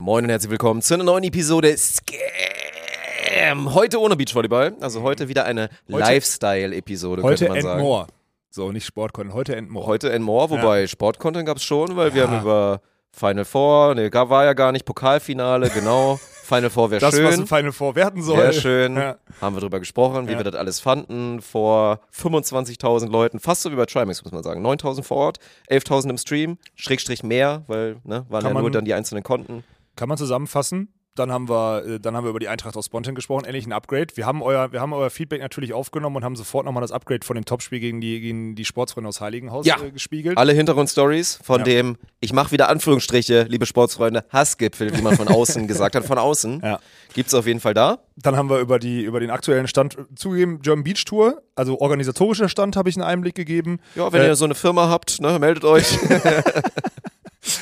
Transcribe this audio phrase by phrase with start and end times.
[0.00, 3.72] Moin und herzlich willkommen zu einer neuen Episode Scam.
[3.74, 7.82] Heute ohne Beachvolleyball, also heute wieder eine Lifestyle-Episode, Heute könnte man and sagen.
[7.82, 8.06] more.
[8.50, 9.86] So, nicht Sportcontent, heute and more.
[9.86, 12.80] Heute and more, wobei Sportcontent gab es schon, weil wir haben über
[13.12, 16.18] Final Four, ne, gar- war ja gar nicht, Pokalfinale, genau.
[16.44, 17.40] Final Four wäre das, was schön.
[17.42, 18.36] im Final Four werden soll.
[18.38, 18.96] Wäre schön.
[18.96, 19.16] Ja.
[19.40, 20.38] Haben wir drüber gesprochen, wie Ja.
[20.38, 21.40] wir das alles fanden.
[21.40, 24.60] Vor 25.000 Leuten, fast so wie bei Trimax, muss man sagen.
[24.66, 25.38] 9.000 vor Ort,
[25.70, 29.22] 11.000 im Stream, Schrägstrich mehr, weil, ne, waren Kann ja nur man- dann die einzelnen
[29.22, 29.62] Konten.
[29.96, 30.88] Kann man zusammenfassen?
[31.16, 33.72] Dann haben wir, äh, dann haben wir über die Eintracht aus Spontan gesprochen, endlich ein
[33.72, 34.08] Upgrade.
[34.16, 37.24] Wir haben euer, wir haben euer Feedback natürlich aufgenommen und haben sofort nochmal das Upgrade
[37.24, 39.76] von dem Topspiel gegen die, gegen die Sportsfreunde aus Heiligenhaus Ja.
[39.80, 40.36] äh, gespiegelt.
[40.36, 41.64] Alle Hintergrundstories von Ja.
[41.66, 46.18] dem, ich mache wieder Anführungsstriche, liebe Sportsfreunde, Hassgipfel, wie man von außen gesagt hat, von
[46.18, 46.60] außen.
[46.64, 46.80] Ja.
[47.12, 48.00] Gibt's auf jeden Fall da.
[48.16, 51.80] Dann haben wir über, die, über den aktuellen Stand äh, zugegeben, German Beach Tour, also
[51.80, 53.78] organisatorischer Stand habe ich einen Einblick gegeben.
[53.94, 55.96] Ja, wenn Äh, ihr so eine Firma habt, ne, meldet euch.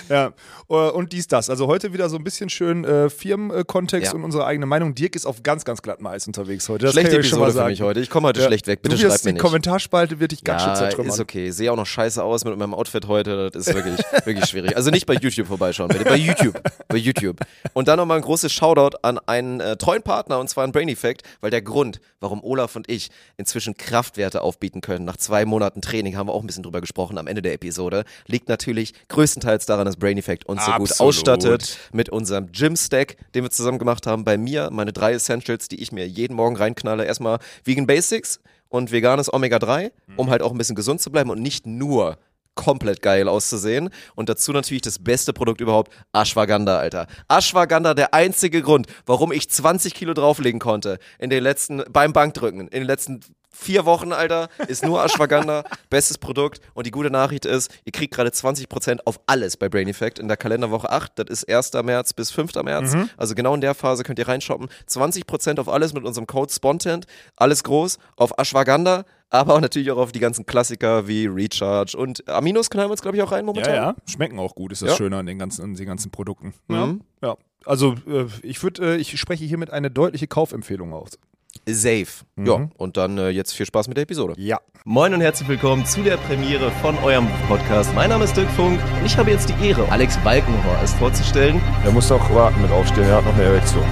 [0.08, 0.32] Ja,
[0.68, 1.50] äh, und dies, das.
[1.50, 4.16] Also heute wieder so ein bisschen schön äh, Firmenkontext Ja.
[4.18, 4.94] und unsere eigene Meinung.
[4.94, 6.84] Dirk ist auf ganz, ganz glattem Eis unterwegs heute.
[6.86, 8.00] Das Schlechte euch schon Episode für mich heute.
[8.00, 8.46] Ich komme heute Ja.
[8.46, 8.82] schlecht weg.
[8.82, 9.42] Bitte du wirst mir die nicht.
[9.42, 11.12] Kommentarspalte wird dich ganz schön Ja, zertrümmern.
[11.12, 11.50] ist okay.
[11.50, 13.50] Sehe auch noch scheiße aus mit meinem Outfit heute.
[13.50, 14.76] Das ist wirklich, wirklich schwierig.
[14.76, 16.04] Also nicht bei YouTube vorbeischauen, bitte.
[16.04, 16.60] Bei YouTube.
[16.88, 17.38] Bei YouTube.
[17.72, 20.88] Und dann nochmal ein großes Shoutout an einen äh, treuen Partner, und zwar an Brain
[20.88, 25.80] Effect, weil der Grund, warum Olaf und ich inzwischen Kraftwerte aufbieten können, nach zwei Monaten
[25.82, 29.66] Training, haben wir auch ein bisschen drüber gesprochen am Ende der Episode, liegt natürlich größtenteils
[29.66, 31.08] daran, dass Brain Effect uns so gut Absolut.
[31.08, 34.24] ausstattet mit unserem Gym-Stack, den wir zusammen gemacht haben.
[34.24, 37.04] Bei mir meine drei Essentials, die ich mir jeden Morgen reinknalle.
[37.04, 41.40] Erstmal Vegan Basics und veganes Omega-3, um halt auch ein bisschen gesund zu bleiben und
[41.40, 42.18] nicht nur
[42.54, 43.90] komplett geil auszusehen.
[44.14, 47.06] Und dazu natürlich das beste Produkt überhaupt, Ashwagandha, Alter.
[47.28, 52.60] Ashwagandha, der einzige Grund, warum ich 20 Kilo drauflegen konnte in den letzten, beim Bankdrücken,
[52.60, 53.20] in den letzten
[53.52, 56.60] vier Wochen, Alter, ist nur Ashwagandha, bestes Produkt.
[56.74, 60.28] Und die gute Nachricht ist, ihr kriegt gerade 20% auf alles bei Brain Effect in
[60.28, 61.12] der Kalenderwoche 8.
[61.18, 61.72] Das ist 1.
[61.84, 62.54] März bis 5.
[62.62, 62.96] März.
[63.16, 64.68] Also genau in der Phase könnt ihr reinshoppen.
[64.88, 67.06] 20% auf alles mit unserem Code Spontent.
[67.36, 72.28] Alles groß auf Ashwagandha, aber auch natürlich auch auf die ganzen Klassiker wie Recharge und
[72.28, 73.74] Aminos knallen wir uns, glaube ich, auch rein momentan.
[73.74, 74.96] Ja, ja, schmecken auch gut, ist das Ja.
[74.96, 76.54] Schöne an den ganzen, an den ganzen Produkten.
[76.68, 77.02] Mhm.
[77.22, 77.28] Ja.
[77.28, 77.36] ja.
[77.64, 81.18] Also äh, ich würde, äh, ich spreche hiermit eine deutliche Kaufempfehlung aus.
[81.68, 82.06] Safe.
[82.36, 84.34] Ja, und dann äh, jetzt viel Spaß mit der Episode.
[84.36, 84.58] Ja.
[84.84, 87.94] Moin und herzlich willkommen zu der Premiere von eurem Podcast.
[87.94, 91.60] Mein Name ist Dirk Funk und ich habe jetzt die Ehre, Alex Balkenhorst vorzustellen.
[91.84, 93.84] Er muss doch warten mit aufstehen, er hat noch eine Erektion.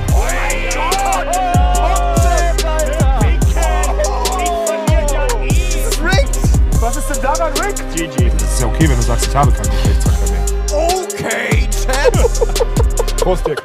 [6.81, 7.77] Was ist denn daran, Rick?
[7.95, 8.31] GG.
[8.31, 10.45] Das ist ja okay, wenn du sagst, ich habe keinen Geschlechtsverkehr mehr.
[10.73, 13.17] Okay, Chat.
[13.19, 13.63] Prost, Dirk.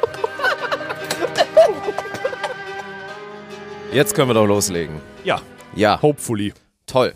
[3.96, 5.00] Jetzt können wir doch loslegen.
[5.24, 5.40] Ja,
[5.74, 6.52] Ja, hopefully.
[6.86, 7.14] toll.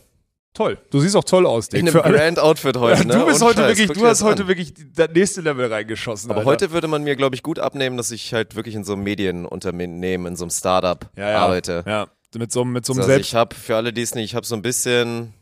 [0.54, 0.78] Toll.
[0.90, 1.82] Du siehst auch toll aus, Dirk.
[1.82, 3.18] In einem Grand Outfit heute, ne?
[3.18, 4.48] du bist heute Scheiß, wirklich, du hast heute an.
[4.48, 6.30] wirklich das nächste Level reingeschossen.
[6.30, 6.50] Aber Alter.
[6.50, 9.02] heute würde man mir, glaube ich, gut abnehmen, dass ich halt wirklich in so einem
[9.04, 11.38] Medienunternehmen, in so einem Startup ja, ja.
[11.40, 11.84] arbeite.
[11.86, 13.28] Ja, mit so, einem- mit so einem Also Selbst.
[13.28, 15.34] ich habe, für alle, die es nicht, ich habe so ein bisschen,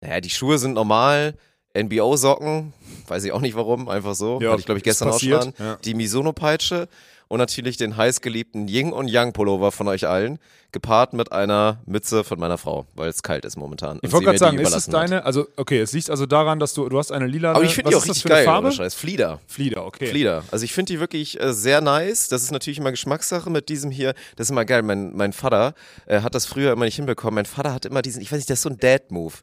[0.00, 1.34] naja, die Schuhe sind normal,
[1.74, 2.72] NBO-Socken,
[3.06, 5.54] weiß ich auch nicht warum, einfach so, Ja, hatte ich, glaube ich, gestern auch schon
[5.58, 5.76] ja.
[5.84, 6.88] Die Misono-Peitsche
[7.30, 10.40] und natürlich den heißgeliebten Ying und Yang Pullover von euch allen,
[10.72, 14.00] gepaart mit einer Mütze von meiner Frau, weil es kalt ist momentan.
[14.02, 15.02] Ich wollte gerade sagen, ist es überlassen hat.
[15.02, 17.52] deine, also okay, es liegt also daran, dass du, du hast eine lila.
[17.52, 18.72] Aber ich finde die auch richtig geil, Farbe?
[18.72, 18.94] Scheiß.
[18.94, 19.38] Flieder.
[19.46, 20.08] Flieder, okay.
[20.08, 20.42] Flieder.
[20.50, 22.26] Also ich finde die wirklich äh, sehr nice.
[22.26, 24.14] Das ist natürlich immer Geschmackssache mit diesem hier.
[24.34, 24.82] Das ist immer geil.
[24.82, 25.74] Mein, mein Vater
[26.06, 27.36] äh, hat das früher immer nicht hinbekommen.
[27.36, 29.34] Mein Vater hat immer diesen, ich weiß nicht, das ist so ein Dad-Move.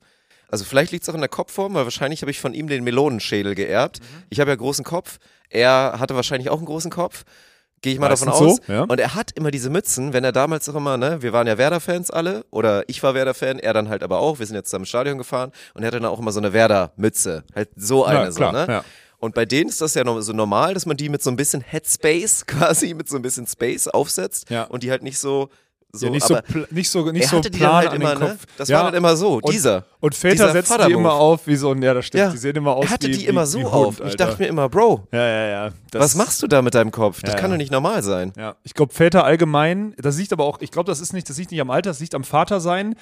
[0.50, 2.84] Also vielleicht liegt es auch in der Kopfform, weil wahrscheinlich habe ich von ihm den
[2.84, 4.02] Melonenschädel geerbt.
[4.30, 5.20] Ich habe ja großen Kopf.
[5.50, 7.24] Er hatte wahrscheinlich auch einen großen Kopf.
[7.82, 8.60] Gehe ich mal davon Meistens aus.
[8.66, 8.82] so, ja.
[8.84, 11.58] Und er hat immer diese Mützen, wenn er damals auch immer, ne, wir waren ja
[11.58, 14.40] Werder-Fans alle, oder ich war Werder-Fan, er dann halt aber auch.
[14.40, 16.54] Wir sind jetzt zusammen ins Stadion gefahren und er hatte dann auch immer so eine
[16.54, 17.44] Werder-Mütze.
[17.56, 18.66] Halt so eine, Ja, so, klar, ne?
[18.68, 18.84] ja.
[19.20, 21.62] Und bei denen ist das ja so normal, dass man die mit so ein bisschen
[21.62, 24.64] Headspace quasi, mit so ein bisschen Space aufsetzt Ja.
[24.64, 25.50] und die halt nicht so,
[25.98, 26.36] so, ja, nicht, so
[26.72, 28.38] nicht so nicht er so hatte die plan halt immer, ne?
[28.58, 28.78] Das ja.
[28.78, 29.86] war dann immer so, und, dieser.
[30.00, 32.30] Und Väter setzen die immer auf wie so ein, ja, das stimmt, Ja.
[32.30, 34.00] die sehen immer aus Er hatte wie, die immer wie, so wie auf.
[34.00, 35.70] Hund, ich dachte mir immer, Bro, ja, ja, ja.
[35.92, 37.22] Das, was machst du da mit deinem Kopf?
[37.22, 38.34] Das kann doch nicht normal sein.
[38.38, 41.38] Ja, ich glaube, Väter allgemein, das liegt aber auch, ich glaube, das ist nicht, das
[41.38, 42.96] liegt nicht am Alter, das liegt am Vatersein.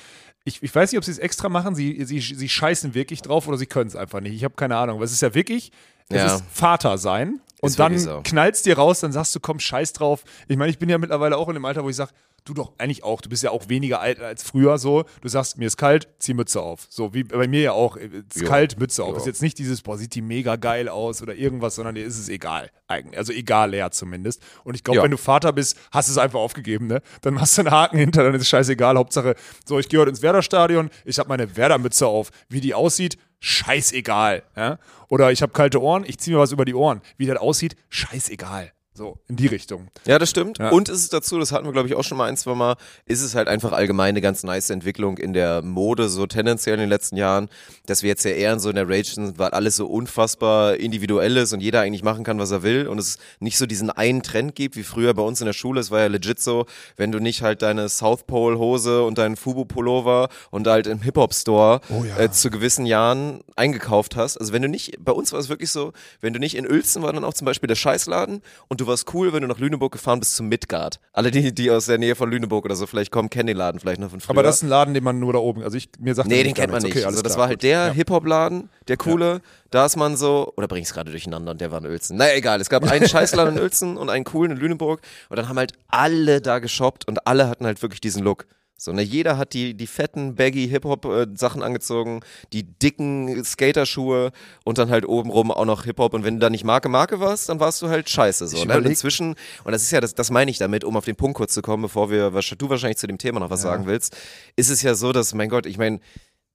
[0.43, 3.47] Ich, ich weiß nicht, ob sie es extra machen, sie, sie, sie scheißen wirklich drauf
[3.47, 4.35] oder sie können es einfach nicht.
[4.35, 5.71] Ich habe keine Ahnung, aber es ist ja wirklich,
[6.09, 7.41] es ist Vater sein.
[7.61, 8.21] Und dann so.
[8.23, 10.23] knallst dir raus, dann sagst du, komm, scheiß drauf.
[10.47, 12.11] Ich meine, ich bin ja mittlerweile auch in dem Alter, wo ich sage,
[12.45, 15.03] du doch eigentlich auch, du bist ja auch weniger alt als früher so.
[15.21, 16.85] Du sagst, mir ist kalt, zieh Mütze auf.
[16.89, 18.03] So wie bei mir ja auch, es
[18.35, 18.47] ist Ja.
[18.47, 19.11] kalt, Mütze auf.
[19.13, 19.17] Ja.
[19.17, 22.19] Ist jetzt nicht dieses, boah, sieht die mega geil aus oder irgendwas, sondern dir ist
[22.19, 22.69] es egal.
[22.87, 23.17] Eigentlich.
[23.17, 24.41] Also egal, leer zumindest.
[24.63, 27.01] Und ich glaube, wenn du Vater bist, hast du es einfach aufgegeben, ne?
[27.21, 28.95] Dann machst du einen Haken hinter, dann ist es scheißegal.
[28.95, 32.29] Hauptsache, so, ich gehe heute ins Werder-Stadion, ich habe meine Werder-Mütze auf.
[32.47, 34.43] Wie die aussieht, scheißegal.
[34.55, 34.77] Ja?
[35.09, 37.01] Oder ich habe kalte Ohren, ich ziehe mir was über die Ohren.
[37.17, 38.71] Wie das aussieht, scheißegal.
[38.97, 39.89] So, in die Richtung.
[40.05, 40.57] Ja, das stimmt.
[40.57, 40.69] Ja.
[40.69, 42.77] Und ist es dazu, das hatten wir, glaube ich, auch schon mal ein, zwei Mal,
[43.05, 46.79] ist es halt einfach allgemein eine ganz nice Entwicklung in der Mode, so tendenziell in
[46.79, 47.49] den letzten Jahren,
[47.87, 51.35] dass wir jetzt ja eher in so einer Rage sind, weil alles so unfassbar individuell
[51.35, 54.23] ist und jeder eigentlich machen kann, was er will und es nicht so diesen einen
[54.23, 55.81] Trend gibt, wie früher bei uns in der Schule.
[55.81, 56.65] Es war ja legit so,
[56.95, 61.01] wenn du nicht halt deine South Pole Hose und deinen Fubu Pullover und halt im
[61.01, 62.17] Hip Hop Store Oh ja.
[62.17, 64.37] äh, zu gewissen Jahren eingekauft hast.
[64.37, 65.91] Also wenn du nicht, bei uns war es wirklich so,
[66.21, 69.13] wenn du nicht in Uelzen war dann auch zum Beispiel der Scheißladen und du warst
[69.13, 70.99] cool, wenn du nach Lüneburg gefahren bist zum Midgard.
[71.13, 73.79] Alle die, die aus der Nähe von Lüneburg oder so vielleicht kommen, kennen den Laden
[73.79, 74.31] vielleicht noch von früher.
[74.31, 76.43] Aber das ist ein Laden, den man nur da oben, also ich, mir sagt Nee,
[76.43, 76.95] den kennt man nicht.
[76.95, 77.63] Okay, also das klar, war halt gut.
[77.63, 77.93] der Ja.
[77.93, 79.41] Hip-Hop-Laden, der coole.
[79.71, 82.17] Da ist man so, oder bring ich gerade durcheinander und der war in Uelzen.
[82.17, 82.61] Naja, egal.
[82.61, 85.01] Es gab einen Scheißladen in Uelzen und einen coolen in Lüneburg.
[85.29, 88.45] Und dann haben halt alle da geshoppt und alle hatten halt wirklich diesen Look.
[88.77, 92.19] So, ne, jeder hat die, die fetten, baggy Hip-Hop-Sachen angezogen,
[92.51, 94.31] die dicken Skaterschuhe
[94.65, 96.13] und dann halt obenrum auch noch Hip-Hop.
[96.13, 98.47] Und wenn du da nicht Marke Marke warst, dann warst du halt scheiße.
[98.47, 98.77] So, ne?
[98.77, 101.37] Und inzwischen, und das ist ja, das, das meine ich damit, um auf den Punkt
[101.37, 104.17] kurz zu kommen, bevor wir, was du wahrscheinlich zu dem Thema noch was sagen willst,
[104.57, 106.01] ist es ja so, dass, mein Gott, ich meine,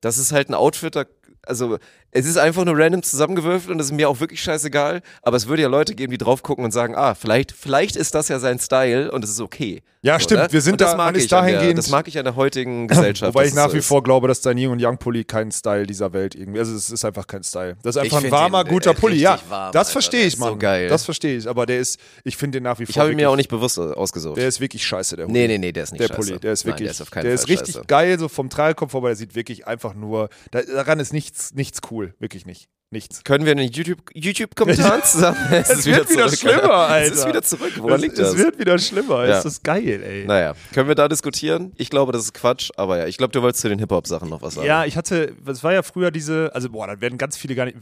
[0.03, 1.05] das ist halt ein Outfit, da,
[1.47, 1.79] also
[2.13, 5.47] es ist einfach nur random zusammengewürfelt und das ist mir auch wirklich scheißegal, aber es
[5.47, 8.39] würde ja Leute geben, die drauf gucken und sagen, ah, vielleicht, vielleicht ist das ja
[8.39, 9.83] sein Style und es ist okay.
[10.03, 11.91] Ja, stimmt, wir sind und das da- mag man ist ich an der, dahingehend- Das
[11.91, 13.35] mag ich an der heutigen Gesellschaft.
[13.35, 15.53] Wobei ich es nach so wie vor glaube, dass dein Yin und Yang Pulli kein
[15.53, 17.77] Style dieser Welt irgendwie, also es ist einfach kein Style.
[17.83, 19.17] Das ist einfach ein find warmer, den, guter äh, Pulli.
[19.19, 20.89] Ja, warm, das verstehe Der ich, ist so geil.
[20.89, 23.17] Das verstehe ich, aber der ist, ich finde den nach wie vor Ich habe ihn
[23.17, 24.39] mir auch nicht bewusst ausgesucht.
[24.39, 25.33] Der ist wirklich scheiße, der Hut.
[25.33, 26.19] Nee, nee, nee, der ist nicht der scheiße.
[26.19, 27.87] Pulli, der ist Nein, wirklich, der ist der ist richtig scheiße.
[27.87, 31.81] geil, so vom Tragenkopf, aber der sieht wirklich einfach nur, da, daran ist nichts, nichts
[31.91, 33.23] cool, wirklich nicht, nichts.
[33.23, 34.03] Können wir in den YouTube-
[35.05, 35.39] zusammen?
[35.53, 37.13] Es, Es wird wieder schlimmer, Alter.
[37.13, 37.73] Es ist wieder zurück.
[37.79, 38.31] Woran Es- liegt das?
[38.31, 39.37] Es wird wieder schlimmer, Ja.
[39.39, 40.25] ist das geil, ey.
[40.27, 41.73] Naja, können wir da diskutieren?
[41.77, 44.43] Ich glaube, das ist Quatsch, aber ja, ich glaube, du wolltest zu den Hip-Hop-Sachen noch
[44.43, 44.67] was sagen.
[44.67, 47.65] Ja, ich hatte, es war ja früher diese, also boah, da werden ganz viele gar
[47.67, 47.77] nicht.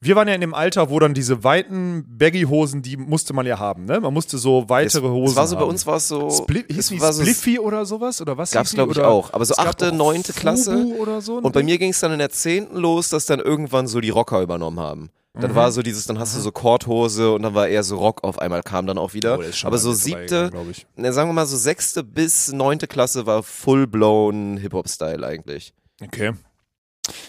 [0.00, 3.58] Wir waren ja in dem Alter, wo dann diese weiten Baggy-Hosen, die musste man ja
[3.58, 4.00] haben, ne?
[4.00, 5.68] Man musste so weitere Hosen Es war so, bei haben.
[5.70, 6.30] uns war es so.
[6.30, 8.20] Spli hieß es war so Spliffy oder sowas?
[8.20, 8.50] Oder was?
[8.52, 8.76] Gab's, hieß die?
[8.76, 9.32] glaube ich, auch.
[9.32, 10.84] Aber so es gab achte, neunte Klasse.
[10.98, 11.38] Oder so.
[11.38, 14.10] Und bei mir ging es dann in der zehnten los, dass dann irgendwann so die
[14.10, 15.10] Rocker übernommen haben.
[15.34, 15.40] Mhm.
[15.40, 18.24] Dann war so dieses, dann hast du so Korthose und dann war eher so Rock
[18.24, 19.38] auf einmal kam dann auch wieder.
[19.38, 20.50] Oh, Aber so siebte,
[20.96, 25.74] ne, sagen wir mal so sechste bis neunte Klasse war full-blown Hip-Hop-Style eigentlich.
[26.02, 26.32] Okay.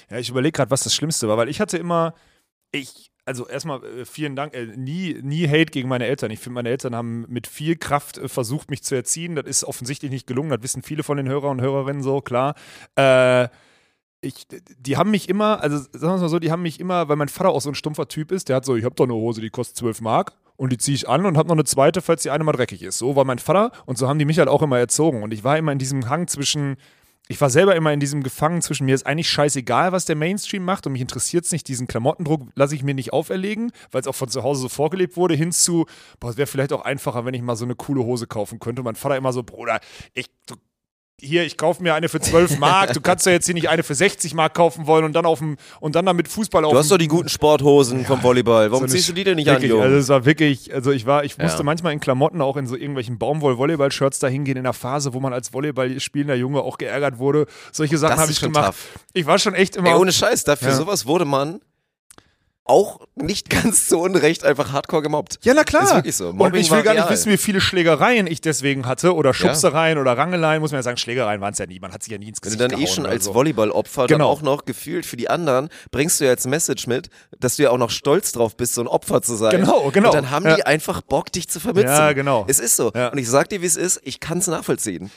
[0.09, 2.13] Ja, ich überlege gerade, was das Schlimmste war, weil ich hatte immer,
[2.71, 6.31] ich, also erstmal äh, vielen Dank, äh, nie, nie Hate gegen meine Eltern.
[6.31, 9.35] Ich finde, meine Eltern haben mit viel Kraft äh, versucht, mich zu erziehen.
[9.35, 12.55] Das ist offensichtlich nicht gelungen, das wissen viele von den Hörer und Hörerinnen so, klar.
[12.95, 13.49] Äh,
[14.21, 17.07] ich, die haben mich immer, also sagen wir es mal so, die haben mich immer,
[17.07, 19.05] weil mein Vater auch so ein stumpfer Typ ist, der hat so, ich habe doch
[19.05, 21.63] eine Hose, die kostet 12 Mark und die ziehe ich an und habe noch eine
[21.63, 22.97] zweite, falls die eine mal dreckig ist.
[22.97, 25.43] So war mein Vater und so haben die mich halt auch immer erzogen und ich
[25.43, 26.75] war immer in diesem Hang zwischen,
[27.29, 30.65] ich war selber immer in diesem Gefangen zwischen mir ist eigentlich scheißegal, was der Mainstream
[30.65, 34.07] macht und mich interessiert es nicht, diesen Klamottendruck lasse ich mir nicht auferlegen, weil es
[34.07, 35.85] auch von zu Hause so vorgelebt wurde, hin zu,
[36.19, 38.81] boah, es wäre vielleicht auch einfacher, wenn ich mal so eine coole Hose kaufen könnte.
[38.81, 39.79] Und mein Vater immer so, Bruder,
[40.13, 40.55] ich, du,
[41.21, 43.83] hier, ich kaufe mir eine für 12 Mark, du kannst ja jetzt hier nicht eine
[43.83, 46.77] für 60 Mark kaufen wollen und dann auf dem, und dann damit Fußball auf Du
[46.77, 48.71] hast doch die guten Sporthosen vom Volleyball.
[48.71, 49.83] Warum so ziehst du die denn nicht wirklich, an, Junge?
[49.83, 51.63] Also es war wirklich, also ich war, ich musste Ja.
[51.63, 55.33] manchmal in Klamotten auch in so irgendwelchen Baumwoll-Volleyball-Shirts da hingehen in der Phase, wo man
[55.33, 57.45] als Volleyball spielender Junge auch geärgert wurde.
[57.71, 58.67] Solche Sachen habe ich gemacht.
[58.67, 58.99] tough.
[59.13, 59.89] Ich war schon echt immer.
[59.89, 60.75] Ey, ohne Scheiß, dafür Ja.
[60.75, 61.59] sowas wurde man
[62.69, 65.39] auch nicht ganz zu Unrecht einfach hardcore gemobbt.
[65.43, 65.83] ja, na klar.
[65.83, 66.29] Ist wirklich so.
[66.29, 67.09] und ich will gar nicht real.
[67.09, 70.61] wissen, wie viele Schlägereien ich deswegen hatte oder Schubsereien oder Rangeleien.
[70.61, 71.79] Muss man ja sagen, Schlägereien waren es ja nie.
[71.79, 73.33] Man hat sich ja nie ins Wenn du Gesicht dann eh schon als so.
[73.33, 74.29] Volleyballopfer dann Genau.
[74.29, 77.09] auch noch gefühlt für die anderen, bringst du ja als Message mit,
[77.39, 79.51] dass du ja auch noch stolz drauf bist, so ein Opfer zu sein.
[79.51, 80.09] Genau, genau.
[80.09, 80.55] Und dann haben Ja.
[80.55, 81.89] die einfach Bock, dich zu vermitzen.
[81.89, 82.45] Ja, genau.
[82.47, 82.91] Es ist so.
[82.95, 83.09] Ja.
[83.09, 85.09] Und ich sag dir, wie es ist, ich kann es nachvollziehen.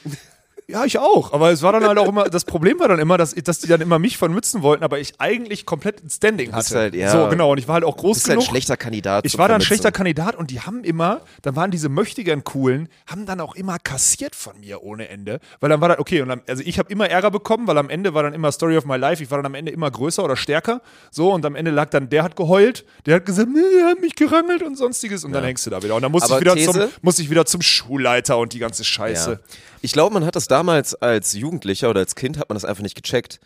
[0.72, 1.32] Ja, ich auch.
[1.32, 3.68] Aber es war dann halt auch immer, das Problem war dann immer, dass, dass die
[3.68, 6.74] dann immer mich vermützen wollten, aber ich eigentlich komplett ein Standing hatte.
[6.76, 7.10] halt, ja.
[7.10, 7.52] So, genau.
[7.52, 8.50] Und ich war halt auch Du groß bist halt ein genug.
[8.50, 9.24] schlechter Kandidat.
[9.26, 12.88] Ich war dann ein schlechter Kandidat und die haben immer, dann waren diese Möchtegern coolen,
[13.06, 16.28] haben dann auch immer kassiert von mir ohne Ende, weil dann war das okay und
[16.28, 18.86] dann, also ich habe immer Ärger bekommen, weil am Ende war dann immer Story of
[18.86, 21.70] my life, ich war dann am Ende immer größer oder stärker, so und am Ende
[21.70, 25.24] lag dann der hat geheult, der hat gesagt, nee, der hat mich gerangelt und sonstiges
[25.24, 26.72] und dann hängst du da wieder und dann musste ich wieder These?
[26.72, 29.30] zum musste ich wieder zum Schulleiter und die ganze Scheiße.
[29.32, 29.38] Ja.
[29.84, 32.82] Ich glaube, man hat das damals als Jugendlicher oder als Kind hat man das einfach
[32.82, 33.40] nicht gecheckt.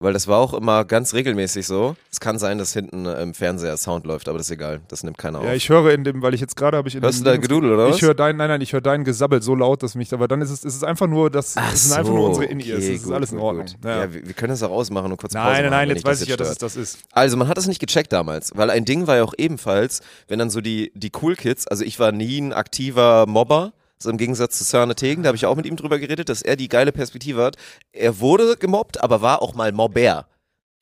[0.00, 1.94] Weil das war auch immer ganz regelmäßig so.
[2.10, 4.80] Es kann sein, dass hinten im Fernseher Sound läuft, aber das ist egal.
[4.88, 5.44] Das nimmt keiner auf.
[5.44, 7.30] Ja, ich höre in dem, weil ich jetzt gerade habe ich in Hörst dem du
[7.30, 7.96] Dings- Gedudel oder was?
[7.96, 10.42] Ich höre dein, nein, nein, ich höre dein Gesabbel so laut, dass mich, aber dann
[10.42, 12.78] ist es, ist es einfach nur, das, Ach es sind einfach nur so, unsere In-Ears,
[12.78, 13.66] okay, das ist gut, alles in Ordnung.
[13.84, 14.00] Ja.
[14.00, 16.28] Ja, wir, können das auch ausmachen und kurz Pause Nein, nein, nein, jetzt weiß ich
[16.28, 16.98] ja, dass es das ist.
[17.12, 20.40] Also man hat das nicht gecheckt damals, weil ein Ding war ja auch ebenfalls, wenn
[20.40, 24.16] dann so die, die Cool Kids, also ich war nie ein aktiver Mobber, so im
[24.18, 26.68] Gegensatz zu Sörne Tegen, da habe ich auch mit ihm drüber geredet, dass er die
[26.68, 27.56] geile Perspektive hat.
[27.92, 30.26] Er wurde gemobbt, aber war auch mal Mobber.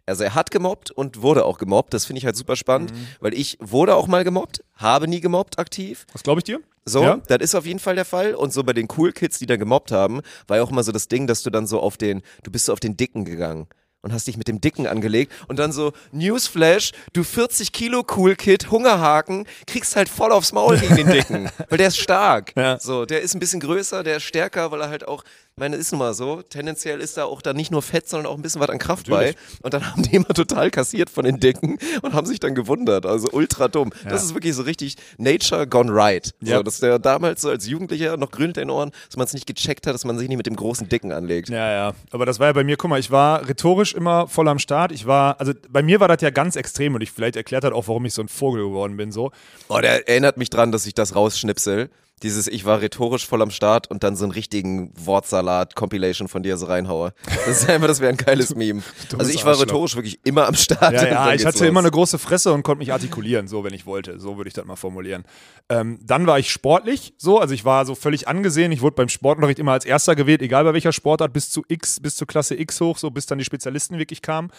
[0.04, 1.94] Also er hat gemobbt und wurde auch gemobbt.
[1.94, 3.06] Das finde ich halt super spannend, Mhm.
[3.20, 6.06] weil ich wurde auch mal gemobbt, habe nie gemobbt aktiv.
[6.12, 6.60] Was glaube ich dir?
[6.84, 7.20] So, Ja.
[7.28, 8.34] das ist auf jeden Fall der Fall.
[8.34, 10.90] Und so bei den Cool Kids, die da gemobbt haben, war ja auch immer so
[10.90, 13.68] das Ding, dass du dann so auf den, du bist so auf den Dicken gegangen.
[14.02, 18.34] Und hast dich mit dem Dicken angelegt und dann so, Newsflash, du 40 Kilo Cool
[18.34, 21.48] Kid, Hungerhaken, kriegst halt voll aufs Maul gegen den Dicken.
[21.68, 22.52] weil der ist stark.
[22.56, 22.80] Ja.
[22.80, 25.22] So, der ist ein bisschen größer, der ist stärker, weil er halt auch,
[25.54, 28.32] ich meine, ist nun mal so, tendenziell ist da auch da nicht nur Fett, sondern
[28.32, 29.34] auch ein bisschen was an Kraft bei.
[29.60, 33.04] Und dann haben die immer total kassiert von den Dicken und haben sich dann gewundert.
[33.04, 33.90] Also ultra dumm.
[34.08, 36.32] Das ist wirklich so richtig Nature gone right.
[36.40, 36.56] Ja.
[36.56, 39.34] So, dass der damals so als Jugendlicher noch grün in den Ohren, dass man es
[39.34, 41.50] nicht gecheckt hat, dass man sich nicht mit dem großen Dicken anlegt.
[41.50, 41.94] Ja, ja.
[42.12, 44.90] Aber das war ja bei mir, guck mal, ich war rhetorisch immer voll am Start.
[44.90, 47.74] Ich war, also bei mir war das ja ganz extrem und ich vielleicht erklärt hat
[47.74, 49.12] auch, warum ich so ein Vogel geworden bin.
[49.12, 49.32] So.
[49.68, 51.90] Oh, der erinnert mich dran, dass ich das rausschnipsel.
[52.22, 56.56] Dieses, ich war rhetorisch voll am Start und dann so einen richtigen Wortsalat-Compilation von dir
[56.56, 57.12] so reinhaue.
[57.26, 58.82] Das ist einfach, das wäre ein geiles Meme.
[59.18, 60.92] Also ich war rhetorisch wirklich immer am Start.
[60.94, 61.68] Ja, ja, ich hatte los.
[61.68, 64.20] immer eine große Fresse und konnte mich artikulieren, so wenn ich wollte.
[64.20, 65.24] So würde ich das mal formulieren.
[65.68, 68.72] Ähm, dann war ich sportlich, so, also ich war so völlig angesehen.
[68.72, 72.00] Ich wurde beim Sportunterricht immer als Erster gewählt, egal bei welcher Sportart, bis zu X,
[72.00, 74.50] bis zur Klasse X hoch, so bis dann die Spezialisten wirklich kamen.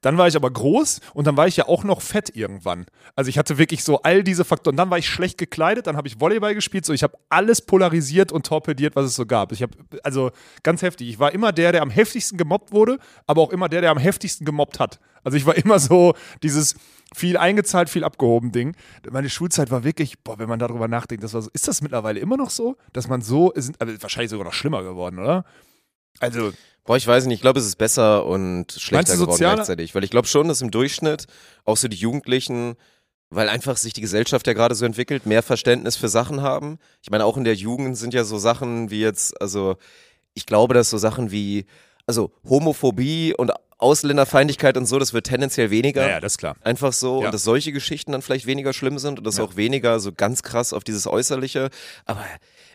[0.00, 2.86] Dann war ich aber groß und dann war ich ja auch noch fett irgendwann.
[3.14, 4.76] Also ich hatte wirklich so all diese Faktoren.
[4.76, 8.32] Dann war ich schlecht gekleidet, dann habe ich Volleyball gespielt, so ich habe alles polarisiert
[8.32, 9.52] und torpediert, was es so gab.
[9.52, 10.30] Ich habe also
[10.62, 11.08] ganz heftig.
[11.08, 13.98] Ich war immer der, der am heftigsten gemobbt wurde, aber auch immer der, der am
[13.98, 15.00] heftigsten gemobbt hat.
[15.24, 16.74] Also ich war immer so dieses
[17.14, 18.76] viel eingezahlt, viel abgehoben Ding.
[19.10, 22.20] Meine Schulzeit war wirklich, boah, wenn man darüber nachdenkt, das war so, ist das mittlerweile
[22.20, 25.44] immer noch so, dass man so, ist, also wahrscheinlich sogar noch schlimmer geworden, oder?
[26.20, 26.52] Also,
[26.84, 29.94] Boah, ich weiß nicht, ich glaube, es ist besser und schlechter geworden gleichzeitig.
[29.94, 31.26] Weil ich glaube schon, dass im Durchschnitt
[31.64, 32.74] auch so die Jugendlichen,
[33.34, 36.78] weil einfach sich die Gesellschaft ja gerade so entwickelt, mehr Verständnis für Sachen haben.
[37.02, 39.76] Ich meine, auch in der Jugend sind ja so Sachen wie jetzt, also
[40.34, 41.66] ich glaube, dass so Sachen wie,
[42.06, 46.08] also Homophobie und Ausländerfeindlichkeit und so, das wird tendenziell weniger.
[46.08, 46.56] ja, das ist klar.
[46.62, 47.26] Einfach so, Ja.
[47.26, 49.44] und dass solche Geschichten dann vielleicht weniger schlimm sind und dass Ja.
[49.44, 51.68] auch weniger so ganz krass auf dieses Äußerliche.
[52.06, 52.24] Aber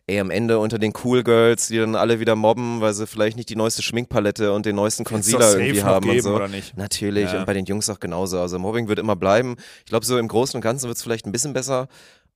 [0.07, 3.35] ey, am Ende unter den Cool Girls, die dann alle wieder mobben, weil sie vielleicht
[3.37, 6.35] nicht die neueste Schminkpalette und den neuesten Concealer irgendwie haben und so.
[6.35, 6.77] oder nicht?
[6.77, 7.39] Natürlich, Ja.
[7.39, 8.39] und bei den Jungs auch genauso.
[8.39, 9.55] Also Mobbing wird immer bleiben.
[9.79, 11.87] Ich glaube, so im Großen und Ganzen wird es vielleicht ein bisschen besser.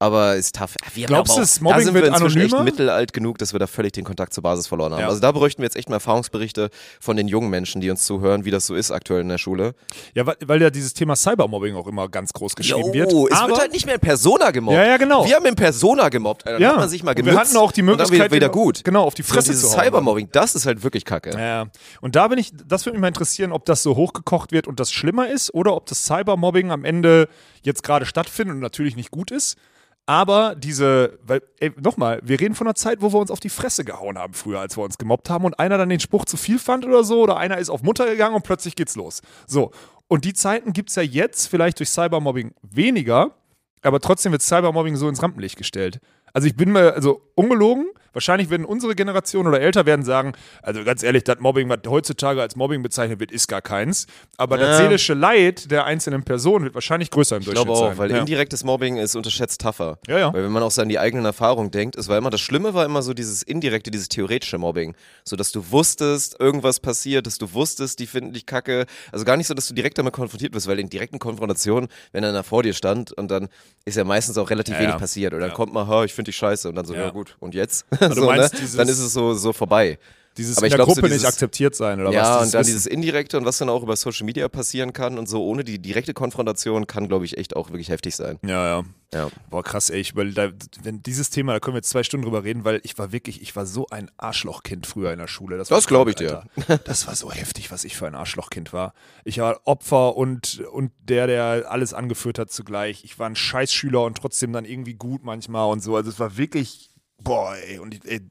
[0.01, 0.73] Aber ist tough.
[0.95, 2.63] Wir Glaubst du, das Mobbing da sind wird wir inzwischen echt anonymer?
[2.71, 5.01] mittelalt genug, dass wir da völlig den Kontakt zur Basis verloren haben.
[5.01, 5.07] Ja.
[5.07, 8.43] Also da bräuchten wir jetzt echt mal Erfahrungsberichte von den jungen Menschen, die uns zuhören,
[8.43, 9.75] wie das so ist aktuell in der Schule.
[10.15, 13.11] Ja, weil, weil ja dieses Thema Cybermobbing auch immer ganz groß geschrieben wird.
[13.11, 14.75] Jo, es aber, wird halt nicht mehr in Persona gemobbt.
[14.77, 15.23] Ja, ja, genau.
[15.25, 16.47] Wir haben in Persona gemobbt.
[16.47, 16.53] Alter.
[16.57, 16.69] Dann Ja.
[16.71, 17.49] hat man sich mal Und wir genutzt.
[17.51, 18.83] hatten auch die Möglichkeit, wieder, gut.
[18.83, 19.85] genau, auf die Fresse dieses zu hauen.
[19.85, 21.29] Cybermobbing, das ist halt wirklich kacke.
[21.37, 21.67] Ja,
[22.01, 24.79] und da bin ich, das würde mich mal interessieren, ob das so hochgekocht wird und
[24.79, 27.27] das schlimmer ist oder ob das Cybermobbing am Ende
[27.61, 29.57] jetzt gerade stattfindet und natürlich nicht gut ist.
[30.05, 33.49] Aber diese, weil, ey, nochmal, wir reden von einer Zeit, wo wir uns auf die
[33.49, 36.37] Fresse gehauen haben früher, als wir uns gemobbt haben und einer dann den Spruch zu
[36.37, 39.21] viel fand oder so oder einer ist auf Mutter gegangen und plötzlich geht's los.
[39.47, 39.71] So.
[40.07, 43.35] Und die Zeiten gibt's ja jetzt vielleicht durch Cybermobbing weniger,
[43.81, 45.99] aber trotzdem wird Cybermobbing so ins Rampenlicht gestellt.
[46.33, 50.83] Also ich bin mir, also ungelogen, wahrscheinlich werden unsere Generation oder älter werden sagen, also
[50.83, 54.07] ganz ehrlich, das Mobbing, was heutzutage als Mobbing bezeichnet wird, ist gar keins.
[54.37, 54.85] Aber das Ja.
[54.85, 57.97] seelische Leid der einzelnen Person wird wahrscheinlich größer im Ich Durchschnitt glaube auch, sein.
[57.97, 58.19] weil ja.
[58.19, 59.97] indirektes Mobbing ist unterschätzt tougher.
[60.07, 60.33] Ja, ja.
[60.33, 62.73] Weil wenn man auch so an die eigenen Erfahrungen denkt, es war immer das Schlimme
[62.73, 64.95] war immer so dieses indirekte, dieses theoretische Mobbing.
[65.23, 68.85] So, dass du wusstest, irgendwas passiert, dass du wusstest, die finden dich kacke.
[69.11, 72.23] Also gar nicht so, dass du direkt damit konfrontiert wirst, weil in direkten Konfrontationen, wenn
[72.23, 73.47] einer vor dir stand und dann
[73.85, 75.33] ist ja meistens auch relativ Ja, wenig passiert.
[75.33, 76.69] Oder dann kommt mal, ha, ich finde dich scheiße.
[76.69, 77.09] Und dann so, Ja.
[77.09, 77.85] gut, und jetzt?
[78.15, 78.59] so, meinst ne?
[78.61, 79.97] dieses- Dann ist es so, so vorbei.
[80.37, 82.45] Dieses Aber in ich der glaub, so Gruppe nicht dieses- akzeptiert sein oder ja, was?
[82.45, 82.67] und dann Wissen.
[82.71, 85.77] dieses Indirekte und was dann auch über Social Media passieren kann und so ohne die
[85.77, 88.39] direkte Konfrontation kann, glaube ich, echt auch wirklich heftig sein.
[88.45, 88.83] Ja, ja.
[89.13, 89.29] Ja.
[89.49, 89.99] Boah, krass, ey.
[89.99, 90.51] Ich, weil da,
[90.83, 93.41] wenn dieses Thema, da können wir jetzt zwei Stunden drüber reden, weil ich war wirklich,
[93.41, 95.57] ich war so ein Arschlochkind früher in der Schule.
[95.57, 96.63] Das, Das glaub ich krank, dir.
[96.69, 96.77] Alter.
[96.85, 98.93] Das war so heftig, was ich für ein Arschlochkind war.
[99.25, 103.03] Ich war Opfer und, und der, der alles angeführt hat zugleich.
[103.03, 105.97] Ich war ein Scheißschüler und trotzdem dann irgendwie gut manchmal und so.
[105.97, 106.90] Also es war wirklich,
[107.23, 107.79] boah, ey.
[107.79, 108.21] Und ich, ey,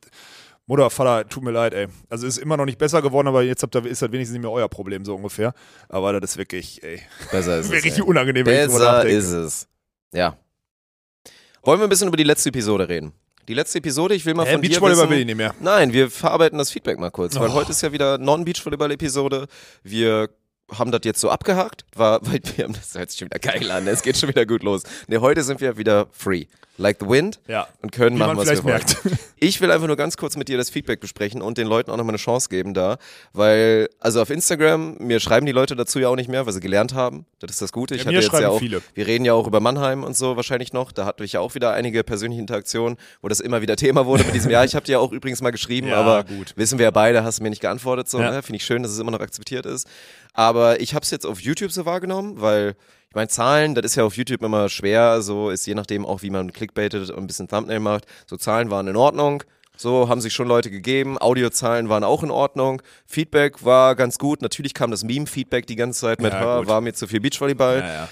[0.67, 1.89] Mutter, Vater, tut mir leid, ey.
[2.09, 4.43] Also ist immer noch nicht besser geworden, aber jetzt habt ihr, ist halt wenigstens nicht
[4.43, 5.53] mehr euer Problem, so ungefähr.
[5.89, 7.01] Aber das ist wirklich, ey,
[7.33, 7.73] Besser ist es.
[7.73, 9.69] wirklich unangenehm, wenn ich drüber Besser ist es.
[10.13, 10.37] Ja.
[11.63, 13.13] Wollen wir ein bisschen über die letzte Episode reden?
[13.49, 15.55] Die letzte Episode, ich will mal Hä, von dir Beachvolleyball wissen, will ich nicht mehr.
[15.61, 17.55] Nein, wir verarbeiten das Feedback mal kurz, weil Oh.
[17.55, 19.47] heute ist ja wieder Non-Beachvolleyball-Episode.
[19.83, 20.31] Wir
[20.73, 23.89] haben das jetzt so abgehakt, war, weil wir haben, das sich schon wieder geil an,
[23.89, 24.85] es geht schon wieder gut los.
[25.09, 26.47] Ne, heute sind wir wieder free.
[26.81, 27.41] Like the wind.
[27.47, 27.69] Ja.
[27.83, 28.81] Und können Wie machen, man was wir wollen.
[29.43, 31.97] Ich will einfach nur ganz kurz mit dir das Feedback besprechen und den Leuten auch
[31.97, 32.99] nochmal eine Chance geben da,
[33.33, 36.61] weil, also auf Instagram, mir schreiben die Leute dazu ja auch nicht mehr, weil sie
[36.61, 37.25] gelernt haben.
[37.39, 37.95] Das ist das Gute.
[37.95, 38.83] Ich Ja, hatte jetzt ja auch, viele.
[38.95, 40.93] wir reden ja auch über Mannheim und so wahrscheinlich noch.
[40.93, 44.25] Da hatte ich ja auch wieder einige persönliche Interaktionen, wo das immer wieder Thema wurde
[44.25, 44.65] mit diesem Jahr.
[44.67, 46.53] Ich habe dir ja auch übrigens mal geschrieben, Ja, aber gut.
[46.57, 48.11] wissen wir ja beide, hast du mir nicht geantwortet.
[48.11, 48.31] So, Ja.
[48.31, 48.43] ne?
[48.43, 49.87] Finde ich schön, dass es immer noch akzeptiert ist.
[50.35, 52.75] Aber ich habe es jetzt auf YouTube so wahrgenommen, weil
[53.11, 56.23] Ich meine, Zahlen, das ist ja auf YouTube immer schwer, so ist je nachdem auch,
[56.23, 58.07] wie man clickbaitet und ein bisschen Thumbnail macht.
[58.29, 59.43] So Zahlen waren in Ordnung.
[59.76, 61.19] So haben sich schon Leute gegeben.
[61.19, 62.83] Audiozahlen waren auch in Ordnung.
[63.07, 64.43] Feedback war ganz gut.
[64.43, 66.69] Natürlich kam das Meme-Feedback die ganze Zeit mit, Ja, "Ha, gut.
[66.69, 67.79] war mir zu viel Beachvolleyball.
[67.81, 68.09] Ja, ja.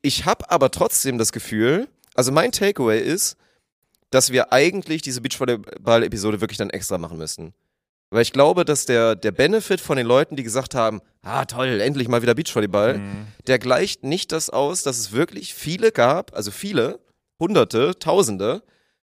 [0.00, 3.36] Ich habe aber trotzdem das Gefühl, also mein Takeaway ist,
[4.10, 7.52] dass wir eigentlich diese Beachvolleyball-Episode wirklich dann extra machen müssten.
[8.10, 11.80] Weil ich glaube, dass der, der Benefit von den Leuten, die gesagt haben, ah toll,
[11.80, 13.26] endlich mal wieder Beachvolleyball, Mhm.
[13.46, 16.98] der gleicht nicht das aus, dass es wirklich viele gab, also viele,
[17.38, 18.62] Hunderte, Tausende,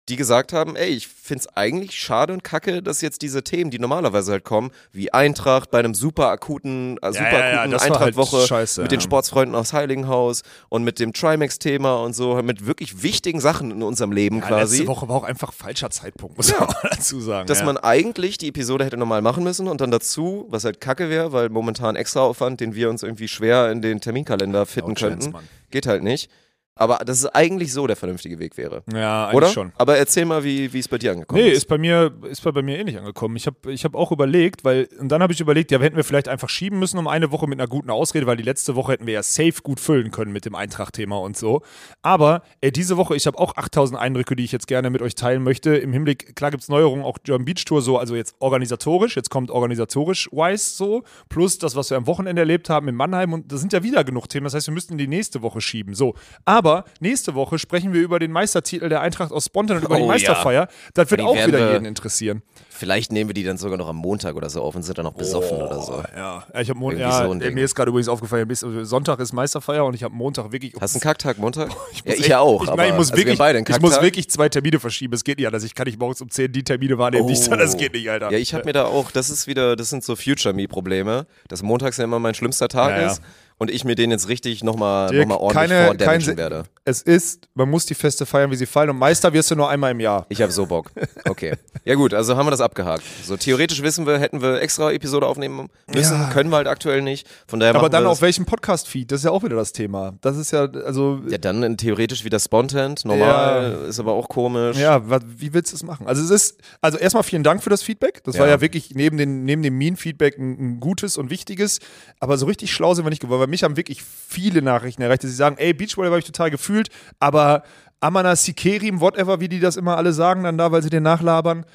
[0.10, 3.80] die gesagt haben, ey, ich find's eigentlich schade und kacke, dass jetzt diese Themen, die
[3.80, 7.80] normalerweise halt kommen, wie Eintracht bei einem super akuten, äh, super ja, ja, akuten war
[7.80, 8.98] halt Eintracht-Woche scheiße, mit ja.
[8.98, 13.82] den Sportsfreunden aus Heiligenhaus und mit dem Trimax-Thema und so, mit wirklich wichtigen Sachen in
[13.82, 14.78] unserem Leben Ja, quasi.
[14.78, 17.48] Letzte Woche war auch einfach falscher Zeitpunkt, muss man auch dazu sagen.
[17.48, 17.66] Dass ja.
[17.66, 21.32] man eigentlich die Episode hätte normal machen müssen und dann dazu, was halt kacke wäre,
[21.32, 25.32] weil momentan extra Aufwand, den wir uns irgendwie schwer in den Terminkalender fitten chance, könnten,
[25.32, 25.48] Mann.
[25.72, 26.30] geht halt nicht.
[26.76, 28.84] Aber dass es eigentlich so der vernünftige Weg wäre.
[28.92, 29.48] Ja, eigentlich Oder?
[29.50, 29.72] schon.
[29.78, 31.58] Aber erzähl mal, wie wie es bei dir angekommen Nee, ist.
[31.60, 33.36] ist bei mir, ist bei, bei mir ähnlich angekommen.
[33.36, 36.04] Ich habe ich hab auch überlegt, weil, und dann habe ich überlegt, ja, hätten wir
[36.04, 38.94] vielleicht einfach schieben müssen um eine Woche mit einer guten Ausrede, weil die letzte Woche
[38.94, 41.62] hätten wir ja safe gut füllen können mit dem Eintracht-Thema und so.
[42.02, 45.14] Aber ey, diese Woche, ich habe auch 8000 Eindrücke, die ich jetzt gerne mit euch
[45.14, 45.76] teilen möchte.
[45.76, 49.30] Im Hinblick, klar gibt es Neuerungen, auch German Beach Tour so, also jetzt organisatorisch, jetzt
[49.30, 53.58] kommt organisatorisch-wise so, plus das, was wir am Wochenende erlebt haben in Mannheim und da
[53.58, 55.94] sind ja wieder genug Themen, das heißt, wir müssten die nächste Woche schieben.
[55.94, 56.16] So,
[56.46, 56.63] aber
[57.00, 60.06] nächste Woche sprechen wir über den Meistertitel der Eintracht aus Spontan und über die Oh,
[60.06, 60.12] ja.
[60.12, 60.68] Meisterfeier.
[60.94, 62.42] Das wird Die auch wieder wir- jeden interessieren.
[62.70, 65.06] Vielleicht nehmen wir die dann sogar noch am Montag oder so auf und sind dann
[65.06, 66.04] noch besoffen oder so.
[66.18, 69.20] Ja, ich habe Mon Irgendwie ja, so äh, mir ist gerade übrigens aufgefallen, also Sonntag
[69.20, 70.74] ist Meisterfeier und ich habe Montag wirklich.
[70.82, 71.70] Hast du einen Kacktag Montag?
[71.70, 72.64] ja, muss ich echt- ja auch.
[72.64, 75.14] Ich, aber nein, ich muss also wir wirklich, beide ich muss wirklich zwei Termine verschieben.
[75.14, 75.64] Es geht nicht anders.
[75.64, 77.28] Ich kann nicht morgens um 10 die Termine wahrnehmen.
[77.28, 77.56] die ich Oh.
[77.56, 78.32] das geht nicht, Alter.
[78.32, 81.98] Ja, ich habe mir da auch, das ist wieder, das sind so Future-Me-Probleme, dass montags
[81.98, 83.12] ja immer mein schlimmster Tag Ja, ja.
[83.12, 83.22] ist
[83.64, 86.64] und ich mir den jetzt richtig nochmal noch mal ordentlich keine, vordamagen kein, werde.
[86.86, 88.90] Es ist, man muss die Feste feiern, wie sie fallen.
[88.90, 90.26] Und Meister wirst du nur einmal im Jahr.
[90.30, 90.92] Ich habe so Bock.
[91.28, 91.54] Okay.
[91.86, 93.04] Ja gut, also haben wir das abgehakt.
[93.24, 96.30] So theoretisch wissen wir, hätten wir extra Episode aufnehmen müssen, Ja.
[96.30, 97.28] können wir halt aktuell nicht.
[97.48, 99.12] Von daher Aber dann auf welchem Podcast-Feed?
[99.12, 100.14] Das ist ja auch wieder das Thema.
[100.22, 101.22] Das ist ja, also.
[101.30, 104.78] Ja, dann in theoretisch wieder Spontant, normal, ist aber auch komisch.
[104.78, 105.02] Ja,
[105.38, 106.06] wie willst du es machen?
[106.08, 108.24] Also es ist, also erstmal vielen Dank für das Feedback.
[108.26, 108.54] Das war Ja.
[108.56, 111.80] ja wirklich neben, den, neben dem Mean-Feedback ein, ein gutes und wichtiges.
[112.20, 115.30] Aber so richtig schlau sind wir nicht geworden, mich haben wirklich viele Nachrichten erreicht, dass
[115.30, 116.90] sie sagen, ey, Beachvolleyball habe ich total gefühlt,
[117.20, 117.64] aber
[118.00, 121.66] Amana Sikerim, whatever, wie die das immer alle sagen dann da, weil sie den nachlabern.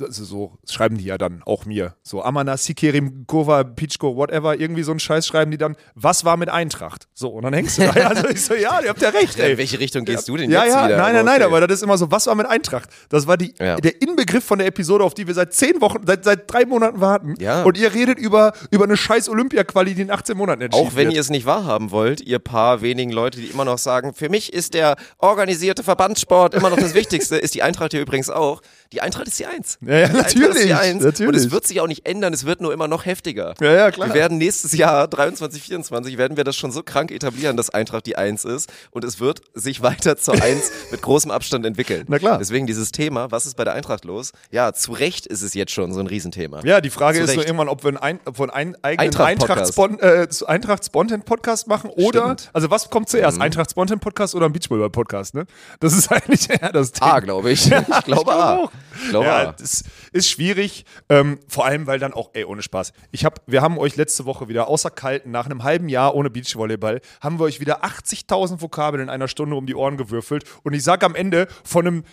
[0.00, 1.94] Also so schreiben die ja dann auch mir.
[2.02, 6.36] So Amana Sikerim, Kova, Pichko, whatever, irgendwie so ein Scheiß schreiben die dann, was war
[6.36, 7.06] mit Eintracht?
[7.14, 7.92] So, und dann hängst du da.
[8.08, 9.52] Also ich so, ja, ihr habt ja recht, Ja, ey.
[9.52, 10.96] in welche Richtung gehst du denn Ja, jetzt ja, wieder?
[10.96, 11.44] nein, nein, nein, okay.
[11.44, 12.88] aber das ist immer so, was war mit Eintracht?
[13.08, 13.76] Das war die, Ja.
[13.76, 17.00] der Inbegriff von der Episode, auf die wir seit zehn Wochen, seit, seit drei Monaten
[17.00, 17.34] warten.
[17.38, 17.62] Ja.
[17.62, 21.04] Und ihr redet über, über eine scheiß Olympia-Quali, die in 18 Monaten entschieden Auch wenn
[21.06, 21.14] wird.
[21.14, 24.52] ihr es nicht wahrhaben wollt, ihr paar wenigen Leute, die immer noch sagen, für mich
[24.52, 28.60] ist der organisierte Verbandssport immer noch das Wichtigste, ist die Eintracht hier übrigens auch.
[28.94, 29.78] Die Eintracht ist die Eins.
[29.80, 31.04] Ja, ja, Eintracht natürlich, Ist die Eins.
[31.04, 31.42] Und natürlich.
[31.46, 33.54] es wird sich auch nicht ändern, es wird nur immer noch heftiger.
[33.60, 34.08] Ja, ja, klar.
[34.08, 38.06] Wir werden nächstes Jahr, 23, 24, werden wir das schon so krank etablieren, dass Eintracht
[38.06, 38.72] die Eins ist.
[38.92, 42.04] Und es wird sich weiter zur Eins mit großem Abstand entwickeln.
[42.08, 42.38] Na klar.
[42.38, 44.30] Deswegen dieses Thema, was ist bei der Eintracht los?
[44.52, 46.60] Ja, zu Recht ist es jetzt schon so ein Riesenthema.
[46.64, 47.48] Ja, die Frage Zu ist nur Recht.
[47.48, 49.76] irgendwann, ob wir einen, ein, ob wir einen eigenen Eintracht-Podcast.
[49.76, 52.50] Eintracht-Spon- äh, Eintracht-Spontan-Podcast machen oder, Stimmt.
[52.52, 55.46] also was kommt zuerst, Eintracht-Spontan-Podcast oder ein Beachvolleyball-Podcast, ne?
[55.80, 57.02] Das ist eigentlich ja das Ding.
[57.02, 57.70] A, glaube ich.
[57.70, 58.56] Ich glaube A.
[58.56, 58.70] auch.
[59.10, 60.84] Glaube ja, das ist schwierig.
[61.08, 62.92] Ähm, vor allem, weil dann auch, ey, ohne Spaß.
[63.10, 66.30] Ich hab, wir haben euch letzte Woche wieder außer Kalten, nach einem halben Jahr ohne
[66.30, 70.44] Beachvolleyball, haben wir euch wieder 80.000 Vokabeln in einer Stunde um die Ohren gewürfelt.
[70.62, 72.04] Und ich sag am Ende von einem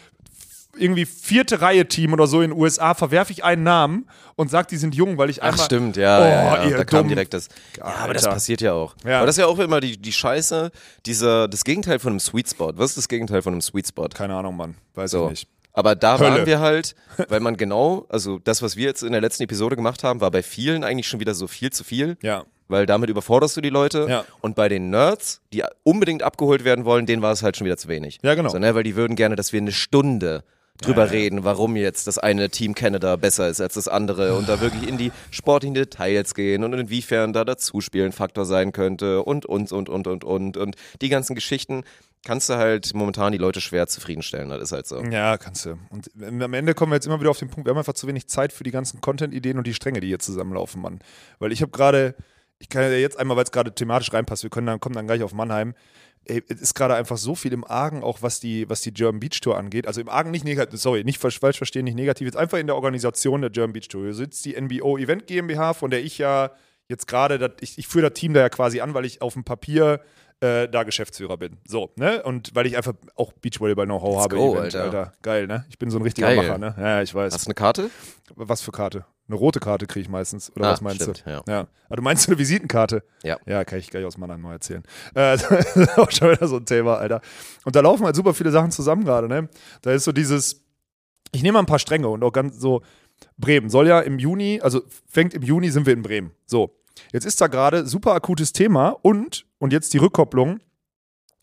[0.78, 4.08] irgendwie vierte Reihe Team oder so in den USA verwerfe ich einen Namen
[4.38, 6.70] und sag, die sind jung, weil ich Ach einmal stimmt, ja, Oh, ja, ja.
[6.70, 7.50] ihr da kam direkt das.
[7.78, 8.96] Ja, aber das passiert ja auch.
[9.06, 9.18] Ja.
[9.18, 10.72] Aber das ist ja auch immer die, die Scheiße,
[11.06, 12.72] dieser, das Gegenteil von einem Sweet Spot.
[12.78, 14.08] Was ist das Gegenteil von einem Sweet Spot?
[14.14, 15.26] keine Ahnung, Mann, weiß So.
[15.26, 15.48] ich nicht.
[15.74, 16.30] Aber da Hölle.
[16.30, 16.96] waren wir halt,
[17.30, 20.32] weil man genau, also das, was wir jetzt in der letzten Episode gemacht haben, war
[20.32, 22.18] bei vielen eigentlich schon wieder so viel zu viel.
[22.22, 22.46] Ja.
[22.68, 24.06] Weil damit überforderst du die Leute.
[24.10, 24.26] Ja.
[24.40, 27.78] Und bei den Nerds, die unbedingt abgeholt werden wollen, denen war es halt schon wieder
[27.78, 28.20] zu wenig.
[28.24, 28.50] Ja, genau.
[28.50, 30.44] So, ne, weil die würden gerne, dass wir eine Stunde
[30.82, 34.62] drüber reden, warum jetzt das eine Team Canada besser ist als das andere und da
[34.62, 39.72] wirklich in die sportlichen Details gehen und inwiefern da Dazuspielen Faktor sein könnte und, und,
[39.72, 41.84] und, und, und, und, und die ganzen Geschichten
[42.24, 45.02] kannst du halt momentan die Leute schwer zufriedenstellen, das ist halt so.
[45.04, 45.78] Ja, kannst du.
[45.90, 48.08] Und am Ende kommen wir jetzt immer wieder auf den Punkt, wir haben einfach zu
[48.08, 51.00] wenig Zeit für die ganzen Content-Ideen und die Stränge, die hier zusammenlaufen, Mann.
[51.40, 52.16] Weil ich habe gerade,
[52.60, 55.08] ich kann ja jetzt einmal, weil es gerade thematisch reinpasst, wir können dann, kommen dann
[55.08, 55.74] gleich auf Mannheim.
[56.26, 59.20] Ey, es ist gerade einfach so viel im Argen, auch was die, was die German
[59.20, 59.88] Beach Tour angeht.
[59.88, 62.76] Also im Argen nicht negativ, sorry, nicht falsch verstehen, nicht negativ, jetzt einfach in der
[62.76, 64.04] Organisation der German Beach Tour.
[64.04, 66.52] Hier sitzt die NBO Event GmbH, von der ich ja
[66.88, 69.44] jetzt gerade, ich, ich führe das Team da ja quasi an, weil ich auf dem
[69.44, 70.02] Papier
[70.42, 71.58] äh, da Geschäftsführer bin.
[71.68, 72.22] So, ne?
[72.24, 74.36] Und weil ich einfach auch Beachvolleyball-Know-how habe.
[74.36, 75.14] go, Event, Alter.
[75.22, 75.66] Geil, ne?
[75.70, 76.38] Ich bin so ein richtiger Geil.
[76.48, 76.76] Macher, ne?
[76.78, 77.34] Ja, ich weiß.
[77.34, 77.90] Hast du eine Karte?
[78.36, 79.06] Was für Karte?
[79.28, 80.52] Eine rote Karte kriege ich meistens.
[80.56, 81.30] Oder Ah, was meinst stimmt, du?
[81.30, 81.42] ja.
[81.48, 81.68] ja.
[81.90, 83.04] Ah, du meinst eine Visitenkarte?
[83.24, 83.38] Ja.
[83.46, 84.84] Ja, kann ich gleich aus Mannheim mal erzählen.
[85.14, 87.22] Äh, das ist auch schon wieder so ein Thema, Alter.
[87.64, 89.48] Und da laufen halt super viele Sachen zusammen gerade, ne?
[89.84, 90.66] Da ist so dieses,
[91.32, 92.82] ich nehme mal ein paar Stränge und auch ganz so,
[93.38, 96.32] Bremen soll ja im Juni, also fängt im Juni, sind wir in Bremen.
[96.48, 96.76] So.
[97.12, 100.60] Jetzt ist da gerade super akutes Thema und, und jetzt die Rückkopplung,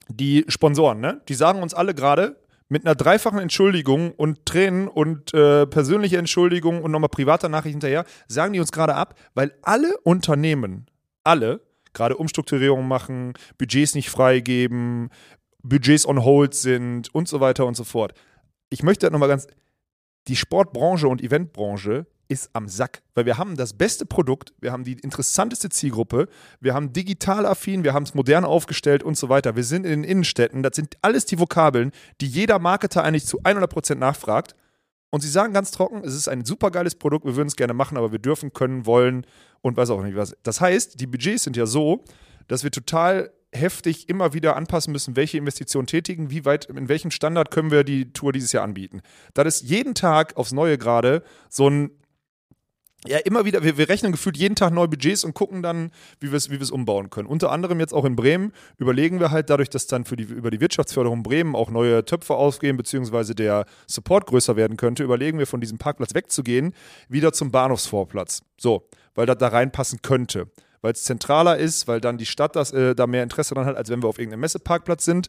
[0.09, 1.21] die Sponsoren, ne?
[1.29, 2.37] Die sagen uns alle gerade,
[2.69, 8.05] mit einer dreifachen Entschuldigung und Tränen und äh, persönliche Entschuldigung und nochmal privater Nachricht hinterher,
[8.27, 10.87] sagen die uns gerade ab, weil alle Unternehmen,
[11.25, 11.63] alle,
[11.95, 15.09] gerade Umstrukturierungen machen, Budgets nicht freigeben,
[15.63, 18.13] Budgets on hold sind und so weiter und so fort.
[18.71, 19.47] Ich möchte nochmal ganz,
[20.27, 24.85] die Sportbranche und Eventbranche ist am Sack, weil wir haben das beste Produkt, wir haben
[24.85, 26.29] die interessanteste Zielgruppe,
[26.61, 29.57] wir haben digital affin, wir haben es modern aufgestellt und so weiter.
[29.57, 33.41] Wir sind in den Innenstädten, das sind alles die Vokabeln, die jeder Marketer eigentlich zu
[33.41, 34.55] 100% nachfragt.
[35.11, 37.73] Und sie sagen ganz trocken, es ist ein super geiles Produkt, wir würden es gerne
[37.73, 39.27] machen, aber wir dürfen, können, wollen
[39.63, 40.37] und weiß auch nicht was.
[40.43, 42.05] Das heißt, die Budgets sind ja so,
[42.47, 47.11] dass wir total heftig immer wieder anpassen müssen, welche Investitionen tätigen, wie weit, in welchem
[47.11, 49.01] Standard können wir die Tour dieses Jahr anbieten.
[49.33, 51.91] Das ist jeden Tag aufs Neue gerade so ein
[53.07, 56.31] ja, immer wieder, wir, wir rechnen gefühlt jeden Tag neue Budgets und gucken dann, wie
[56.33, 57.29] wir es wie umbauen können.
[57.29, 60.51] Unter anderem jetzt auch in Bremen überlegen wir halt dadurch, dass dann für die, über
[60.51, 65.47] die Wirtschaftsförderung Bremen auch neue Töpfe ausgehen, beziehungsweise der Support größer werden könnte, überlegen wir
[65.47, 66.75] von diesem Parkplatz wegzugehen,
[67.09, 68.43] wieder zum Bahnhofsvorplatz.
[68.59, 70.49] So, weil das da reinpassen könnte.
[70.81, 73.77] Weil es zentraler ist, weil dann die Stadt das, äh, da mehr Interesse dran hat,
[73.77, 75.29] als wenn wir auf irgendeinem Messeparkplatz sind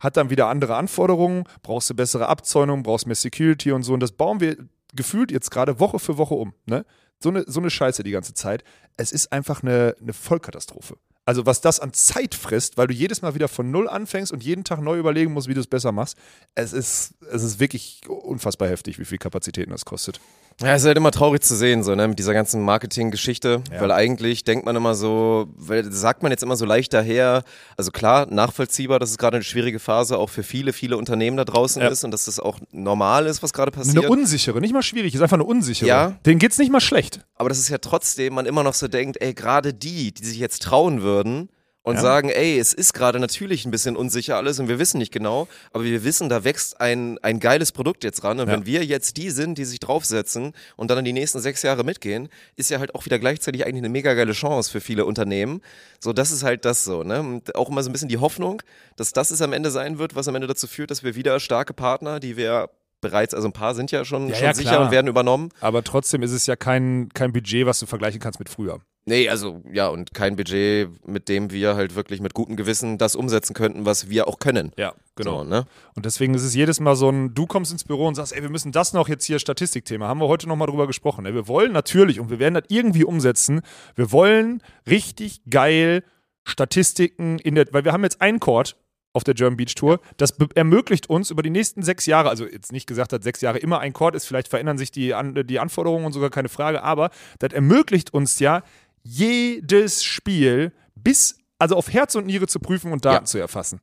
[0.00, 3.92] hat dann wieder andere Anforderungen, brauchst du bessere Abzäunung, brauchst mehr Security und so.
[3.92, 4.56] Und das bauen wir
[4.94, 6.54] gefühlt jetzt gerade Woche für Woche um.
[6.66, 6.84] Ne?
[7.22, 8.64] So, eine, so eine Scheiße die ganze Zeit.
[8.96, 10.96] Es ist einfach eine, eine Vollkatastrophe.
[11.26, 14.42] Also was das an Zeit frisst, weil du jedes Mal wieder von Null anfängst und
[14.42, 16.16] jeden Tag neu überlegen musst, wie du es besser machst.
[16.54, 20.18] Es ist, es ist wirklich unfassbar heftig, wie viel Kapazitäten das kostet.
[20.62, 23.80] Ja, es ist halt immer traurig zu sehen, so, ne, mit dieser ganzen Marketing-Geschichte, Ja.
[23.80, 27.44] weil eigentlich denkt man immer so, weil sagt man jetzt immer so leicht daher,
[27.78, 31.44] also klar, nachvollziehbar, dass es gerade eine schwierige Phase auch für viele, viele Unternehmen da
[31.46, 31.88] draußen Ja.
[31.88, 33.98] ist und dass das auch normal ist, was gerade passiert.
[34.04, 35.88] Eine unsichere, nicht mal schwierig, ist einfach eine unsichere.
[35.88, 36.18] Ja.
[36.26, 37.20] Denen geht's nicht mal schlecht.
[37.36, 40.38] Aber das ist ja trotzdem, man immer noch so denkt, ey, gerade die, die sich
[40.38, 41.48] jetzt trauen würden
[41.82, 42.00] und Ja.
[42.02, 45.48] sagen, ey, es ist gerade natürlich ein bisschen unsicher alles und wir wissen nicht genau,
[45.72, 48.52] aber wir wissen, da wächst ein, ein geiles Produkt jetzt ran und Ja.
[48.54, 51.82] wenn wir jetzt die sind, die sich draufsetzen und dann in die nächsten sechs Jahre
[51.84, 55.62] mitgehen, ist ja halt auch wieder gleichzeitig eigentlich eine mega geile Chance für viele Unternehmen.
[56.00, 57.20] So, das ist halt das so, ne?
[57.20, 58.62] Und auch immer so ein bisschen die Hoffnung,
[58.96, 61.40] dass das es am Ende sein wird, was am Ende dazu führt, dass wir wieder
[61.40, 62.68] starke Partner, die wir
[63.00, 65.48] bereits, also ein paar sind ja schon, Ja, schon sicher und werden übernommen.
[65.62, 68.80] Aber trotzdem ist es ja kein, kein Budget, was du vergleichen kannst mit früher.
[69.06, 73.16] Nee, also ja, und kein Budget, mit dem wir halt wirklich mit gutem Gewissen das
[73.16, 74.72] umsetzen könnten, was wir auch können.
[74.76, 75.38] Ja, genau.
[75.38, 75.64] So, ne?
[75.94, 78.42] Und deswegen ist es jedes Mal so ein, du kommst ins Büro und sagst, ey,
[78.42, 81.24] wir müssen das noch jetzt hier Statistikthema, haben wir heute nochmal drüber gesprochen.
[81.24, 81.34] ey.
[81.34, 83.62] Wir wollen natürlich, und wir werden das irgendwie umsetzen,
[83.96, 86.04] wir wollen richtig geil
[86.44, 88.76] Statistiken in der, weil wir haben jetzt einen Court
[89.12, 92.70] auf der German Beach Tour, das ermöglicht uns über die nächsten sechs Jahre, also jetzt
[92.70, 95.58] nicht gesagt hat, sechs Jahre immer ein Court ist, vielleicht verändern sich die, An die
[95.58, 97.10] Anforderungen und sogar keine Frage, aber
[97.40, 98.62] das ermöglicht uns ja,
[99.02, 103.24] jedes Spiel bis, also auf Herz und Niere zu prüfen und Daten Ja.
[103.24, 103.80] zu erfassen.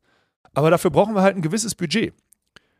[0.53, 2.13] Aber dafür brauchen wir halt ein gewisses Budget.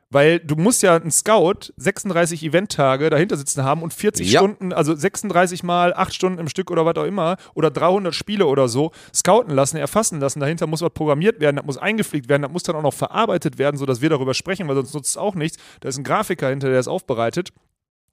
[0.09, 4.39] Weil du musst ja einen Scout 36 Eventtage dahinter sitzen haben und 40 Ja.
[4.39, 8.45] Stunden, also 36 mal 8 Stunden im Stück oder was auch immer, oder 300 Spiele
[8.45, 10.39] oder so, scouten lassen, erfassen lassen.
[10.39, 13.57] Dahinter muss was programmiert werden, das muss eingepflegt werden, das muss dann auch noch verarbeitet
[13.57, 15.57] werden, sodass wir darüber sprechen, weil sonst nutzt es auch nichts.
[15.81, 17.49] Da ist ein Grafiker hinter, der es aufbereitet.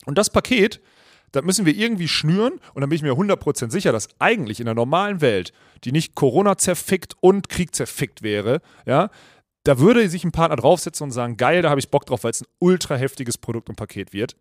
[0.04, 0.80] Und das Paket,
[1.35, 4.66] das müssen wir irgendwie schnüren und dann bin ich mir 100% sicher, dass eigentlich in
[4.66, 5.53] der normalen Welt,
[5.85, 9.11] die nicht Corona zerfickt und Krieg zerfickt wäre, ja,
[9.64, 12.31] da würde sich ein Partner draufsetzen und sagen, geil, da habe ich Bock drauf, weil
[12.33, 14.37] es ein ultra heftiges Produkt und Paket wird.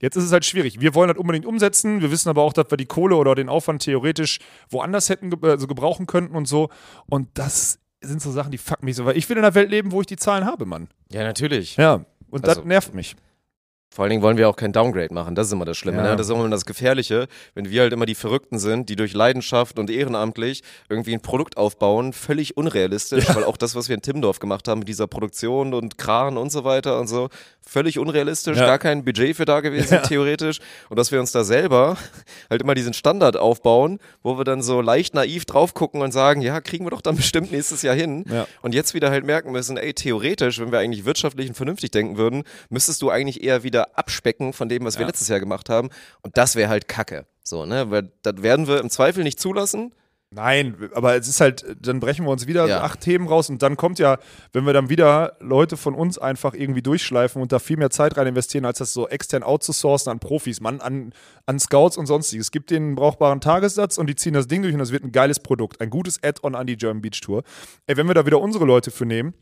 [0.00, 0.80] Jetzt ist es halt schwierig.
[0.80, 2.00] Wir wollen das unbedingt umsetzen.
[2.02, 5.66] Wir wissen aber auch, dass wir die Kohle oder den Aufwand theoretisch woanders hätten also
[5.68, 6.70] gebrauchen könnten und so.
[7.08, 9.70] Und das sind so Sachen, die fucken mich so, weil ich will in einer Welt
[9.70, 10.88] leben, wo ich die Zahlen habe, Mann.
[11.12, 11.76] Ja, natürlich.
[11.76, 12.04] Ja.
[12.30, 13.14] Und Also- das nervt mich.
[13.94, 15.34] Vor allen Dingen wollen wir auch kein Downgrade machen.
[15.34, 15.98] Das ist immer das Schlimme.
[15.98, 16.10] Ja.
[16.10, 16.16] Ne?
[16.16, 19.78] Das ist immer das Gefährliche, wenn wir halt immer die Verrückten sind, die durch Leidenschaft
[19.78, 24.38] und ehrenamtlich irgendwie ein Produkt aufbauen, völlig unrealistisch, weil auch das, was wir in Timmendorf
[24.38, 27.28] gemacht haben mit dieser Produktion und Kran und so weiter und so,
[27.60, 28.64] völlig unrealistisch, Ja.
[28.66, 30.60] gar kein Budget für da gewesen, theoretisch.
[30.88, 31.98] Und dass wir uns da selber
[32.48, 36.40] halt immer diesen Standard aufbauen, wo wir dann so leicht naiv drauf gucken und sagen,
[36.40, 38.24] ja, kriegen wir doch dann bestimmt nächstes Jahr hin.
[38.30, 38.46] Ja.
[38.62, 42.16] Und jetzt wieder halt merken müssen, ey, theoretisch, wenn wir eigentlich wirtschaftlich und vernünftig denken
[42.16, 45.06] würden, müsstest du eigentlich eher wieder abspecken von dem, was wir Ja.
[45.08, 45.90] letztes Jahr gemacht haben.
[46.22, 47.26] Und das wäre halt Kacke.
[47.42, 47.90] So, ne?
[47.90, 49.92] Weil das werden wir im Zweifel nicht zulassen.
[50.34, 52.80] Nein, aber es ist halt, dann brechen wir uns wieder Ja.
[52.80, 54.16] acht Themen raus und dann kommt ja,
[54.54, 58.16] wenn wir dann wieder Leute von uns einfach irgendwie durchschleifen und da viel mehr Zeit
[58.16, 61.12] rein investieren, als das so extern outzusourcen an Profis, man, an,
[61.44, 62.46] an Scouts und sonstiges.
[62.46, 65.04] Es gibt denen einen brauchbaren Tagessatz und die ziehen das Ding durch und das wird
[65.04, 67.42] ein geiles Produkt, ein gutes Add-on an die German Beach Tour.
[67.86, 69.34] Ey, wenn wir da wieder unsere Leute für nehmen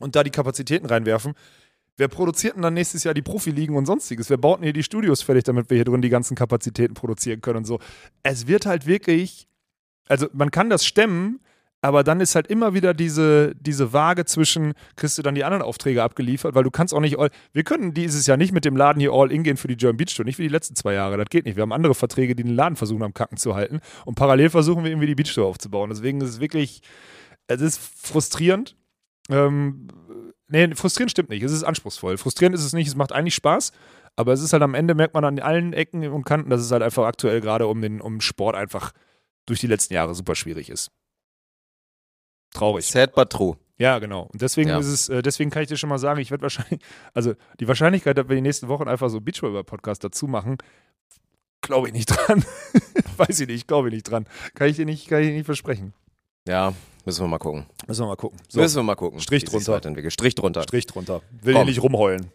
[0.00, 1.34] und da die Kapazitäten reinwerfen,
[1.96, 4.30] Wer produziert denn dann nächstes Jahr die Profiligen und sonstiges?
[4.30, 7.40] Wer baut denn hier die Studios fertig, damit wir hier drin die ganzen Kapazitäten produzieren
[7.40, 7.78] können und so?
[8.22, 9.48] Es wird halt wirklich
[10.08, 11.40] also man kann das stemmen,
[11.80, 15.62] aber dann ist halt immer wieder diese, diese Waage zwischen, kriegst du dann die anderen
[15.62, 18.76] Aufträge abgeliefert, weil du kannst auch nicht, all, wir können dieses Jahr nicht mit dem
[18.76, 20.94] Laden hier all in gehen für die German Beach Tour, nicht wie die letzten zwei
[20.94, 21.56] Jahre, das geht nicht.
[21.56, 24.82] Wir haben andere Verträge, die den Laden versuchen am Kacken zu halten und parallel versuchen
[24.82, 25.90] wir irgendwie die Beach Tour aufzubauen.
[25.90, 26.80] Deswegen ist es wirklich,
[27.48, 28.76] es ist frustrierend.
[29.30, 29.88] Ähm,
[30.54, 32.16] nee, frustrierend stimmt nicht, es ist anspruchsvoll.
[32.16, 33.72] Frustrierend ist es nicht, es macht eigentlich Spaß,
[34.16, 36.70] aber es ist halt am Ende, merkt man an allen Ecken und Kanten, dass es
[36.70, 38.92] halt einfach aktuell gerade um den um Sport einfach
[39.46, 40.90] durch die letzten Jahre super schwierig ist.
[42.54, 42.86] Traurig.
[42.86, 43.56] Sad but true.
[43.76, 44.28] Ja, genau.
[44.32, 44.78] Und deswegen Ja.
[44.78, 46.80] ist es, äh, deswegen kann ich dir schon mal sagen, ich werde wahrscheinlich,
[47.14, 50.58] also die Wahrscheinlichkeit, dass wir die nächsten Wochen einfach so Beachvolleyball-Podcast dazu machen,
[51.60, 52.44] glaube ich nicht dran.
[53.16, 54.26] Weiß ich nicht, glaube ich nicht dran.
[54.54, 55.92] Kann ich dir nicht, kann ich dir nicht versprechen.
[56.46, 56.74] Ja,
[57.06, 57.64] müssen wir mal gucken.
[57.86, 58.38] Müssen wir mal gucken.
[58.48, 59.18] So, Müssen wir mal gucken.
[59.20, 59.80] Strich drunter.
[60.10, 60.62] Strich drunter.
[60.62, 61.22] Strich drunter.
[61.42, 61.62] Will Komm.
[61.62, 62.30] hier nicht rumheulen.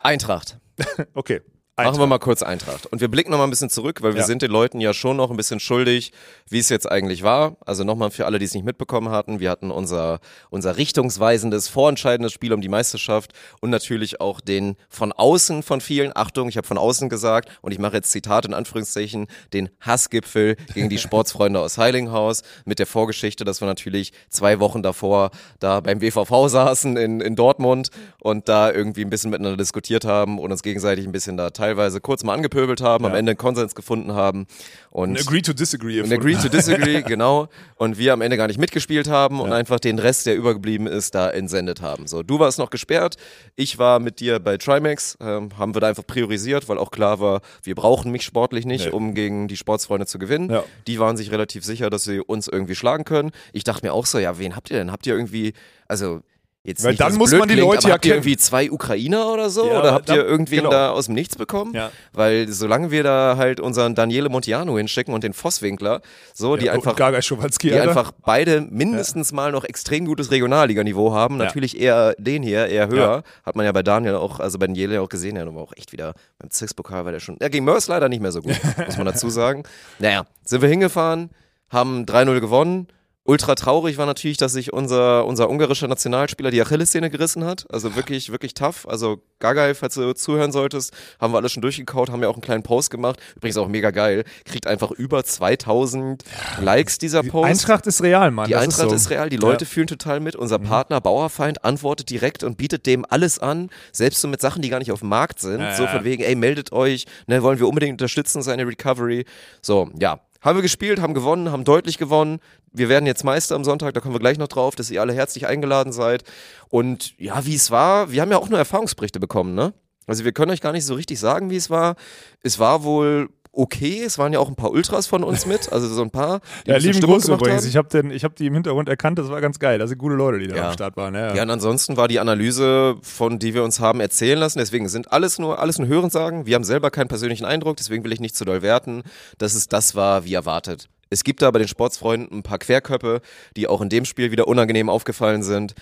[0.00, 0.58] Eintracht.
[1.14, 1.40] Okay.
[1.76, 2.86] Machen wir mal kurz Eintracht.
[2.86, 4.26] Und wir blicken noch mal ein bisschen zurück, weil wir Ja.
[4.26, 6.12] sind den Leuten ja schon noch ein bisschen schuldig,
[6.48, 7.56] wie es jetzt eigentlich war.
[7.66, 9.40] Also nochmal für alle, die es nicht mitbekommen hatten.
[9.40, 15.12] Wir hatten unser, unser richtungsweisendes, vorentscheidendes Spiel um die Meisterschaft und natürlich auch den von
[15.12, 18.54] außen von vielen, Achtung, ich habe von außen gesagt und ich mache jetzt Zitat in
[18.54, 24.60] Anführungszeichen, den Hassgipfel gegen die Sportsfreunde aus Heilinghaus mit der Vorgeschichte, dass wir natürlich zwei
[24.60, 27.88] Wochen davor da beim WVV saßen in, in Dortmund
[28.20, 32.00] und da irgendwie ein bisschen miteinander diskutiert haben und uns gegenseitig ein bisschen da teilweise
[32.00, 33.18] kurz mal angepöbelt haben, am Ja.
[33.18, 34.46] Ende einen Konsens gefunden haben
[34.90, 36.00] und Agree to disagree.
[36.02, 37.48] ein Agree to Disagree, genau.
[37.76, 41.14] Und wir am Ende gar nicht mitgespielt haben und einfach den Rest, der übergeblieben ist,
[41.14, 42.06] da entsendet haben.
[42.06, 43.16] So, du warst noch gesperrt,
[43.56, 47.18] ich war mit dir bei Trimax, ähm, haben wir da einfach priorisiert, weil auch klar
[47.20, 48.92] war, wir brauchen mich sportlich nicht, Nee.
[48.92, 50.50] um gegen die Sportsfreunde zu gewinnen.
[50.50, 50.64] Ja.
[50.86, 53.30] Die waren sich relativ sicher, dass sie uns irgendwie schlagen können.
[53.52, 54.92] Ich dachte mir auch so, ja, wen habt ihr denn?
[54.92, 55.54] Habt ihr irgendwie,
[55.88, 56.20] also
[56.66, 59.30] Jetzt Weil nicht, dann muss man die klingt, Leute ja habt ihr irgendwie zwei Ukrainer
[59.30, 59.66] oder so?
[59.66, 60.70] Ja, oder habt da- ihr irgendwen genau.
[60.70, 61.74] da aus dem Nichts bekommen?
[61.74, 61.90] Ja.
[62.14, 66.00] Weil solange wir da halt unseren Daniele Montiano hinschicken und den Vosswinkler,
[66.32, 67.90] so, die Ja, einfach Gaga Schowalski, die Alter.
[67.90, 71.38] einfach beide mindestens mal noch extrem gutes Regionalliganiveau haben.
[71.38, 71.44] Ja.
[71.44, 73.16] Natürlich eher den hier, eher höher.
[73.18, 73.22] Ja.
[73.44, 75.92] Hat man ja bei Daniel auch, also bei Daniele auch gesehen, er war auch echt
[75.92, 77.36] wieder beim Zix-Pokal war der schon.
[77.42, 78.54] Ja, gegen Mörs leider nicht mehr so gut,
[78.86, 79.64] muss man dazu sagen.
[79.98, 81.28] Naja, sind wir hingefahren,
[81.68, 82.88] haben 3-0 gewonnen.
[83.26, 87.64] Ultra traurig war natürlich, dass sich unser, unser ungarischer Nationalspieler die Achillessehne gerissen hat.
[87.72, 88.86] Also wirklich, wirklich tough.
[88.86, 92.42] Also Gagai, falls du zuhören solltest, haben wir alles schon durchgekaut, haben ja auch einen
[92.42, 93.18] kleinen Post gemacht.
[93.36, 94.24] Übrigens auch mega geil.
[94.44, 96.22] Kriegt einfach über 2000
[96.60, 97.48] Likes dieser Die Post.
[97.48, 98.46] Eintracht ist real, Mann.
[98.46, 99.10] Die das Eintracht ist, ist, so.
[99.14, 99.70] real, die Leute Ja.
[99.70, 100.36] fühlen total mit.
[100.36, 104.68] Unser Partner Bauerfeind antwortet direkt und bietet dem alles an, selbst so mit Sachen, die
[104.68, 105.60] gar nicht auf dem Markt sind.
[105.60, 109.24] Ja, so von wegen, ey, meldet euch, ne, wollen wir unbedingt unterstützen, seine Recovery.
[109.62, 110.20] So, ja.
[110.44, 112.38] Haben wir gespielt, haben gewonnen, haben deutlich gewonnen.
[112.70, 115.14] Wir werden jetzt Meister am Sonntag, da kommen wir gleich noch drauf, dass ihr alle
[115.14, 116.22] herzlich eingeladen seid.
[116.68, 119.72] Und ja, wie es war, wir haben ja auch nur Erfahrungsberichte bekommen, ne?
[120.06, 121.96] Also wir können euch gar nicht so richtig sagen, wie es war.
[122.42, 125.86] Es war wohl okay, es waren ja auch ein paar Ultras von uns mit, also
[125.88, 127.62] so ein paar, die Ja, lieben Gruß übrigens.
[127.62, 127.68] haben.
[127.68, 129.78] Ich habe den- ich hab die im Hintergrund erkannt, das war ganz geil.
[129.78, 130.66] Das sind gute Leute, die da Ja.
[130.68, 131.14] am Start waren.
[131.14, 134.88] Ja, Ja, und ansonsten war die Analyse, von die wir uns haben erzählen lassen, deswegen
[134.88, 136.46] sind alles nur, alles nur Hörensagen.
[136.46, 139.02] Wir haben selber keinen persönlichen Eindruck, deswegen will ich nicht zu doll werten,
[139.38, 140.88] dass es das war, wie erwartet.
[141.14, 143.20] Es gibt da bei den Sportsfreunden ein paar Querköpfe,
[143.56, 145.74] die auch in dem Spiel wieder unangenehm aufgefallen sind.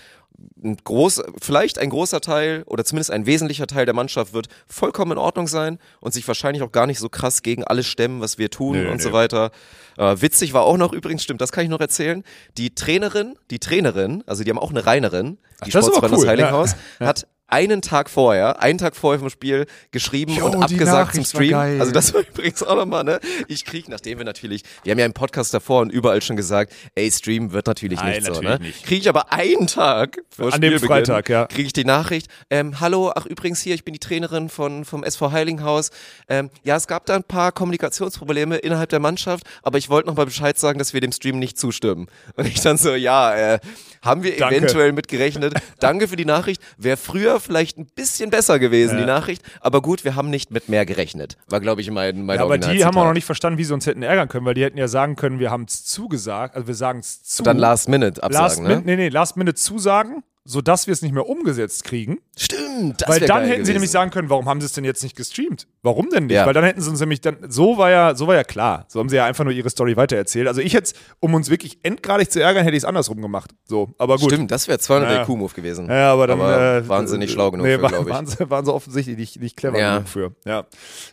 [0.63, 5.13] Ein groß, vielleicht ein großer Teil oder zumindest ein wesentlicher Teil der Mannschaft wird vollkommen
[5.13, 8.37] in Ordnung sein und sich wahrscheinlich auch gar nicht so krass gegen alles stemmen, was
[8.37, 9.01] wir tun Nee, und nee.
[9.01, 9.51] so weiter.
[9.97, 12.23] Äh, witzig war auch noch übrigens, stimmt, das kann ich noch erzählen.
[12.57, 16.29] Die Trainerin, die Trainerin, also die haben auch eine Reinerin, die aber Sportsfreunde aus cool,
[16.29, 17.07] Heilinghaus, ja.
[17.07, 21.53] hat einen Tag vorher, einen Tag vorher vom Spiel geschrieben Jo, und abgesagt zum Stream.
[21.55, 23.19] Also das war übrigens auch nochmal, ne?
[23.47, 26.73] Ich krieg, nachdem wir natürlich, wir haben ja im Podcast davor und überall schon gesagt,
[26.95, 28.65] ey, Stream wird natürlich Nein, nicht so, natürlich ne?
[28.65, 28.85] nicht.
[28.85, 31.45] Kriege ich aber einen Tag vor An dem Spielbeginn, Freitag, ja.
[31.45, 35.03] Kriege ich die Nachricht, ähm, hallo, ach übrigens hier, ich bin die Trainerin von, vom
[35.03, 35.91] SV Heilinghaus.
[36.27, 40.25] Ähm, ja, es gab da ein paar Kommunikationsprobleme innerhalb der Mannschaft, aber ich wollte nochmal
[40.25, 42.07] Bescheid sagen, dass wir dem Stream nicht zustimmen.
[42.35, 43.59] Und ich dann so, ja, äh,
[44.01, 44.57] haben wir Danke.
[44.57, 45.53] eventuell mitgerechnet.
[45.79, 46.61] Danke für die Nachricht.
[46.77, 49.01] Wäre früher vielleicht ein bisschen besser gewesen, Ja.
[49.01, 49.43] die Nachricht.
[49.61, 51.37] Aber gut, wir haben nicht mit mehr gerechnet.
[51.47, 53.73] War, glaube ich, mein, mein Ja, aber die haben auch noch nicht verstanden, wie sie
[53.73, 56.67] uns hätten ärgern können, weil die hätten ja sagen können, wir haben es zugesagt, also
[56.67, 57.43] wir sagen es zu.
[57.43, 58.67] Dann Last Minute absagen, Last ne?
[58.69, 62.19] Minute, nee, nee, Last Minute zusagen sodass wir es nicht mehr umgesetzt kriegen.
[62.37, 63.73] Stimmt, das weil dann hätten sie gewesen.
[63.73, 65.67] nämlich sagen können, warum haben sie es denn jetzt nicht gestreamt?
[65.83, 66.35] Warum denn nicht?
[66.35, 66.45] Ja.
[66.45, 68.85] Weil dann hätten sie uns nämlich dann, so war ja, so war ja klar.
[68.89, 70.47] So haben sie ja einfach nur ihre Story weitererzählt.
[70.47, 73.51] Also ich hätte um uns wirklich endgradig zu ärgern, hätte ich es andersrum gemacht.
[73.63, 74.31] So, aber gut.
[74.31, 75.21] Stimmt, das wäre 200 Naja.
[75.23, 75.87] IQ-Move gewesen.
[75.87, 78.13] Ja, aber dann äh, waren sie nicht schlau genug nee, für, glaube ich.
[78.13, 79.95] Waren sie, waren sie offensichtlich nicht, nicht clever Ja.
[79.95, 80.35] genug für.
[80.45, 80.65] Ja,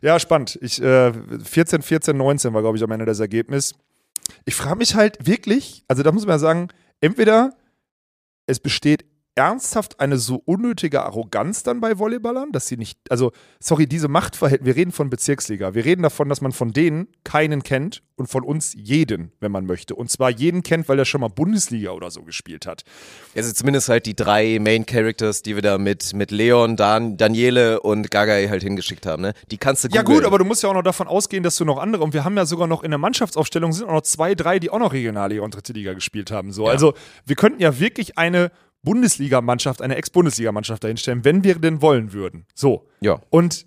[0.02, 0.58] ja spannend.
[0.60, 1.12] Ich, äh,
[1.44, 3.74] 14, 14, 19 war, glaube ich, am Ende das Ergebnis.
[4.44, 6.68] Ich frage mich halt wirklich, also da muss man ja sagen,
[7.00, 7.52] entweder
[8.46, 9.04] es besteht
[9.36, 14.66] ernsthaft eine so unnötige Arroganz dann bei Volleyballern, dass sie nicht, also, sorry, diese Machtverhältnisse,
[14.66, 18.44] wir reden von Bezirksliga, wir reden davon, dass man von denen keinen kennt und von
[18.44, 19.94] uns jeden, wenn man möchte.
[19.94, 22.82] Und zwar jeden kennt, weil er schon mal Bundesliga oder so gespielt hat.
[23.34, 27.80] Also zumindest halt die drei Main Characters, die wir da mit, mit Leon, Dan, Daniele
[27.80, 29.32] und Gagai halt hingeschickt haben, ne?
[29.50, 30.18] Die kannst du Ja googeln.
[30.18, 32.24] gut, aber du musst ja auch noch davon ausgehen, dass du noch andere, und wir
[32.24, 34.92] haben ja sogar noch in der Mannschaftsaufstellung sind auch noch zwei, drei, die auch noch
[34.92, 36.52] Regionalliga und dritte Liga gespielt haben.
[36.52, 36.66] So.
[36.66, 38.50] Also wir könnten ja wirklich eine
[38.82, 42.46] Bundesligamannschaft, eine Ex-Bundesligamannschaft dahinstellen, wenn wir denn wollen würden.
[42.54, 42.86] So.
[43.00, 43.20] Ja.
[43.30, 43.66] Und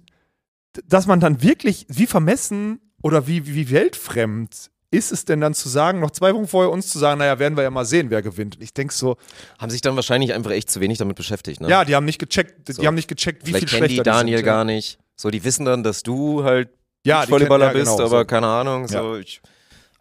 [0.87, 5.69] dass man dann wirklich, wie vermessen oder wie, wie weltfremd ist es denn dann zu
[5.69, 8.21] sagen, noch zwei Wochen vorher uns zu sagen, naja, werden wir ja mal sehen, wer
[8.21, 8.57] gewinnt.
[8.57, 9.17] Und ich denke so,
[9.57, 11.69] Haben sich dann wahrscheinlich einfach echt zu wenig damit beschäftigt, ne?
[11.69, 12.85] ja, die haben nicht gecheckt, die So.
[12.85, 14.45] haben nicht gecheckt, wie Vielleicht viel kennen die schlechter Daniel sind.
[14.45, 14.99] gar nicht.
[15.15, 16.69] So, die wissen dann, dass du halt
[17.05, 18.25] Ja, die Volleyballer kennen- ja, bist, genau, aber so.
[18.25, 19.41] keine Ahnung, so ich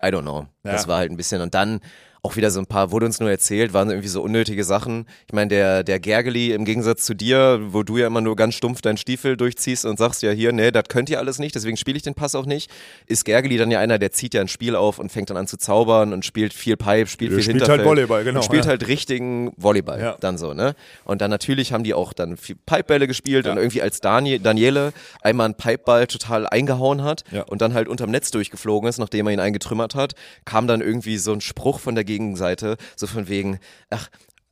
[0.03, 0.47] I don't know.
[0.63, 0.89] Das Ja.
[0.89, 1.81] war halt ein bisschen und dann
[2.25, 5.07] auch wieder so ein paar, wurde uns nur erzählt, waren irgendwie so unnötige Sachen.
[5.27, 8.55] Ich meine, der, der Gergely im Gegensatz zu dir, wo du ja immer nur ganz
[8.55, 11.77] stumpf deinen Stiefel durchziehst und sagst ja hier, nee, das könnt ihr alles nicht, deswegen
[11.77, 12.71] spiele ich den Pass auch nicht,
[13.09, 15.49] ist Gergely dann ja einer, der zieht ja ein Spiel auf und fängt dann an
[15.49, 17.79] zu zaubern und spielt viel Pipe, spielt viel spielt Hinterfeld.
[17.81, 18.71] halt Volleyball, genau, Und spielt ja.
[18.71, 20.17] halt richtigen Volleyball, Ja.
[20.21, 20.77] dann so, ne?
[21.05, 24.93] Und dann natürlich haben die auch dann viel Pipebälle gespielt und irgendwie als Daniel, Daniele
[25.23, 27.43] einmal einen Pipeball total eingehauen hat Ja.
[27.43, 30.13] und dann halt unterm Netz durchgeflogen ist, nachdem er ihn eingetrümmert hat,
[30.45, 33.59] kam dann irgendwie so ein Spruch von der Gegenseite, so von wegen,
[33.91, 34.09] ach,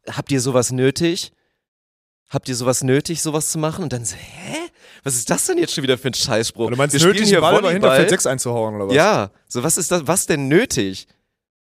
[0.09, 1.33] habt ihr sowas nötig?
[2.29, 3.83] Habt ihr sowas nötig, sowas zu machen?
[3.83, 4.57] Und dann so, hä?
[5.03, 6.71] Was ist das denn jetzt schon wieder für ein Scheißspruch?
[6.71, 7.73] Du meinst Wir spielen nötig, hier Ball Volleyball.
[7.73, 8.95] Hinterfeld 6 einzuhauen oder was?
[8.95, 11.07] Ja, so was ist das, was denn nötig?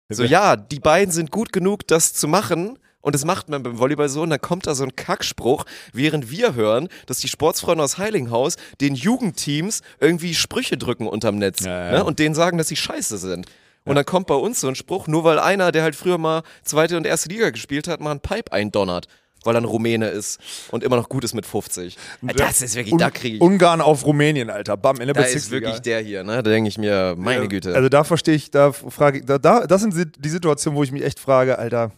[0.09, 2.79] So, ja, die beiden sind gut genug, das zu machen.
[3.01, 4.23] Und das macht man beim Volleyball so.
[4.23, 8.57] Und dann kommt da so ein Kackspruch, während wir hören, dass die Sportsfreunde aus Heilinghaus
[8.81, 11.65] den Jugendteams irgendwie Sprüche drücken unterm Netz.
[11.65, 11.91] Ja, ja.
[11.91, 12.05] Ne?
[12.05, 13.47] Und denen sagen, dass sie scheiße sind.
[13.85, 16.43] Und dann kommt bei uns so ein Spruch, nur weil einer, der halt früher mal
[16.63, 19.07] zweite und erste Liga gespielt hat, mal ein Pipe eindonnert.
[19.45, 20.39] Weil er ein Rumäne ist
[20.71, 21.97] und immer noch gut ist mit 50.
[22.37, 23.43] Das ist wirklich, Un da kriege.
[23.45, 24.77] Ungarn auf Rumänien, Alter.
[24.77, 26.45] Bam, in der Da ist wirklich der hier, ne?
[26.45, 27.75] Da denke ich mir, meine Güte.
[27.75, 30.85] Also da verstehe ich, da frage ich, da, da, das sind si- die Situationen, wo
[30.85, 31.91] ich mich echt frage, Alter.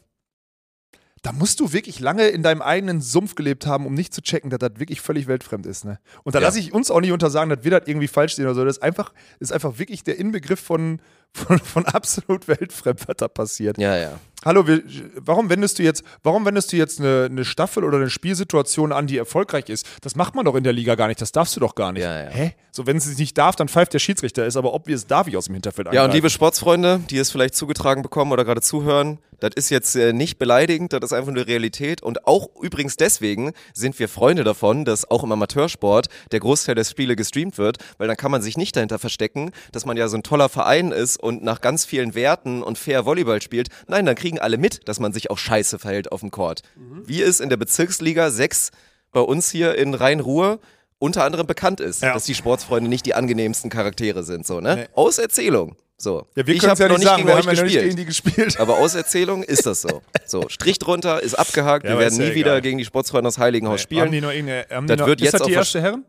[1.20, 4.48] Da musst du wirklich lange in deinem eigenen Sumpf gelebt haben, um nicht zu checken,
[4.48, 5.84] dass das wirklich völlig weltfremd ist.
[5.84, 5.98] Ne?
[6.22, 6.46] Und da Ja.
[6.46, 8.64] lasse ich uns auch nicht untersagen, dass wir das irgendwie falsch sehen oder so.
[8.64, 11.00] Das ist einfach, ist einfach wirklich der Inbegriff von,
[11.34, 13.78] von, von absolut weltfremd, was da passiert.
[13.78, 14.18] ja, ja.
[14.44, 14.82] Hallo, wir,
[15.16, 19.06] warum wendest du jetzt, warum wendest du jetzt eine, eine Staffel oder eine Spielsituation an,
[19.06, 19.86] die erfolgreich ist?
[20.02, 22.02] Das macht man doch in der Liga gar nicht, das darfst du doch gar nicht.
[22.02, 22.28] Ja, ja.
[22.28, 22.54] Hä?
[22.70, 25.28] So, wenn es nicht darf, dann pfeift der Schiedsrichter, ist aber ob wir es darf
[25.28, 26.16] ich aus dem Hinterfeld Ja, und angreifen.
[26.16, 30.38] liebe Sportsfreunde, die es vielleicht zugetragen bekommen oder gerade zuhören, das ist jetzt äh, nicht
[30.38, 32.02] beleidigend, das ist einfach nur Realität.
[32.02, 36.84] Und auch übrigens deswegen sind wir Freunde davon, dass auch im Amateursport der Großteil der
[36.84, 40.16] Spiele gestreamt wird, weil dann kann man sich nicht dahinter verstecken, dass man ja so
[40.18, 43.68] ein toller Verein ist und nach ganz vielen Werten und fair Volleyball spielt.
[43.88, 46.62] Nein, dann kriegen alle mit, dass man sich auch scheiße verhält auf dem Court.
[47.04, 48.70] Wie es in der Bezirksliga 6
[49.12, 50.60] bei uns hier in Rhein-Ruhr
[50.98, 52.14] unter anderem bekannt ist, Ja.
[52.14, 54.76] dass die Sportsfreunde nicht die angenehmsten Charaktere sind, so, ne?
[54.76, 54.86] Nee.
[54.94, 55.76] Aus Erzählung.
[55.96, 56.26] So.
[56.34, 57.84] ja, wir ich habe ja noch nicht sagen, gegen wir euch haben ja gespielt.
[57.84, 58.58] gegen die gespielt.
[58.60, 60.02] aber aus Erzählung ist das so.
[60.26, 61.84] So, Strich drunter, ist abgehakt.
[61.84, 64.10] Ja, wir werden nie wieder gegen die Sportsfreunde aus Heiligenhaus Haben spielen.
[64.12, 66.04] die noch irgendeine, haben Das die noch, wird ist jetzt das die erste Herren?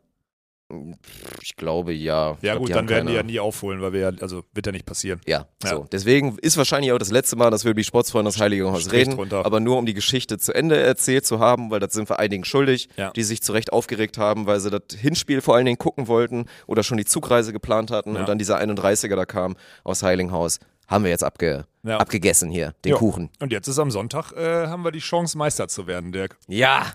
[1.44, 2.32] Ich glaube ja.
[2.38, 3.32] Ich Ja glaub, gut, dann werden die ja keine.
[3.32, 5.22] nie aufholen, weil wir ja, also wird ja nicht passieren.
[5.28, 5.70] Ja, Ja.
[5.70, 5.86] so.
[5.92, 9.02] Deswegen ist wahrscheinlich auch das letzte Mal, dass wir über die Sportsfreunde aus Heiligenhaus Strich
[9.02, 9.16] reden.
[9.16, 9.46] drunter.
[9.46, 12.46] Aber nur um die Geschichte zu Ende erzählt zu haben, weil das sind wir einigen
[12.46, 13.12] schuldig, Ja.
[13.12, 16.46] die sich zu Recht aufgeregt haben, weil sie das Hinspiel vor allen Dingen gucken wollten
[16.66, 18.22] oder schon die Zugreise geplant hatten Ja.
[18.22, 20.60] und dann dieser 31er da kam aus Heiligenhaus.
[20.88, 21.98] Haben wir jetzt abge Ja.
[21.98, 22.98] abgegessen hier, den Ja.
[22.98, 23.30] Kuchen.
[23.40, 26.38] Und jetzt ist am Sonntag, äh, haben wir die Chance, Meister zu werden, Dirk.
[26.48, 26.88] Ja,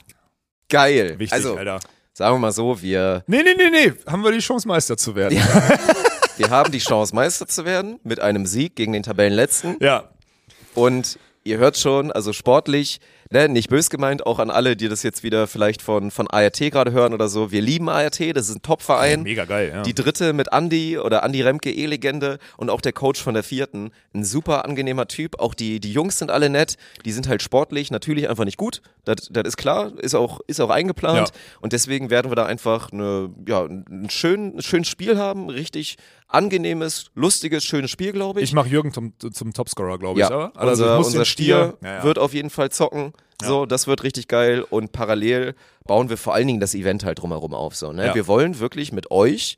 [0.69, 1.19] geil.
[1.19, 1.79] Wichtig, also, Alter.
[2.13, 5.15] Sagen wir mal so, wir, Nee, nee, nee, nee, haben wir die Chance, Meister zu
[5.15, 5.39] werden.
[6.37, 9.77] wir haben die Chance, Meister zu werden mit einem Sieg gegen den Tabellenletzten.
[9.81, 10.11] Ja.
[10.75, 13.01] Und ihr hört schon, also sportlich,
[13.31, 16.59] ne, nicht bös gemeint, auch an alle, die das jetzt wieder vielleicht von, von ART
[16.59, 17.51] gerade hören oder so.
[17.51, 19.23] Wir lieben ART, das ist ein Top-Verein.
[19.23, 19.83] Mega geil, ja.
[19.83, 23.91] Die dritte mit Andy oder Andy Remke, E-Legende und auch der Coach von der vierten.
[24.13, 25.39] Ein super angenehmer Typ.
[25.39, 26.77] Auch die, die Jungs sind alle nett.
[27.05, 28.83] Die sind halt sportlich natürlich einfach nicht gut.
[29.05, 31.29] Das, das ist klar, ist auch, ist auch eingeplant.
[31.29, 31.35] Ja.
[31.61, 35.49] Und deswegen werden wir da einfach eine, ja, ein, schön, ein schönes Spiel haben.
[35.49, 35.97] Richtig
[36.31, 38.51] angenehmes, lustiges, schönes Spiel, glaube ich.
[38.51, 40.29] ich mache Jürgen zum, zum Topscorer, glaube ich.
[40.29, 40.53] ja, aber?
[40.57, 43.13] Also unser, ich unser den Stier Ja, wird auf jeden Fall zocken.
[43.43, 44.63] So, das wird richtig geil.
[44.69, 45.55] Und parallel
[45.87, 47.75] bauen wir vor allen Dingen das Event halt drumherum auf.
[47.75, 48.15] So, ne?
[48.15, 49.57] Wir wollen wirklich mit euch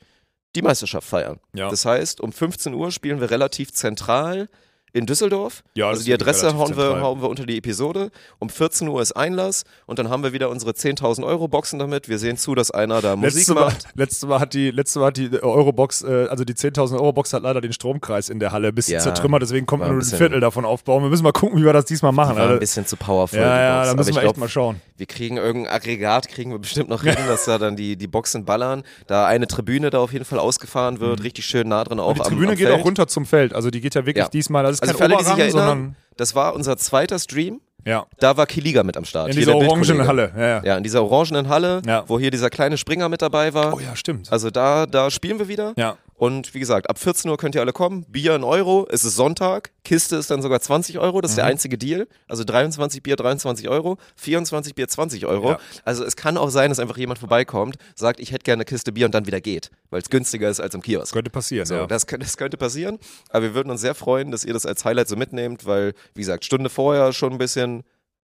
[0.55, 1.41] die Meisterschaft feiern.
[1.71, 4.49] Das heißt, um 15 Uhr spielen wir relativ zentral
[4.93, 5.63] in Düsseldorf.
[5.75, 8.11] Ja, also die Adresse hauen wir, hauen wir unter die Episode.
[8.39, 12.09] Um 14 Uhr ist Einlass und dann haben wir wieder unsere 10.000 Euro Boxen damit.
[12.09, 13.87] Wir sehen zu, dass einer da Musik Letzte Mal, macht.
[13.95, 17.33] letzte Mal hat die, letzte Mal hat die Eurobox, äh, also die 10.000 Euro Box
[17.33, 19.99] hat leider den Stromkreis in der Halle ein bisschen Ja, zertrümmert, deswegen kommt nur ein
[19.99, 21.03] bisschen- Viertel davon aufbauen.
[21.03, 22.37] Wir müssen mal gucken, wie wir das diesmal machen.
[22.37, 23.39] War ein bisschen zu powerful.
[23.39, 24.81] ja, ja, da müssen ich wir glaub, echt mal schauen.
[24.99, 28.45] Wir kriegen irgendein Aggregat, kriegen wir bestimmt noch hin, dass da dann die, die Boxen
[28.45, 28.83] ballern.
[29.07, 32.17] Da eine Tribüne da auf jeden Fall ausgefahren wird, richtig schön nah drin auch Und
[32.19, 32.81] die am, Tribüne am geht Feld.
[32.81, 33.55] auch runter zum Feld.
[33.55, 34.29] Also die geht ja wirklich Ja.
[34.29, 37.61] diesmal, das ist Also kein für alle, die sich erinnern, das war unser zweiter Stream.
[37.85, 39.31] ja, Da war Kiliga mit am Start.
[39.31, 40.07] in dieser orangenen.
[40.07, 40.33] Halle.
[40.37, 40.63] Ja, ja.
[40.65, 42.05] Ja, in dieser orangenen Halle, Ja.
[42.07, 43.75] wo hier dieser kleine Springer mit dabei war.
[43.75, 44.31] Oh ja, stimmt.
[44.31, 45.73] Also da, da spielen wir wieder.
[45.77, 45.97] Ja.
[46.23, 48.05] Und wie gesagt, ab 14 Uhr könnt ihr alle kommen.
[48.05, 48.87] Bier ein Euro.
[48.89, 49.73] Es ist Sonntag.
[49.83, 51.21] Kiste ist dann sogar 20 Euro.
[51.21, 51.41] Das ist Mhm.
[51.41, 52.07] der einzige Deal.
[52.29, 55.51] Also 23 Bier 23 Euro, 24 Bier 20 Euro.
[55.51, 55.59] Ja.
[55.85, 58.93] Also es kann auch sein, dass einfach jemand vorbeikommt, sagt, ich hätte gerne eine Kiste
[58.93, 61.13] Bier und dann wieder geht, weil es günstiger ist als im Kiosk.
[61.13, 61.87] Könnte passieren, So, ja.
[61.89, 63.01] das, das könnte passieren.
[63.31, 66.21] Aber wir würden uns sehr freuen, dass ihr das als Highlight so mitnehmt, weil, wie
[66.21, 67.83] gesagt, Stunde vorher schon ein bisschen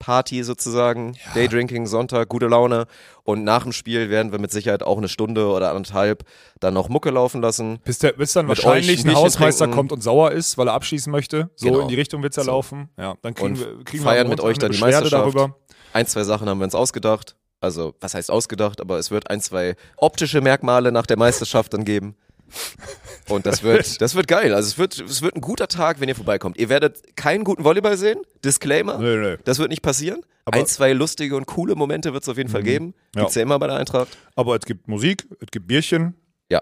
[0.01, 2.87] Party sozusagen, Daydrinking, Sonntag, gute Laune.
[3.23, 6.23] Und nach dem Spiel werden wir mit Sicherheit auch eine Stunde oder anderthalb
[6.59, 7.79] dann noch Mucke laufen lassen.
[7.85, 9.75] Bis, der, bis dann Mit wahrscheinlich ein Hausmeister trinken.
[9.77, 11.49] kommt und sauer ist, weil er abschießen möchte.
[11.55, 11.79] So Genau.
[11.81, 12.51] in die Richtung wird es ja So.
[12.51, 12.89] laufen.
[12.97, 15.13] Ja, dann kriegen Und wir, kriegen feiern wir mit euch dann die Meisterschaft.
[15.13, 15.55] darüber.
[15.93, 17.35] Ein, zwei Sachen haben wir uns ausgedacht.
[17.59, 21.85] Also, was heißt ausgedacht, aber es wird ein, zwei optische Merkmale nach der Meisterschaft dann
[21.85, 22.15] geben.
[23.29, 24.53] Und das wird, das wird geil.
[24.53, 26.57] Also es wird, es wird ein guter Tag, wenn ihr vorbeikommt.
[26.57, 28.19] Ihr werdet keinen guten Volleyball sehen.
[28.43, 28.97] Disclaimer.
[28.97, 29.37] Nö, nö.
[29.45, 30.21] Das wird nicht passieren.
[30.45, 30.63] Aber- Mhm.
[30.63, 32.93] ein, zwei lustige und coole Momente wird es auf jeden Fall geben.
[33.15, 33.21] Ja.
[33.21, 34.17] Gibt's ja immer bei der Eintracht.
[34.35, 36.15] Aber es gibt Musik, es gibt Bierchen.
[36.49, 36.61] Ja.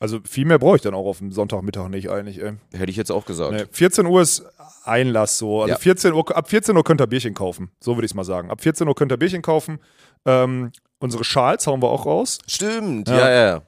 [0.00, 2.42] Also viel mehr brauche ich dann auch auf dem Sonntagmittag nicht eigentlich.
[2.42, 2.54] Ey.
[2.72, 3.52] Hätte ich jetzt auch gesagt.
[3.52, 4.44] Nee, 14 Uhr ist
[4.84, 5.62] Einlass so.
[5.62, 5.78] Also Ja.
[5.78, 7.70] 14 Uhr, ab 14 Uhr könnt ihr Bierchen kaufen.
[7.80, 8.50] So würde ich es mal sagen.
[8.50, 9.78] Ab 14 Uhr könnt ihr Bierchen kaufen.
[10.26, 12.38] Ähm, unsere Schals hauen wir auch raus.
[12.48, 13.18] Stimmt, Ja.
[13.18, 13.62] ja, ja.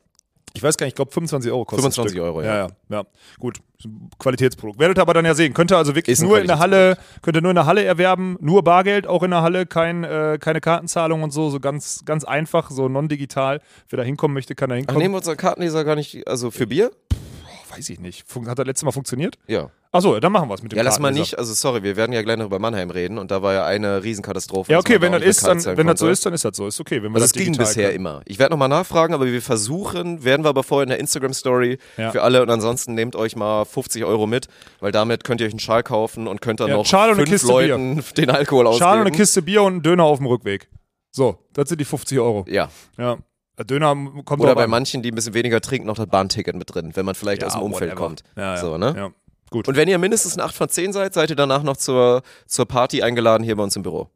[0.55, 2.22] Ich weiß gar nicht, ich glaube 25 Euro kostet 25 das Stück.
[2.22, 2.57] Euro, ja.
[2.57, 2.68] ja.
[2.88, 3.05] Ja.
[3.38, 3.59] Gut,
[4.18, 4.78] Qualitätsprodukt.
[4.78, 5.55] Werdet ihr aber dann ja sehen.
[5.55, 8.36] Könnt ihr also wirklich nur in der Halle, könnt ihr nur in der Halle erwerben,
[8.40, 12.24] nur Bargeld, auch in der Halle, kein, äh, keine Kartenzahlung und so, so ganz, ganz
[12.24, 13.61] einfach, so non-digital.
[13.88, 15.03] Wer da hinkommen möchte, kann da Ach, hinkommen.
[15.03, 16.90] nehmen wir unseren Kartenleser gar nicht, also für Bier?
[17.70, 18.24] weiß ich nicht.
[18.46, 19.38] Hat das letzte Mal funktioniert?
[19.46, 19.70] Ja.
[19.91, 22.12] Achso, dann machen wir es mit dem Ja, lass mal nicht, also sorry, wir werden
[22.12, 24.70] ja gleich noch über Mannheim reden und da war ja eine Riesenkatastrophe.
[24.70, 26.66] Ja, okay, wenn da das ist, dann, wenn das so ist, dann ist das so.
[26.66, 27.97] Ist okay, wenn wir Also das es ging bisher können.
[27.97, 28.20] immer.
[28.26, 32.11] Ich werde nochmal nachfragen, aber wir versuchen, werden wir aber vorher in der Instagram-Story Ja.
[32.11, 34.49] für alle und ansonsten nehmt euch mal 50 Euro mit,
[34.80, 37.30] weil damit könnt ihr euch einen Schal kaufen und könnt dann Ja, noch Schal fünf
[37.30, 38.84] Kiste Leuten den Alkohol ausgeben.
[38.86, 40.68] Schale und eine Kiste Bier und einen Döner auf dem Rückweg.
[41.11, 42.45] So, das sind die 50 Euro.
[42.47, 42.68] Ja.
[42.99, 43.16] Ja.
[43.64, 44.70] Döner kommt Oder bei an.
[44.70, 47.49] manchen, die ein bisschen weniger trinken, noch das Bahnticket mit drin, wenn man vielleicht Ja,
[47.49, 48.07] aus dem Umfeld whatever.
[48.07, 48.22] kommt.
[48.36, 48.57] Ja, ja.
[48.61, 48.95] So, ne?
[48.97, 49.11] Ja.
[49.51, 49.66] Gut.
[49.68, 52.66] Und wenn ihr mindestens ein 8 von 10 seid, seid ihr danach noch zur, zur
[52.66, 54.09] Party eingeladen hier bei uns im Büro.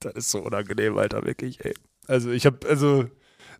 [0.00, 1.74] Das ist so unangenehm, Alter, wirklich, ey.
[2.08, 3.04] Also ich habe, also,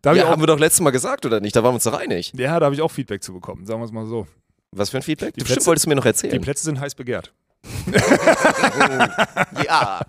[0.03, 1.55] da habe Ja, ich auch, haben wir doch letztes Mal gesagt, oder nicht?
[1.55, 2.33] Da waren wir uns doch einig.
[2.37, 4.27] ja, da habe ich auch Feedback zu bekommen, sagen wir es mal so.
[4.73, 5.35] Was für ein Feedback?
[5.35, 6.41] Die Du bestimmt Plätze- wolltest du mir noch Die erzählen.
[6.41, 7.33] Plätze sind heiß begehrt.
[9.67, 10.01] ja.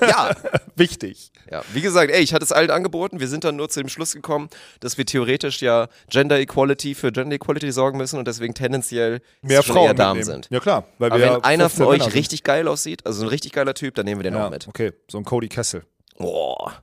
[0.00, 0.34] Ja.
[0.76, 1.32] Wichtig.
[1.50, 3.20] Ja, wie gesagt, ey, ich hatte es allen angeboten.
[3.20, 4.48] Wir sind dann nur zu dem Schluss gekommen,
[4.80, 9.62] dass wir theoretisch ja Gender Equality für Gender Equality sorgen müssen und deswegen tendenziell Mehr
[9.62, 10.42] Frauen Damen mitnehmen.
[10.42, 10.48] sind.
[10.50, 13.28] Ja klar, weil Aber wenn ja einer 15 von euch richtig geil aussieht, also ein
[13.28, 14.68] richtig geiler Typ, dann nehmen wir den ja, auch mit.
[14.68, 15.84] okay, so ein Cody Kessel.
[16.18, 16.82] Boah.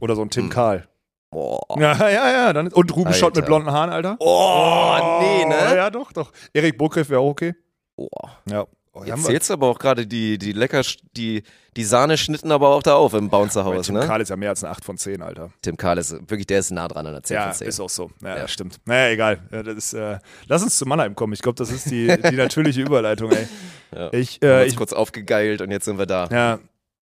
[0.00, 0.88] Oder so ein Tim Karl.
[1.30, 1.60] Boah.
[1.78, 2.52] Ja, ja, ja.
[2.52, 4.16] Dann, und Ruben Schott mit blonden Haaren, Alter.
[4.20, 5.76] Oh, nee, ne?
[5.76, 6.30] Ja, doch, doch.
[6.52, 7.54] Erik Burkhardt wäre auch okay.
[7.96, 8.38] Boah.
[8.48, 8.66] Ja.
[8.96, 10.82] Oh, Jetzt zählst aber auch gerade die, die lecker,
[11.16, 11.42] die,
[11.76, 14.06] die Sahne schnitten aber auch da auf im Bouncerhaus, Tim ne?
[14.06, 15.50] Karl ist ja mehr als eine 8 von 10, Alter.
[15.62, 17.66] Tim Karl ist wirklich, der ist nah dran an der 10 Ja, von 10.
[17.66, 18.12] ist auch so.
[18.22, 18.46] Ja, Ja.
[18.48, 18.76] stimmt.
[18.84, 19.38] Naja, egal.
[19.50, 21.32] Ja, das ist, äh, lass uns zu Mannheim kommen.
[21.32, 23.48] Ich glaube, das ist die, die natürliche Überleitung, ey.
[23.92, 24.12] Ja.
[24.12, 26.28] Ich, äh, ich, kurz aufgegeilt und jetzt sind wir da.
[26.30, 26.60] ja,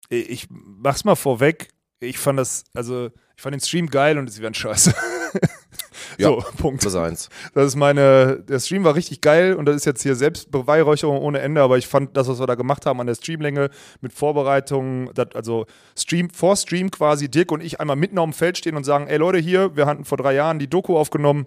[0.09, 1.67] ich mach's mal vorweg.
[1.99, 4.93] Ich fand das, also, ich fand den Stream geil und es wäre scheiße.
[6.17, 6.27] Ja.
[6.27, 6.81] So, Punkt.
[6.81, 7.29] Plus eins.
[7.53, 11.39] Das ist meine, der Stream war richtig geil und das ist jetzt hier Selbstbeweihräucherung ohne
[11.39, 13.69] Ende, aber ich fand das, was wir da gemacht haben an der Streamlänge
[14.01, 15.65] mit Vorbereitungen, das, also
[15.97, 19.07] Stream, vor Stream quasi, Dirk und ich einmal mitten auf dem Feld stehen und sagen,
[19.07, 21.45] ey Leute, hier, wir hatten vor drei Jahren die Doku aufgenommen,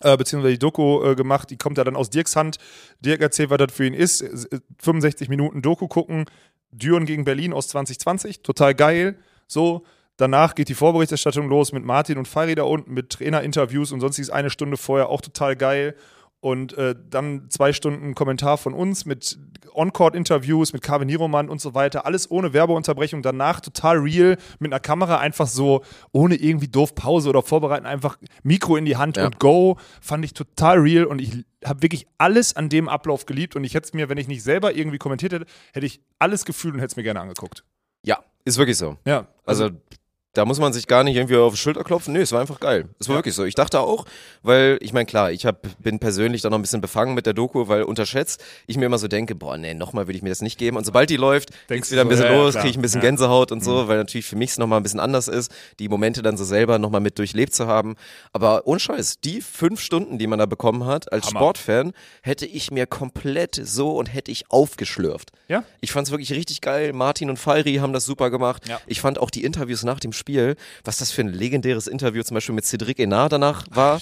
[0.00, 2.58] äh, beziehungsweise die Doku äh, gemacht, die kommt ja dann aus Dirks Hand.
[3.00, 4.22] Dirk erzählt, was das für ihn ist.
[4.22, 6.26] Äh, 65 Minuten Doku gucken.
[6.70, 9.16] Düren gegen Berlin aus 2020, total geil.
[9.46, 9.84] So,
[10.18, 14.28] danach geht die Vorberichterstattung los mit Martin und Fari da unten, mit Trainerinterviews und sonstiges
[14.28, 15.94] eine Stunde vorher auch total geil.
[16.40, 19.36] Und äh, dann zwei Stunden Kommentar von uns mit
[19.74, 22.06] On-Court-Interviews, mit Carmen Nieromann und so weiter.
[22.06, 23.22] Alles ohne Werbeunterbrechung.
[23.22, 28.18] Danach total real, mit einer Kamera einfach so, ohne irgendwie doof Pause oder Vorbereiten, einfach
[28.44, 29.26] Mikro in die Hand Ja.
[29.26, 29.78] und go.
[30.00, 33.56] Fand ich total real und ich habe wirklich alles an dem Ablauf geliebt.
[33.56, 36.44] Und ich hätte es mir, wenn ich nicht selber irgendwie kommentiert hätte, hätte ich alles
[36.44, 37.64] gefühlt und hätte es mir gerne angeguckt.
[38.04, 38.96] Ja, ist wirklich so.
[39.04, 39.26] Ja.
[39.44, 39.70] Also
[40.34, 42.12] da muss man sich gar nicht irgendwie auf die Schulter klopfen.
[42.12, 42.88] Nee, es war einfach geil.
[43.00, 43.18] Es war Ja.
[43.18, 43.44] wirklich so.
[43.44, 44.04] Ich dachte auch,
[44.42, 47.32] weil, ich meine, klar, ich hab, bin persönlich da noch ein bisschen befangen mit der
[47.32, 50.42] Doku, weil unterschätzt ich mir immer so denke, boah, nee, nochmal würde ich mir das
[50.42, 50.76] nicht geben.
[50.76, 52.62] Und sobald die läuft, Denkst wieder ein so, bisschen ja, ja, los, klar.
[52.62, 53.04] kriege ich ein bisschen Ja.
[53.10, 53.16] Mhm.
[53.16, 55.50] Gänsehaut und so, weil natürlich für mich es nochmal ein bisschen anders ist,
[55.80, 57.96] die Momente dann so selber nochmal mit durchlebt zu haben.
[58.32, 61.40] Aber ohne Scheiß, die fünf Stunden, die man da bekommen hat, als Hammer.
[61.40, 65.30] Sportfan, hätte ich mir komplett so und hätte ich aufgeschlürft.
[65.48, 65.64] Ja.
[65.80, 66.92] Ich fand es wirklich richtig geil.
[66.92, 68.68] Martin und Falri haben das super gemacht.
[68.68, 68.78] Ja.
[68.86, 72.34] Ich fand auch die Interviews nach dem Spiel, was das für ein legendäres Interview zum
[72.34, 74.00] Beispiel mit Cedric Enard danach war.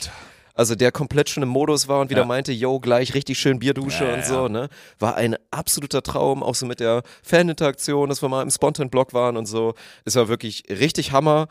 [0.55, 2.27] Also der komplett schon im Modus war und wieder Ja.
[2.27, 4.71] meinte, yo, gleich richtig schön Bierdusche Ja, und so, ne?
[4.99, 9.37] War ein absoluter Traum, auch so mit der Faninteraktion, dass wir mal im Spontan-Blog waren
[9.37, 9.75] und so.
[10.07, 11.49] Es war wirklich richtig Hammer.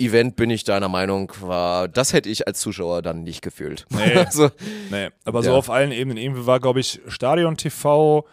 [0.00, 3.86] Event bin ich deiner Meinung, war, das hätte ich als Zuschauer dann nicht gefühlt.
[3.90, 4.14] Nee.
[4.14, 4.50] also,
[4.90, 5.56] Nee, aber so Ja.
[5.56, 6.16] auf allen Ebenen.
[6.16, 8.24] Irgendwie war, glaube ich, Stadion TV,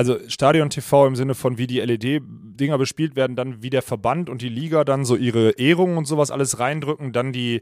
[0.00, 4.30] also Stadion TV im Sinne von, wie die LED-Dinger bespielt werden, dann wie der Verband
[4.30, 7.60] und die Liga dann so ihre Ehrungen und sowas alles reindrücken, dann die.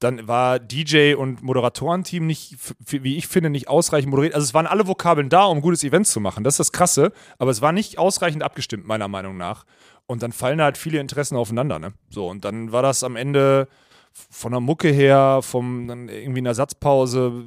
[0.00, 2.56] Dann war DJ und Moderatorenteam nicht,
[2.86, 4.34] wie ich finde, nicht ausreichend moderiert.
[4.34, 6.44] Also es waren alle Vokabeln da, um gutes Event zu machen.
[6.44, 7.12] Das ist das Krasse.
[7.38, 9.64] Aber es war nicht ausreichend abgestimmt, meiner Meinung nach.
[10.06, 11.78] Und dann fallen da halt viele Interessen aufeinander.
[11.78, 11.92] Ne?
[12.10, 13.68] So, und dann war das am Ende
[14.12, 17.44] von der Mucke her, vom irgendwie eine Ersatzpause.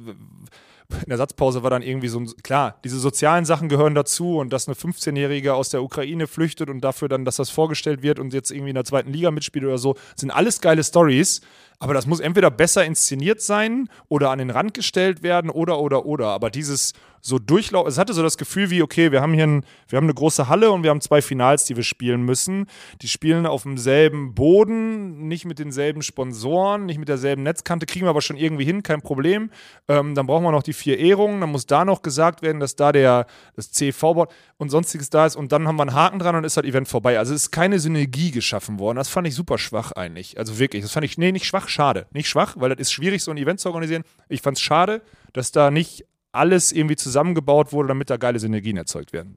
[0.90, 4.68] In der Ersatzpause war dann irgendwie so klar, diese sozialen Sachen gehören dazu und dass
[4.68, 8.50] eine 15-Jährige aus der Ukraine flüchtet und dafür dann, dass das vorgestellt wird und jetzt
[8.50, 11.42] irgendwie in der zweiten Liga mitspielt oder so, sind alles geile Stories.
[11.80, 16.06] Aber das muss entweder besser inszeniert sein oder an den Rand gestellt werden oder, oder,
[16.06, 16.28] oder.
[16.28, 19.64] Aber dieses so durchlaufen, es hatte so das Gefühl wie, okay, wir haben hier ein,
[19.88, 22.66] wir haben eine große Halle und wir haben zwei Finals, die wir spielen müssen.
[23.02, 28.10] Die spielen auf demselben Boden, nicht mit denselben Sponsoren, nicht mit derselben Netzkante, kriegen wir
[28.10, 29.50] aber schon irgendwie hin, kein Problem.
[29.88, 32.76] Ähm, dann brauchen wir noch die vier Ehrungen, dann muss da noch gesagt werden, dass
[32.76, 33.26] da der,
[33.56, 36.56] das CV-Board und sonstiges da ist und dann haben wir einen Haken dran und ist
[36.56, 37.18] das Event vorbei.
[37.18, 38.96] Also es ist keine Synergie geschaffen worden.
[38.96, 40.38] Das fand ich super schwach eigentlich.
[40.38, 42.06] Also wirklich, das fand ich, nee, nicht schwach, schade.
[42.12, 44.04] Nicht schwach, weil das ist schwierig, so ein Event zu organisieren.
[44.28, 45.02] Ich fand es schade,
[45.32, 49.36] dass da nicht alles irgendwie zusammengebaut wurde, damit da geile Synergien erzeugt werden.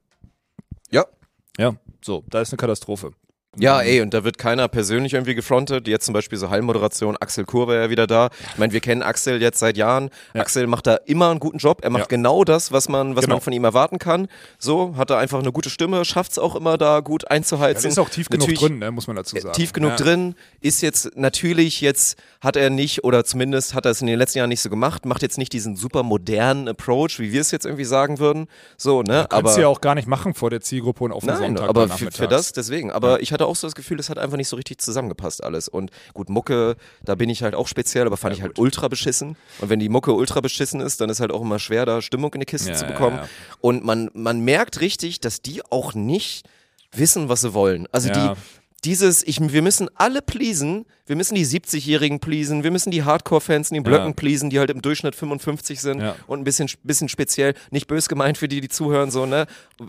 [0.89, 1.05] ja.
[1.57, 3.11] Ja, so, da ist eine Katastrophe.
[3.57, 5.85] Ja, ey, und da wird keiner persönlich irgendwie gefrontet.
[5.85, 8.29] Jetzt zum Beispiel so Heilmoderation, Axel Kur war ja wieder da.
[8.53, 10.09] Ich meine, wir kennen Axel jetzt seit Jahren.
[10.33, 10.39] Ja.
[10.39, 11.79] Axel macht da immer einen guten Job.
[11.83, 12.07] Er macht Ja.
[12.07, 13.35] genau das, was man, was Genau.
[13.35, 14.29] man von ihm erwarten kann.
[14.57, 17.83] So, hat er einfach eine gute Stimme, schafft es auch immer da gut einzuheizen.
[17.83, 19.53] Das ist auch tief genug Natürlich- drin, ne, muss man dazu äh, sagen.
[19.53, 19.95] tief genug ja.
[19.97, 24.17] drin, ist jetzt natürlich jetzt, hat er nicht, oder zumindest hat er es in den
[24.17, 27.51] letzten Jahren nicht so gemacht, macht jetzt nicht diesen super modernen Approach, wie wir es
[27.51, 28.47] jetzt irgendwie sagen würden.
[28.77, 29.25] So, ne?
[29.29, 31.67] Kannst aber du ja auch gar nicht machen vor der Zielgruppe und auf dem Sonntag.
[31.67, 32.91] aber für, für das deswegen.
[32.93, 35.67] Aber ich hatte auch so das Gefühl, es hat einfach nicht so richtig zusammengepasst alles.
[35.67, 39.35] Und gut, Mucke, da bin ich halt auch speziell, aber fand ich halt ultra beschissen.
[39.59, 42.33] Und wenn die Mucke ultra beschissen ist, dann ist halt auch immer schwer, da Stimmung
[42.33, 43.17] in die Kiste Ja, zu ja, bekommen.
[43.17, 43.27] ja.
[43.61, 46.47] Und man, man merkt richtig, dass die auch nicht
[46.93, 47.87] wissen, was sie wollen.
[47.91, 48.33] Also Ja.
[48.35, 48.41] die
[48.83, 53.69] dieses, ich, wir müssen alle pleasen, wir müssen die 70-Jährigen pleasen, wir müssen die Hardcore-Fans
[53.69, 54.13] in den Blöcken Ja.
[54.13, 56.15] pleasen, die halt im Durchschnitt 55 sind Ja.
[56.25, 59.45] und ein bisschen, bisschen speziell, nicht bös gemeint für die, die zuhören, so, ne?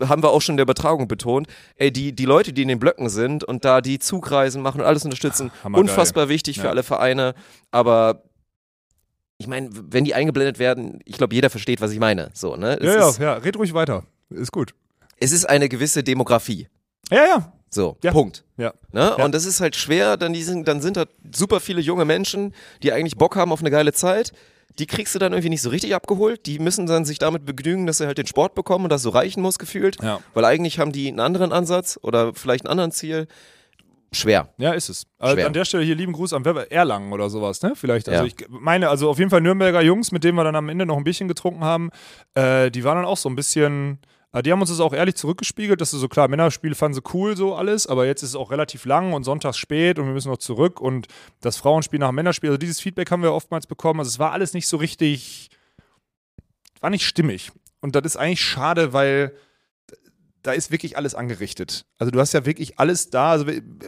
[0.07, 1.47] Haben wir auch schon in der Übertragung betont.
[1.75, 4.85] Ey, die, die Leute, die in den Blöcken sind und da die Zugreisen machen und
[4.87, 5.89] alles unterstützen, Hammergeil.
[5.89, 6.69] unfassbar wichtig für Ja.
[6.69, 7.33] alle Vereine,
[7.71, 8.23] aber
[9.39, 12.29] ich meine, wenn die eingeblendet werden, ich glaube, jeder versteht, was ich meine.
[12.33, 12.77] So, ne?
[12.79, 14.03] Es, Ja, ja, ja, red ruhig weiter.
[14.29, 14.73] Ist gut.
[15.17, 16.67] es ist eine gewisse Demografie.
[17.09, 17.53] Ja, ja.
[17.73, 18.11] So, Ja.
[18.11, 18.43] Punkt.
[18.57, 18.73] Ja.
[18.91, 19.15] Ne?
[19.17, 19.25] Ja.
[19.25, 21.05] Und das ist halt schwer, dann, die sind, dann sind da
[21.35, 22.53] super viele junge Menschen,
[22.83, 24.31] die eigentlich Bock haben auf eine geile Zeit.
[24.79, 26.45] Die kriegst du dann irgendwie nicht so richtig abgeholt.
[26.45, 29.09] Die müssen dann sich damit begnügen, dass sie halt den Sport bekommen und das so
[29.09, 29.97] reichen muss, gefühlt.
[30.01, 30.19] Ja.
[30.33, 33.27] Weil eigentlich haben die einen anderen Ansatz oder vielleicht einen anderen Ziel.
[34.11, 34.49] Schwer.
[34.57, 35.05] Ja, ist es.
[35.17, 35.47] Also Schwer.
[35.47, 37.73] an der Stelle hier lieben Gruß an Werber Erlangen oder sowas, ne?
[37.75, 38.07] Vielleicht.
[38.07, 38.27] Also Ja.
[38.27, 40.97] ich meine, also auf jeden Fall Nürnberger Jungs, mit denen wir dann am Ende noch
[40.97, 41.89] ein Bierchen getrunken haben,
[42.35, 43.99] äh, die waren dann auch so ein bisschen.
[44.33, 47.01] Äh, Die haben uns das auch ehrlich zurückgespiegelt, dass sie so klar, Männerspiel fanden sie
[47.13, 50.13] cool, so alles, aber jetzt ist es auch relativ lang und sonntags spät und wir
[50.13, 51.07] müssen noch zurück und
[51.41, 53.99] das Frauenspiel nach dem Männerspiel, also dieses Feedback haben wir oftmals bekommen.
[54.01, 55.49] Also es war alles nicht so richtig,
[56.81, 57.51] war nicht stimmig.
[57.81, 59.33] Und das ist eigentlich schade, weil
[60.41, 61.85] da ist wirklich alles angerichtet.
[61.97, 63.31] Also du hast ja wirklich alles da.
[63.31, 63.45] Also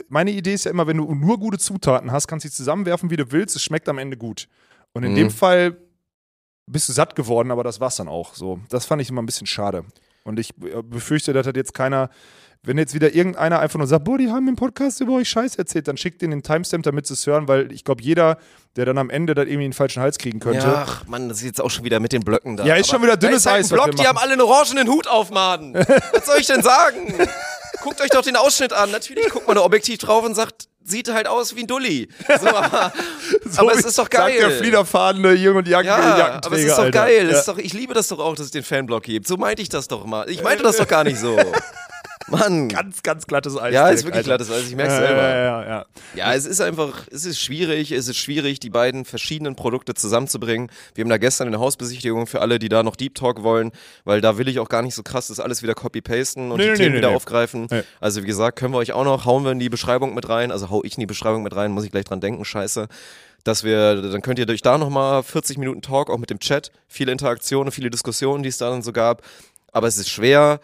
[0.07, 3.09] meine Idee ist ja immer, wenn du nur gute Zutaten hast, kannst du sie zusammenwerfen,
[3.09, 3.55] wie du willst.
[3.57, 4.47] Es schmeckt am Ende gut.
[4.93, 5.15] Und in Mhm.
[5.15, 5.77] dem Fall
[6.65, 8.35] bist du satt geworden, aber das war's dann auch.
[8.35, 9.83] So, das fand ich immer ein bisschen schade.
[10.25, 12.09] Und ich äh, befürchte, dass hat jetzt keiner.
[12.63, 15.55] Wenn jetzt wieder irgendeiner einfach nur sagt, boah, die haben im Podcast über euch Scheiß
[15.55, 18.39] erzählt, dann schickt den den Timestamp, damit sie es hören, weil ich glaube, jeder,
[18.75, 20.65] der dann am Ende dann irgendwie einen falschen Hals kriegen könnte.
[20.65, 22.65] Ja, ach Mann, das ist jetzt auch schon wieder mit den Blöcken da.
[22.65, 25.29] Ja, ist schon wieder dünnes halt Eis, Block, die haben alle einen orangenen Hut auf,
[25.29, 25.75] Mann.
[26.11, 27.13] Was soll ich denn sagen?
[27.83, 28.89] Guckt euch doch den Ausschnitt an.
[28.89, 32.07] Natürlich guckt man da objektiv drauf und sagt, sieht halt aus wie ein Dulli.
[32.39, 32.91] So, aber,
[33.57, 34.39] aber es ist doch geil.
[34.39, 37.25] Sagt der fliederfahrende Jung und Jacken, Ja, Jackenträger, aber es ist doch geil.
[37.25, 37.31] Ja.
[37.31, 39.27] Es ist doch, ich liebe das doch auch, dass es den Fanblock gibt.
[39.27, 40.29] So meinte ich das doch mal.
[40.29, 41.37] Ich meinte das doch gar nicht so.
[42.27, 42.69] Mann.
[42.69, 43.73] Ganz, ganz glattes Eis.
[43.73, 44.29] ja, ist wirklich Alter.
[44.37, 44.67] glattes Eis.
[44.67, 45.21] Ich merke Ja, selber.
[45.21, 45.85] ja, ja, ja.
[46.15, 50.71] Ja, es ist einfach, es ist schwierig, es ist schwierig, die beiden verschiedenen Produkte zusammenzubringen.
[50.95, 53.71] Wir haben da gestern eine Hausbesichtigung für alle, die da noch Deep Talk wollen,
[54.05, 56.63] weil da will ich auch gar nicht so krass das alles wieder copy-pasten und Nee,
[56.65, 57.67] die nee, Themen nee, wieder aufgreifen.
[57.99, 60.51] Also wie gesagt, können wir euch auch noch, hauen wir in die Beschreibung mit rein,
[60.51, 62.87] also hau ich in die Beschreibung mit rein, muss ich gleich dran denken, scheiße.
[63.43, 66.71] Dass wir, dann könnt ihr durch da nochmal 40 Minuten Talk, auch mit dem Chat,
[66.87, 69.21] viele Interaktionen, viele Diskussionen, die es da dann so gab.
[69.71, 70.59] Aber es ist schwer,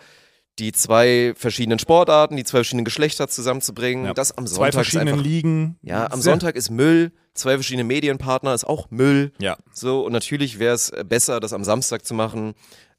[0.59, 4.05] die zwei verschiedenen Sportarten, die zwei verschiedenen Geschlechter zusammenzubringen.
[4.05, 4.13] Ja.
[4.13, 5.77] Das am Zwei Sonntag ist verschiedenen einfach Ligen.
[5.81, 9.31] ja, am Sonntag ist Müll, zwei verschiedene Medienpartner ist auch Müll.
[9.39, 9.57] Ja.
[9.73, 12.53] So, und natürlich wäre es besser, das am Samstag zu machen.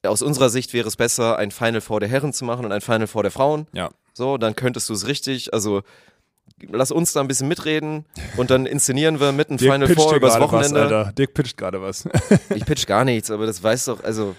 [0.05, 2.80] Aus unserer Sicht wäre es besser, ein Final Four der Herren zu machen und ein
[2.80, 3.66] Final Four der Frauen.
[3.72, 3.90] Ja.
[4.14, 5.82] So, dann könntest du es richtig, also
[6.70, 8.05] lass uns da ein bisschen mitreden
[8.36, 10.82] und dann inszenieren wir mit einem Final Four übers gerade was, Wochenende.
[10.82, 11.12] Alter.
[11.12, 12.09] Dirk pitcht gerade was.
[12.55, 14.34] ich pitch gar nichts, aber das weiß doch, also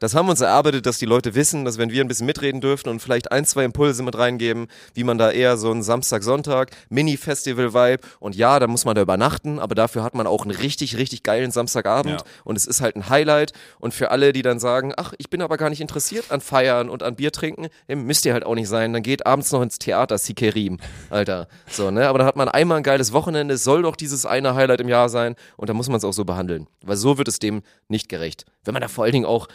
[0.00, 2.60] das haben wir uns erarbeitet, dass die Leute wissen, dass wenn wir ein bisschen mitreden
[2.60, 6.22] dürfen und vielleicht ein, zwei Impulse mit reingeben, wie man da eher so einen Samstag,
[6.22, 10.50] Sonntag, Mini-Festival-Vibe und ja, da muss man da übernachten, aber dafür hat man auch einen
[10.54, 12.26] richtig, richtig geilen Samstagabend Ja.
[12.44, 15.40] und es ist halt ein Highlight und für alle, die dann sagen, ach, ich bin
[15.42, 18.68] aber gar nicht interessiert an Feiern und an Bier trinken, müsst ihr halt auch nicht
[18.68, 20.78] sein, dann geht abends noch ins Theater, Sikerim,
[21.10, 24.26] Alter, so, ne, aber dann hat man einmal ein geiles Wochenende, es soll doch dieses
[24.26, 27.16] eine Highlight im Jahr sein und da muss man es auch so behandeln, weil so
[27.18, 28.44] wird es dem nicht gerecht.
[28.64, 29.48] Wenn man da vor allen Dingen auch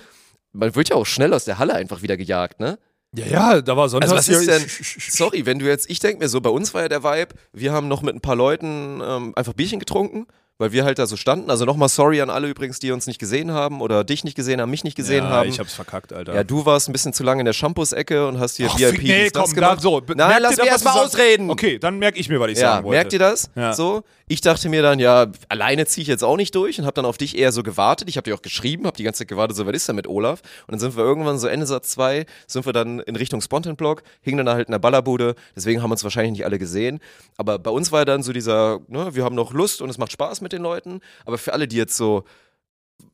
[0.53, 2.77] man wird ja auch schnell aus der Halle einfach wieder gejagt, ne?
[3.15, 4.11] ja, ja, da war Sonntag.
[4.11, 4.65] Also was ist denn,
[5.09, 7.71] sorry, wenn du jetzt, ich denke mir so, bei uns war ja der Vibe, wir
[7.71, 10.27] haben noch mit ein paar Leuten ähm, einfach Bierchen getrunken,
[10.59, 11.49] weil wir halt da so standen.
[11.49, 14.61] Also nochmal sorry an alle übrigens, die uns nicht gesehen haben oder dich nicht gesehen
[14.61, 15.49] haben, mich nicht gesehen ja, haben.
[15.49, 16.35] Ich hab's verkackt, Alter.
[16.35, 19.01] ja, du warst ein bisschen zu lange in der Shampoos-Ecke und hast hier Ach, VIP
[19.01, 19.81] nee, dies, das komm, gemacht.
[19.81, 20.01] so.
[20.13, 21.15] Nein, lass mich was erst mal du sagst?
[21.15, 21.49] ausreden.
[21.49, 22.97] Okay, dann merke ich mir, was ich Ja, sagen wollte.
[22.97, 23.49] merkt ihr das?
[23.55, 23.73] Ja.
[23.73, 26.93] So, ich dachte mir dann, ja, alleine ziehe ich jetzt auch nicht durch und habe
[26.93, 28.09] dann auf dich eher so gewartet.
[28.09, 30.07] Ich habe dir auch geschrieben, habe die ganze Zeit gewartet, so was ist denn mit
[30.07, 30.41] Olaf?
[30.67, 34.03] Und dann sind wir irgendwann so Ende Satz 2, sind wir dann in Richtung Spontan-Block,
[34.21, 36.99] hingen dann halt in der Ballerbude, deswegen haben uns wahrscheinlich nicht alle gesehen.
[37.37, 40.11] Aber bei uns war dann so dieser, ne, wir haben noch Lust und es macht
[40.11, 41.01] Spaß mit den Leuten.
[41.25, 42.23] Aber für alle, die jetzt so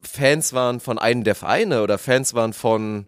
[0.01, 3.07] Fans waren von einem der Vereine oder Fans waren von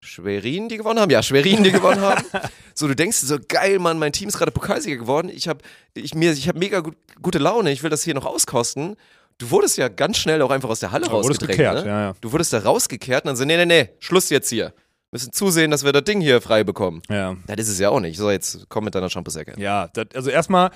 [0.00, 1.10] Schwerin, die gewonnen haben?
[1.10, 2.24] Ja, Schwerin, die gewonnen haben.
[2.74, 5.30] So, du denkst so, geil, Mann, mein Team ist gerade Pokalsieger geworden.
[5.34, 5.58] Ich habe
[5.94, 8.94] ich mir, ich hab mega gut, gute Laune, ich will das hier noch auskosten.
[9.38, 11.58] Du wurdest ja ganz schnell auch einfach aus der Halle Ja, wurdest rausgedrängt.
[11.58, 11.90] gekehrt, ne?
[11.90, 12.14] ja, ja.
[12.20, 14.72] Du wurdest da rausgekehrt und dann so, nee, nee, nee, Schluss jetzt hier.
[15.10, 17.00] Müssen zusehen, dass wir das Ding hier frei bekommen.
[17.08, 17.34] Ja.
[17.46, 18.18] Das ist es ja auch nicht.
[18.18, 19.54] So, jetzt komm mit deiner Shampoos-Ecke.
[19.58, 20.70] Ja, das, also erstmal,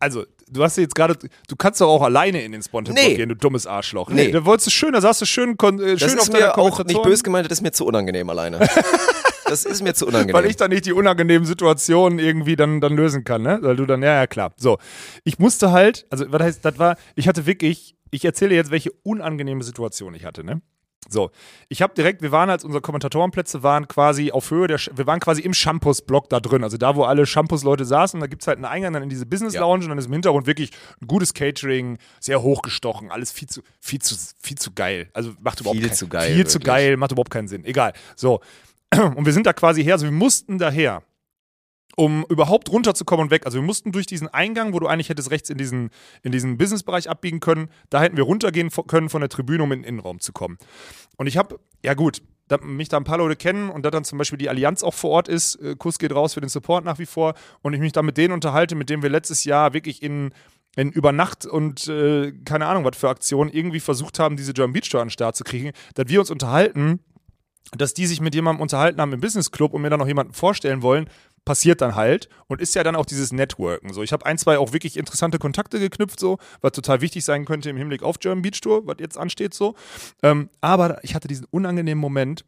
[0.00, 1.14] also du hast jetzt gerade,
[1.46, 3.14] du kannst doch auch alleine in den Spontan Nee.
[3.16, 4.08] gehen, du dummes Arschloch.
[4.08, 4.30] Nee.
[4.30, 6.46] da wolltest du schön, da saßt du schön, kon- äh, Das schön auf ist deiner
[6.46, 8.66] mir auch nicht böse gemeint, das ist mir zu unangenehm alleine.
[9.46, 10.34] das ist mir zu unangenehm.
[10.34, 13.58] Weil ich dann nicht die unangenehmen Situationen irgendwie dann, dann lösen kann, ne?
[13.60, 14.54] Weil du dann, ja, ja, klar.
[14.56, 14.78] So.
[15.24, 18.90] Ich musste halt, also, was heißt, das war, ich hatte wirklich, ich erzähle jetzt, welche
[19.02, 20.62] unangenehme Situation ich hatte, ne?
[21.08, 21.30] So,
[21.68, 25.06] ich habe direkt, wir waren als unsere Kommentatorenplätze waren quasi auf Höhe der, Sch- wir
[25.06, 28.48] waren quasi im Shampoos-Block da drin, also da, wo alle Shampoos-Leute saßen, da gibt es
[28.48, 31.32] halt einen Eingang dann in diese Business-Lounge und dann ist im Hintergrund wirklich ein gutes
[31.32, 35.08] Catering, sehr hochgestochen, alles viel zu, viel zu, viel zu geil.
[35.12, 36.66] Also macht überhaupt Viel keinen, zu geil, Viel zu wirklich.
[36.66, 37.64] geil, macht überhaupt keinen Sinn.
[37.64, 37.92] Egal.
[38.16, 38.40] So.
[39.16, 41.02] Und wir sind da quasi her, also wir mussten daher
[41.96, 43.46] um überhaupt runterzukommen und weg.
[43.46, 45.90] Also wir mussten durch diesen Eingang, wo du eigentlich hättest rechts in diesen,
[46.22, 49.82] in diesen Businessbereich abbiegen können, da hätten wir runtergehen können von der Tribüne, um in
[49.82, 50.58] den Innenraum zu kommen.
[51.16, 54.04] Und ich habe, ja gut, da mich da ein paar Leute kennen und da dann
[54.04, 56.84] zum Beispiel die Allianz auch vor Ort ist, äh, Kuss geht raus für den Support
[56.84, 59.72] nach wie vor und ich mich da mit denen unterhalte, mit denen wir letztes Jahr
[59.72, 60.30] wirklich in
[60.76, 64.74] in über Nacht und äh, keine Ahnung, was für Aktionen irgendwie versucht haben, diese German
[64.74, 67.00] Beach Tour an den Start zu kriegen, dass wir uns unterhalten,
[67.72, 70.34] dass die sich mit jemandem unterhalten haben im Business Club und mir dann noch jemanden
[70.34, 71.08] vorstellen wollen,
[71.46, 73.94] passiert dann halt und ist ja dann auch dieses Networken.
[73.94, 77.46] So, ich habe ein, zwei auch wirklich interessante Kontakte geknüpft, so, was total wichtig sein
[77.46, 79.74] könnte im Hinblick auf German Beach Tour, was jetzt ansteht, so.
[80.22, 82.44] Ähm, aber ich hatte diesen unangenehmen Moment.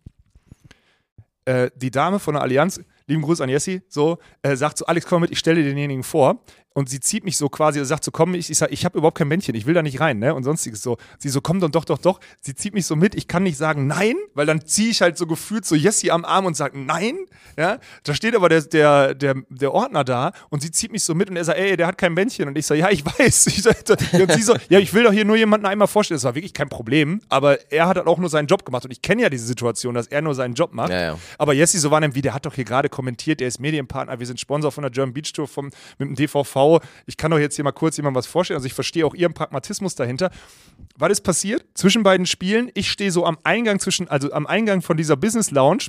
[1.46, 5.06] Äh, die Dame von der Allianz, lieben Gruß an Jessie, so, äh, sagt so, Alex,
[5.06, 6.40] komm mit, ich stelle dir denjenigen vor.
[6.78, 9.18] Und sie zieht mich so quasi, sagt so, komm, ich, ich sag, ich habe überhaupt
[9.18, 10.32] kein Männchen, ich will da nicht rein, ne?
[10.32, 10.96] Und sonstiges so.
[11.18, 12.20] Sie so, komm doch, doch, doch, doch.
[12.40, 15.18] Sie zieht mich so mit, ich kann nicht sagen nein, weil dann ziehe ich halt
[15.18, 17.16] so gefühlt so Jessie am Arm und sage nein,
[17.56, 17.78] ja?
[18.04, 21.28] Da steht aber der, der, der, der Ordner da und sie zieht mich so mit
[21.28, 22.46] und er sagt, ey, der hat kein Männchen.
[22.46, 23.48] Und ich so, ja, ich weiß.
[23.48, 23.76] Ich sag,
[24.12, 26.18] und sie so, ja, ich will doch hier nur jemanden einmal vorstellen.
[26.18, 28.92] Das war wirklich kein Problem, aber er hat halt auch nur seinen Job gemacht und
[28.92, 30.90] ich kenne ja diese Situation, dass er nur seinen Job macht.
[30.90, 31.18] Ja, ja.
[31.38, 34.18] Aber Jesse so war dann wie, der hat doch hier gerade kommentiert, der ist Medienpartner,
[34.18, 35.66] wir sind Sponsor von der German Beach Tour vom,
[35.98, 36.80] mit dem DVV.
[37.06, 38.56] Ich kann doch jetzt hier mal kurz jemandem was vorstellen.
[38.56, 40.32] Also ich verstehe auch ihren Pragmatismus dahinter.
[40.96, 41.64] Was ist passiert?
[41.74, 45.52] Zwischen beiden Spielen, ich stehe so am Eingang zwischen, also am Eingang von dieser Business
[45.52, 45.86] Lounge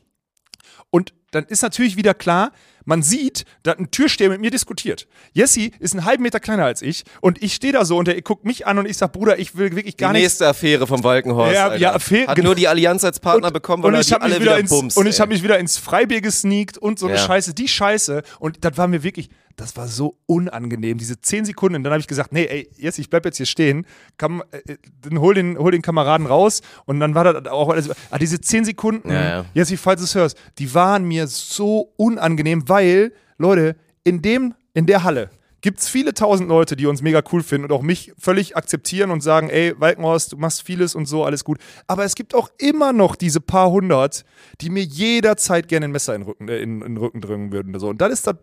[0.92, 2.52] Und dann ist natürlich wieder klar,
[2.86, 5.08] man sieht, da hat ein Türsteher mit mir diskutiert.
[5.32, 8.20] Jessie ist einen halben Meter kleiner als ich und ich stehe da so und er
[8.24, 10.34] guckt mich an und ich sag, Bruder, ich will wirklich gar die nichts.
[10.40, 11.54] nächste Affäre vom Walkenhorst.
[11.54, 11.76] Ja, Alter.
[11.78, 12.48] ja, Affäre- Hat genau.
[12.48, 14.60] nur die Allianz als Partner bekommen, weil und ich die habe mich alle wieder wieder
[14.62, 14.98] ins bumst.
[14.98, 17.22] und ich habe mich wieder ins Freibier gesneakt und so eine Ja.
[17.24, 19.30] Scheiße, die Scheiße und das war mir wirklich,
[19.60, 21.84] das war so unangenehm, diese zehn Sekunden.
[21.84, 23.86] Dann habe ich gesagt, nee, ey, jetzt ich bleib jetzt hier stehen,
[24.18, 27.89] komm, äh, dann hol den, hol den Kameraden raus und dann war das auch alles.
[28.10, 29.45] Ah, diese zehn Sekunden, Ja, ja.
[29.53, 34.86] jetzt falls du es hörst, die waren mir so unangenehm, weil Leute in dem in
[34.86, 35.30] der Halle
[35.62, 39.12] gibt es viele tausend Leute, die uns mega cool finden und auch mich völlig akzeptieren
[39.12, 41.57] und sagen, ey, Walkenhorst, du machst vieles und so, alles gut.
[41.86, 44.24] Aber es gibt auch immer noch diese paar hundert,
[44.62, 47.78] die mir jederzeit gerne ein Messer in den Rücken, äh, in, in Rücken drücken würden.
[47.78, 47.89] So.
[47.89, 48.36] Und das ist das,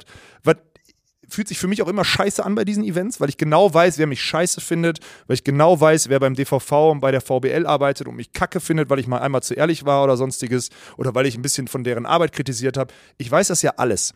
[0.44, 0.56] was
[1.28, 3.98] fühlt sich für mich auch immer scheiße an bei diesen Events, weil ich genau weiß,
[3.98, 7.66] wer mich scheiße findet, weil ich genau weiß, wer beim DVV und bei der VBL
[7.66, 11.14] arbeitet und mich kacke findet, weil ich mal einmal zu ehrlich war oder sonstiges oder
[11.14, 12.92] weil ich ein bisschen von deren Arbeit kritisiert habe.
[13.18, 14.12] Ich weiß das ja alles.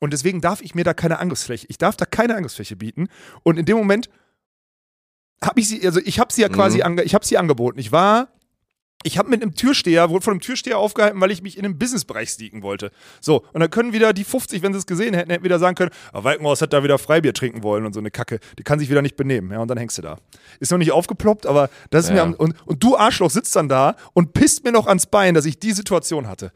[0.00, 3.08] Und deswegen darf ich mir da keine Angriffsfläche, ich darf da keine Angriffsfläche bieten.
[3.44, 4.08] Und in dem Moment
[5.42, 7.00] habe ich sie, also ich habe sie ja quasi, Mhm.
[7.04, 7.78] ich habe sie angeboten.
[7.78, 8.28] Ich war,
[9.02, 11.78] ich habe mit einem Türsteher, wurde von einem Türsteher aufgehalten, weil ich mich in den
[11.78, 12.90] Businessbereich sneaken wollte.
[13.20, 15.74] So, und dann können wieder die 50, wenn sie es gesehen hätten, hätten wieder sagen
[15.74, 18.38] können, ah, Walkenhaus hat da wieder Freibier trinken wollen und so eine Kacke.
[18.58, 19.50] Die kann sich wieder nicht benehmen.
[19.52, 20.18] Ja, und dann hängst du da.
[20.60, 22.22] Ist noch nicht aufgeploppt, aber das ist mir Ja.
[22.24, 25.44] am, und, und du Arschloch sitzt dann da und pisst mir noch ans Bein, dass
[25.44, 26.52] ich die Situation hatte.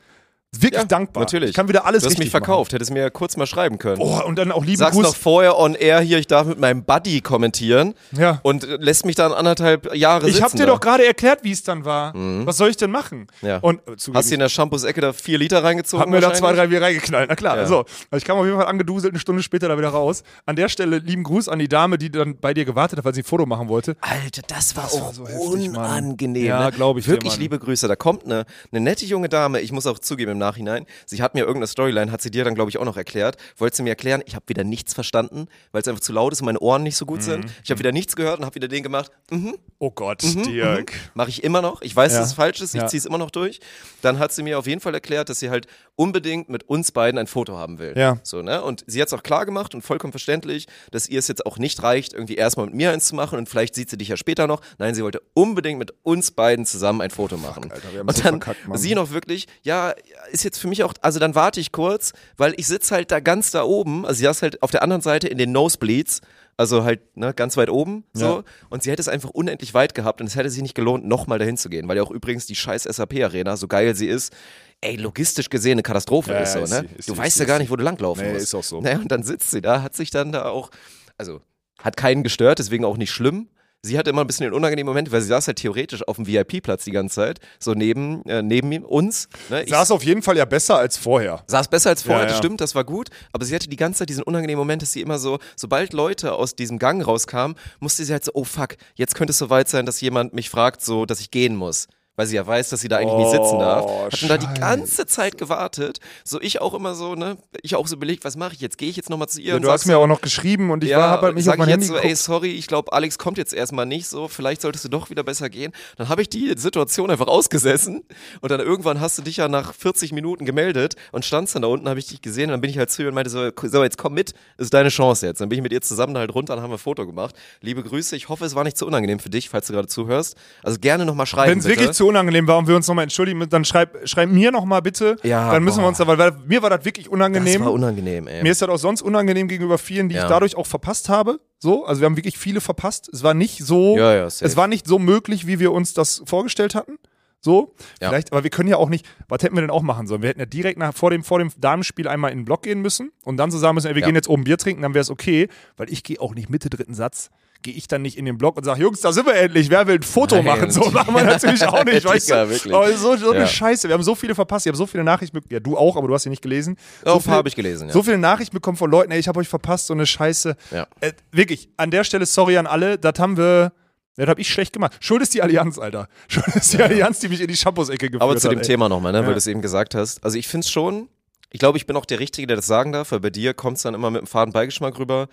[0.63, 1.23] Wirklich dankbar.
[1.23, 1.51] Natürlich.
[1.51, 3.99] Ich kann wieder alles Du hast mich verkauft, hättest mir ja kurz mal schreiben können.
[3.99, 4.21] Machen.
[4.25, 5.03] Oh, und dann auch liebe Sagst Gruß.
[5.07, 8.41] noch vorher on air hier, ich darf mit meinem Buddy kommentieren Ja.
[8.43, 10.45] und lässt mich dann anderthalb Jahre Ich sitzen.
[10.45, 10.73] hab dir da.
[10.73, 12.13] doch gerade erklärt, wie es dann war.
[12.15, 13.27] Was soll ich denn machen?
[13.43, 13.59] Ja.
[13.59, 16.01] Und äh, Hast du in der Shampoos-Ecke da vier Liter reingezogen?
[16.03, 17.29] Hab mir da zwei, drei Bier reingeknallt.
[17.29, 17.57] Na klar.
[17.57, 17.67] Ja.
[17.67, 17.79] So.
[18.11, 20.23] Also ich kam auf jeden Fall angeduselt, eine Stunde später da wieder raus.
[20.47, 23.15] An der Stelle lieben Gruß an die Dame, die dann bei dir gewartet hat, weil
[23.15, 23.97] sie ein Foto machen wollte.
[24.01, 26.45] Alter, das war Das auch war so heftig, unangenehm.
[26.47, 26.73] Ja, ne?
[26.73, 27.41] glaub ich dir, Wirklich Mann.
[27.41, 27.89] liebe Grüße.
[27.89, 31.35] Da kommt eine, eine nette junge Dame, ich muss auch zugeben im Nachhinein, sie hat
[31.35, 33.37] mir irgendeine Storyline, hat sie dir dann, glaube ich, auch noch erklärt.
[33.57, 36.41] Wollte sie mir erklären, ich habe wieder nichts verstanden, weil es einfach zu laut ist
[36.41, 37.25] und meine Ohren nicht so gut Mhm.
[37.25, 37.47] sind.
[37.65, 40.93] Ich habe wieder nichts gehört und habe wieder den gemacht, mhm, Oh Gott, Dirk.
[41.15, 41.83] mache ich immer noch.
[41.83, 42.21] Ich weiß, Ja.
[42.21, 42.87] dass es falsch ist, ich Ja.
[42.87, 43.61] ziehe es immer noch durch.
[44.03, 45.67] Dann hat sie mir auf jeden Fall erklärt, dass sie halt
[45.97, 47.95] unbedingt mit uns beiden ein Foto haben will.
[47.97, 48.19] Ja.
[48.23, 48.63] So, ne?
[48.63, 51.59] Und sie hat es auch klar gemacht und vollkommen verständlich, dass ihr es jetzt auch
[51.59, 54.17] nicht reicht, irgendwie erstmal mit mir eins zu machen und vielleicht sieht sie dich ja
[54.17, 54.61] später noch.
[54.79, 57.71] Nein, sie wollte unbedingt mit uns beiden zusammen ein Foto machen.
[57.71, 59.95] Alter, wir haben und dann verkackt, sie noch wirklich, ja,
[60.37, 63.21] ist jetzt für mich auch, also dann warte ich kurz, weil ich sitze halt da
[63.21, 66.21] ganz da oben, also sie saß halt auf der anderen Seite in den Nosebleeds,
[66.57, 68.43] also halt ne, ganz weit oben so Ja.
[68.71, 71.39] und sie hätte es einfach unendlich weit gehabt und es hätte sich nicht gelohnt, nochmal
[71.39, 74.33] dahin zu gehen, weil ja auch übrigens die scheiß SAP-Arena, so geil sie ist,
[74.81, 76.87] ey, logistisch gesehen eine Katastrophe Ja, ist so, ist ne?
[76.89, 78.45] sie, ist du sie, weißt ja gar nicht, wo du langlaufen Nee, musst.
[78.45, 78.81] ist auch so.
[78.81, 80.71] Naja, und dann sitzt sie da, hat sich dann da auch,
[81.19, 81.41] also
[81.83, 83.49] hat keinen gestört, deswegen auch nicht schlimm.
[83.87, 86.27] Sie hatte immer ein bisschen den unangenehmen Moment, weil sie saß halt theoretisch auf dem
[86.27, 89.29] VIP-Platz die ganze Zeit, so neben, äh, neben uns.
[89.49, 89.63] Ne?
[89.63, 91.43] Ich Saß auf jeden Fall ja besser als vorher.
[91.47, 92.39] saß besser als vorher, Ja, das ja.
[92.39, 93.09] stimmt, das war gut.
[93.33, 96.33] Aber sie hatte die ganze Zeit diesen unangenehmen Moment, dass sie immer so, sobald Leute
[96.33, 99.87] aus diesem Gang rauskamen, musste sie halt so, oh fuck, jetzt könnte es soweit sein,
[99.87, 101.87] dass jemand mich fragt, so, dass ich gehen muss.
[102.17, 103.85] Weil sie ja weiß, dass sie da eigentlich nicht sitzen darf.
[103.87, 104.61] Oh, Hat dann da die Scheiße.
[104.61, 106.01] ganze Zeit gewartet.
[106.25, 107.37] So ich auch immer so, ne?
[107.63, 108.79] Ich auch so belegt, was mache ich jetzt?
[108.79, 110.91] Gehe ich jetzt nochmal zu ihr Ja, du hast mir auch noch geschrieben und ich
[110.95, 113.19] war, hab halt sag auf mein ich Handy jetzt so, ey, sorry, ich glaube, Alex
[113.19, 115.73] kommt jetzt erstmal nicht so, vielleicht solltest du doch wieder besser gehen.
[115.99, 118.03] Dann habe ich die Situation einfach ausgesessen
[118.41, 121.69] und dann irgendwann hast du dich ja nach 40 Minuten gemeldet und standst dann da
[121.69, 123.51] unten, habe ich dich gesehen und dann bin ich halt zu ihr und meinte so,
[123.63, 125.43] so, jetzt komm mit, ist deine Chance jetzt.
[125.43, 127.35] Dann bin ich mit ihr zusammen halt runter und haben wir ein Foto gemacht.
[127.61, 130.35] Liebe Grüße, ich hoffe, es war nicht zu unangenehm für dich, falls du gerade zuhörst.
[130.63, 131.81] Also gerne nochmal schreiben, Wenn es bitte.
[131.81, 135.17] wirklich zu unangenehm war und wir uns nochmal entschuldigen, dann schreib, schreib mir nochmal bitte.
[135.23, 135.89] Ja, dann müssen wir boah.
[135.89, 137.61] uns da, weil, weil mir war das wirklich das unangenehm.
[137.65, 138.43] war unangenehm, ey.
[138.43, 140.23] Mir ist das auch sonst unangenehm gegenüber vielen, die Ja.
[140.23, 141.41] ich dadurch auch verpasst habe.
[141.59, 143.09] So, also wir haben wirklich viele verpasst.
[143.13, 144.45] Es war nicht so, Ja, ja, safe.
[144.45, 146.99] es war nicht so möglich, wie wir uns das vorgestellt hatten.
[147.41, 148.09] So, Ja.
[148.09, 150.23] vielleicht, aber wir können ja auch nicht, was hätten wir denn auch machen sollen?
[150.23, 152.81] Wir hätten ja direkt nach, vor, dem, vor dem Damenspiel einmal in den Block gehen
[152.83, 154.07] müssen und dann so sagen müssen, ey, wir Ja.
[154.07, 156.71] gehen jetzt oben Bier trinken, dann wäre es okay, weil ich gehe auch nicht Mitte
[156.71, 157.31] dritten Satz.
[157.63, 159.87] Gehe ich dann nicht in den Block und sage, Jungs, da sind wir endlich, wer
[159.87, 160.45] will ein Foto Nein.
[160.45, 160.71] machen?
[160.71, 162.49] So machen wir natürlich auch nicht, weißt du?
[162.51, 162.75] wirklich.
[162.75, 163.47] Aber so, so eine Ja.
[163.47, 166.09] Scheiße, wir haben so viele verpasst, ich habe so viele Nachrichten, ja du auch, aber
[166.09, 166.77] du hast sie nicht gelesen.
[167.05, 167.93] So viele- habe ich gelesen, ja.
[167.95, 170.57] so viele Nachrichten bekommen von Leuten, ey, ich habe euch verpasst, so eine Scheiße.
[171.01, 173.73] Äh, wirklich, an der Stelle sorry an alle, das haben wir,
[174.17, 174.97] das habe ich schlecht gemacht.
[175.01, 176.09] Schuld ist die Allianz, Alter.
[176.29, 178.53] Schuld ist die Allianz, die mich in die Shampoos-Ecke geführt Aber zu hat.
[178.53, 178.65] dem ey.
[178.65, 179.27] Thema nochmal, ne, Ja.
[179.27, 180.23] weil du es eben gesagt hast.
[180.25, 181.09] Also ich finde es schon,
[181.51, 183.77] ich glaube, ich bin auch der Richtige, der das sagen darf, weil bei dir kommt
[183.77, 185.29] es dann immer mit einem faden Beigeschmack rüber.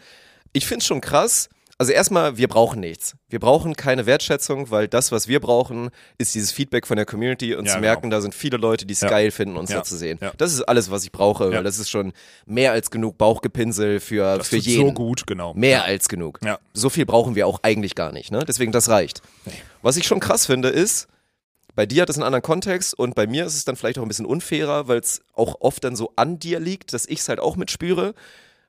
[0.52, 1.50] Ich finde es schon krass.
[1.84, 3.18] Also erstmal, wir brauchen nichts.
[3.28, 7.56] Wir brauchen keine Wertschätzung, weil das, was wir brauchen, ist dieses Feedback von der Community
[7.56, 7.90] und Ja, zu genau.
[7.90, 9.10] merken, da sind viele Leute, die es Ja.
[9.10, 9.80] geil finden, uns Ja.
[9.80, 10.18] da zu sehen.
[10.22, 10.32] Ja.
[10.38, 12.14] Das ist alles, was ich brauche, weil das ist schon
[12.46, 14.88] mehr als genug Bauchgepinsel für, Das für jeden.
[14.88, 15.54] so gut, genau.
[15.56, 16.40] Mehr als genug.
[16.42, 16.58] Ja.
[16.74, 18.46] So viel brauchen wir auch eigentlich gar nicht, ne?
[18.48, 19.22] Deswegen das reicht.
[19.82, 21.08] Was ich schon krass finde, ist,
[21.76, 24.04] Bei dir hat es einen anderen Kontext und bei mir ist es dann vielleicht auch
[24.04, 27.30] ein bisschen unfairer, weil es auch oft dann so an dir liegt, dass ich es
[27.30, 28.14] halt auch mitspüre.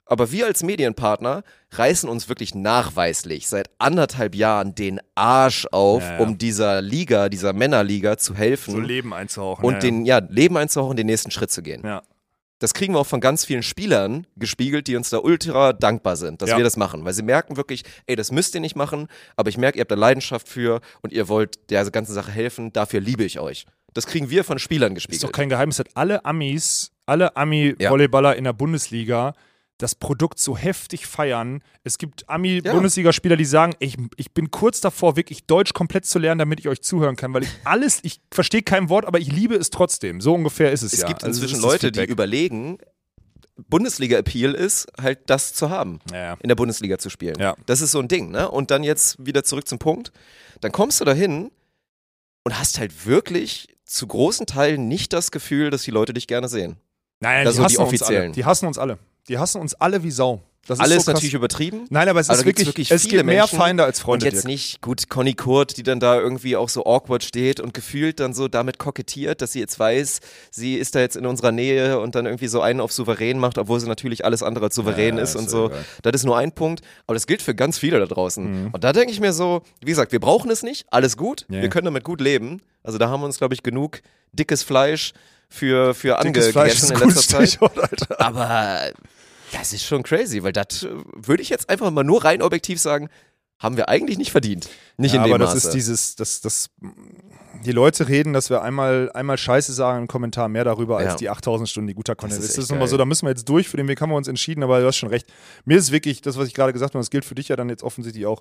[0.06, 1.42] Aber wir als Medienpartner
[1.72, 6.18] reißen uns wirklich nachweislich seit anderthalb Jahren den Arsch auf, Ja, ja.
[6.18, 9.64] um dieser Liga, dieser Männerliga zu helfen So Leben einzuhauchen.
[9.64, 11.82] und ja, den ja, Leben einzuhauchen, den nächsten Schritt zu gehen.
[11.84, 12.02] Ja.
[12.60, 16.40] Das kriegen wir auch von ganz vielen Spielern gespiegelt, die uns da ultra dankbar sind,
[16.40, 19.48] dass wir das machen, weil sie merken wirklich, ey, das müsst ihr nicht machen, aber
[19.50, 23.00] ich merke, ihr habt da Leidenschaft für und ihr wollt der ganzen Sache helfen, dafür
[23.00, 23.66] liebe ich euch.
[23.92, 25.32] Das kriegen wir von Spielern Ist doch gespiegelt.
[25.34, 29.34] kein Geheimnis, dass alle Amis, alle Ami-Volleyballer in der Bundesliga
[29.78, 31.62] das Produkt so heftig feiern.
[31.82, 36.38] Es gibt Ami-Bundesligaspieler, die sagen, ich, ich bin kurz davor, wirklich Deutsch komplett zu lernen,
[36.38, 39.56] damit ich euch zuhören kann, weil ich alles, ich verstehe kein Wort, aber ich liebe
[39.56, 40.20] es trotzdem.
[40.20, 41.08] So ungefähr ist es, Es ja.
[41.08, 42.78] gibt Also inzwischen das ist das Leute, die überlegen,
[43.68, 47.36] Bundesliga-Appeal ist, halt das zu haben, Ja, in der Bundesliga zu spielen.
[47.38, 47.54] Ja.
[47.66, 48.50] Das ist so ein Ding, ne?
[48.50, 50.12] Und dann jetzt wieder zurück zum Punkt.
[50.60, 51.50] Dann kommst du dahin
[52.44, 56.48] und hast halt wirklich zu großen Teilen nicht das Gefühl, dass die Leute dich gerne
[56.48, 56.76] sehen.
[57.20, 57.86] Nein, Das die sind die hassen uns alle.
[57.86, 58.32] Offiziellen.
[58.32, 58.98] Die hassen uns alle.
[59.28, 60.42] Die hassen uns alle wie Sau.
[60.66, 61.84] Das Alles ist so natürlich übertrieben.
[61.90, 64.24] Nein, aber es Aber ist wirklich, wirklich es viele gibt mehr Menschen Feinde als Freunde.
[64.24, 64.50] und jetzt Dirk.
[64.50, 68.32] nicht, gut, Conny Kurt, die dann da irgendwie auch so awkward steht und gefühlt dann
[68.32, 70.20] so damit kokettiert, dass sie jetzt weiß,
[70.50, 73.58] sie ist da jetzt in unserer Nähe und dann irgendwie so einen auf souverän macht,
[73.58, 75.66] obwohl sie natürlich alles andere als souverän Ja, ist ist und so.
[75.66, 75.84] egal.
[76.00, 78.62] Das ist nur ein Punkt, aber das gilt für ganz viele da draußen.
[78.68, 78.70] Mhm.
[78.72, 81.60] Und da denke ich mir so, wie gesagt, wir brauchen es nicht, alles gut, Ja.
[81.60, 82.62] wir können damit gut leben.
[82.82, 84.00] Also da haben wir uns, glaube ich, genug
[84.32, 85.12] dickes Fleisch
[85.50, 87.48] für, für angegessen in letzter Zeit.
[87.50, 88.18] Stichwort.
[88.18, 88.80] Aber
[89.54, 92.80] das ist schon crazy, weil das äh, würde ich jetzt einfach mal nur rein objektiv
[92.80, 93.08] sagen,
[93.58, 94.68] haben wir eigentlich nicht verdient.
[94.96, 95.68] Nicht ja, in dem aber das Maße.
[95.68, 96.70] ist dieses, das, das,
[97.64, 101.16] die Leute reden, dass wir einmal, einmal Scheiße sagen im Kommentar mehr darüber als Ja.
[101.16, 102.58] die 8000 Stunden, die guter Content ist ist.
[102.58, 102.86] Das ist geil.
[102.86, 104.86] so, da müssen wir jetzt durch, für den Weg haben wir uns entschieden, aber du
[104.86, 105.26] hast schon recht.
[105.64, 107.68] Mir ist wirklich, das, was ich gerade gesagt habe, das gilt für dich ja dann
[107.68, 108.40] jetzt offensichtlich auch,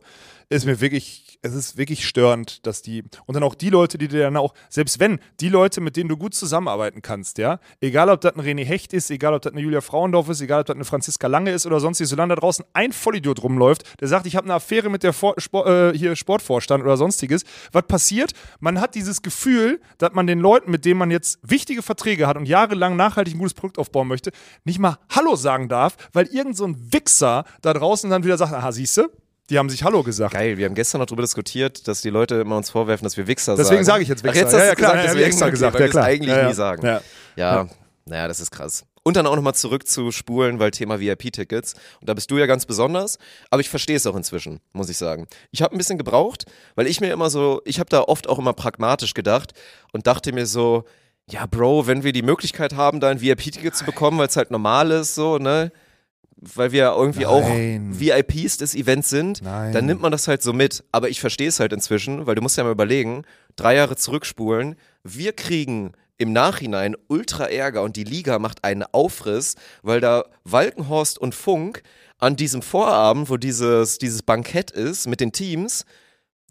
[0.50, 4.08] ist mir wirklich, es ist wirklich störend, dass die, und dann auch die Leute, die
[4.08, 8.10] dir dann auch, selbst wenn, die Leute, mit denen du gut zusammenarbeiten kannst, ja, egal
[8.10, 10.68] ob das ein René Hecht ist, egal ob das eine Julia Frauendorf ist, egal ob
[10.68, 14.26] das eine Franziska Lange ist oder sonstiges, solange da draußen ein Vollidiot rumläuft, der sagt,
[14.26, 18.32] ich habe eine Affäre mit der Vor Sport, äh, hier Sportvorstand oder sonstiges, was passiert?
[18.60, 22.38] Man hat dieses Gefühl, dass man den Leuten, mit denen man jetzt wichtige Verträge hat
[22.38, 24.32] und jahrelang nachhaltig ein gutes Produkt aufbauen möchte,
[24.64, 28.54] nicht mal Hallo sagen darf, weil irgend so ein Wichser da draußen dann wieder sagt,
[28.54, 29.10] aha, siehste,
[29.50, 30.34] die haben sich Hallo gesagt.
[30.34, 33.28] Geil, wir haben gestern noch darüber diskutiert, dass die Leute immer uns vorwerfen, dass wir
[33.28, 33.86] Wichser Deswegen sagen.
[33.86, 34.40] sage ich jetzt Ach, Wichser.
[34.40, 36.06] jetzt hast ja, ja, klar, gesagt, ja, deswegen, extra okay, gesagt, ja wir klar.
[36.06, 36.54] eigentlich ja, nie ja.
[36.54, 36.86] sagen.
[36.86, 37.02] Ja.
[37.36, 37.68] Ja,
[38.06, 38.86] naja, das ist krass.
[39.06, 41.74] Und dann auch nochmal zurück zu Spulen, weil Thema VIP-Tickets.
[42.00, 43.18] Und da bist du ja ganz besonders.
[43.50, 45.28] Aber ich verstehe es auch inzwischen, muss ich sagen.
[45.52, 46.46] Ich habe ein bisschen gebraucht,
[46.76, 49.54] weil ich mir immer so, ich habe da oft auch immer pragmatisch gedacht
[49.92, 50.86] und dachte mir so,
[51.30, 54.52] ja, Bro, wenn wir die Möglichkeit haben, da ein VIP-Ticket zu bekommen, weil es halt
[54.52, 55.72] normal ist, so, ne?
[56.36, 57.94] Weil wir irgendwie Nein.
[57.94, 59.72] auch VIPs des Events sind, Nein.
[59.72, 60.84] dann nimmt man das halt so mit.
[60.92, 63.24] Aber ich verstehe es halt inzwischen, weil du musst ja mal überlegen,
[63.56, 65.94] drei Jahre zurückspulen, wir kriegen
[66.24, 71.84] im Nachhinein ultra Ärger und die Liga macht einen Aufriss, weil da Walkenhorst und Funk
[72.18, 75.86] an diesem Vorabend, wo dieses, dieses Bankett ist mit den Teams,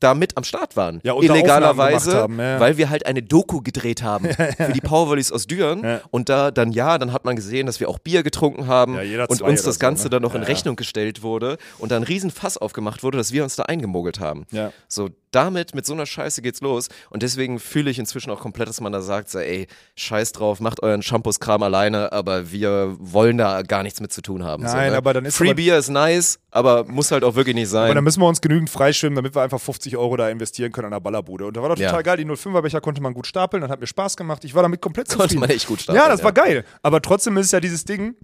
[0.02, 1.00] da mit am Start waren.
[1.04, 2.60] Ja, und Illegalerweise, haben, ja.
[2.60, 5.82] weil wir halt eine Doku gedreht haben für die Powervolleys aus Düren.
[5.82, 6.00] Ja.
[6.10, 8.98] Und da dann, ja, dann hat man gesehen, dass wir auch Bier getrunken haben
[9.28, 10.10] und uns das so, Ganze ne?
[10.10, 10.42] dann noch in.
[10.42, 14.44] Rechnung gestellt wurde und da ein Riesenfass aufgemacht wurde, dass wir uns da eingemogelt haben.
[14.50, 14.72] Ja.
[14.88, 16.88] So, damit, mit so einer Scheiße geht's los.
[17.10, 19.66] Und deswegen fühle ich inzwischen auch komplett, dass man da sagt, so, ey,
[19.96, 24.44] scheiß drauf, macht euren Shampoos-Kram alleine, aber wir wollen da gar nichts mit zu tun
[24.44, 24.66] haben.
[24.66, 24.96] so, Nein, ne?
[24.96, 27.86] aber dann ist Free aber- Beer ist nice, aber muss halt auch wirklich nicht Aber
[27.86, 27.94] sein.
[27.94, 30.92] dann müssen wir uns genügend freischwimmen, damit wir einfach 50 Euro da investieren können an
[30.92, 31.46] der Ballerbude.
[31.46, 32.02] Und da war doch total Ja.
[32.02, 32.16] geil.
[32.18, 34.44] Die 05er Becher konnte man gut stapeln, dann hat mir Spaß gemacht.
[34.44, 35.40] Ich war damit komplett Konnte zufrieden.
[35.40, 36.24] man echt gut stapeln, Ja, das ja.
[36.24, 36.64] war geil.
[36.82, 38.14] Aber trotzdem ist es ja dieses Ding,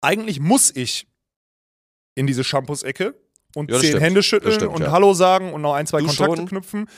[0.00, 1.06] eigentlich muss ich
[2.14, 3.14] in diese Shampoos-Ecke
[3.54, 4.02] und Ja, zehn stimmt.
[4.02, 4.90] Hände schütteln stimmt, und ja.
[4.92, 6.46] Hallo sagen und noch ein, zwei Du Kontakte schon?
[6.46, 6.88] knüpfen.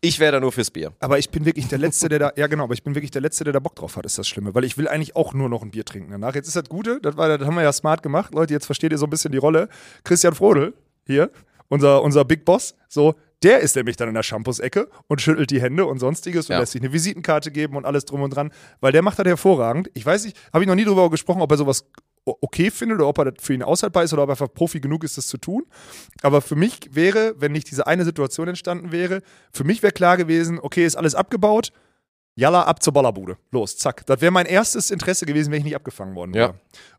[0.00, 0.92] Ich wäre da nur fürs Bier.
[1.00, 3.22] Aber ich bin wirklich der Letzte, der da, ja genau, aber ich bin wirklich der
[3.22, 4.54] Letzte, der da Bock drauf hat, ist das Schlimme.
[4.54, 6.34] Weil ich will eigentlich auch nur noch ein Bier trinken danach.
[6.34, 8.34] Jetzt ist das Gute, das, war, das haben wir ja smart gemacht.
[8.34, 9.68] Leute, jetzt versteht ihr so ein bisschen die Rolle.
[10.04, 10.74] Christian Frodel,
[11.06, 11.30] hier,
[11.68, 15.60] unser, unser Big Boss, so, der ist nämlich dann in der Shampoos-Ecke und schüttelt die
[15.62, 16.60] Hände und sonstiges und Ja.
[16.60, 19.90] lässt sich eine Visitenkarte geben und alles drum und dran, weil der macht das hervorragend.
[19.94, 21.86] Ich weiß nicht, habe ich noch nie drüber gesprochen, ob er sowas
[22.24, 25.04] okay findet oder ob er für ihn aushaltbar ist oder ob er einfach Profi genug
[25.04, 25.64] ist, das zu tun.
[26.22, 29.20] Aber für mich wäre, wenn nicht diese eine Situation entstanden wäre,
[29.52, 31.72] für mich wäre klar gewesen, okay, ist alles abgebaut,
[32.36, 33.36] Jalla, ab zur Ballerbude.
[33.52, 34.04] Los, zack.
[34.06, 36.48] Das wäre mein erstes Interesse gewesen, wenn ich nicht abgefangen worden wäre.
[36.48, 36.54] Ja.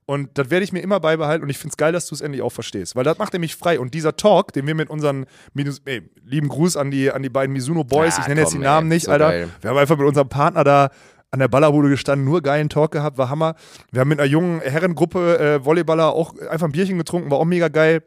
[0.05, 2.21] Und das werde ich mir immer beibehalten und ich finde es geil, dass du es
[2.21, 2.95] endlich auch verstehst.
[2.95, 3.79] Weil das macht nämlich frei.
[3.79, 7.29] Und dieser Talk, den wir mit unseren, Minus, ey, lieben Gruß an die, an die
[7.29, 9.29] beiden Mizuno Boys, Ah, ich nenne jetzt die Namen ey, nicht, so Alter.
[9.29, 9.49] geil.
[9.59, 10.89] Wir haben einfach mit unserem Partner da
[11.35, 13.55] an der Ballerbude gestanden, nur geilen Talk gehabt, war Hammer.
[13.91, 17.45] Wir haben mit einer jungen Herrengruppe äh, Volleyballer auch einfach ein Bierchen getrunken, war auch
[17.45, 18.03] mega geil.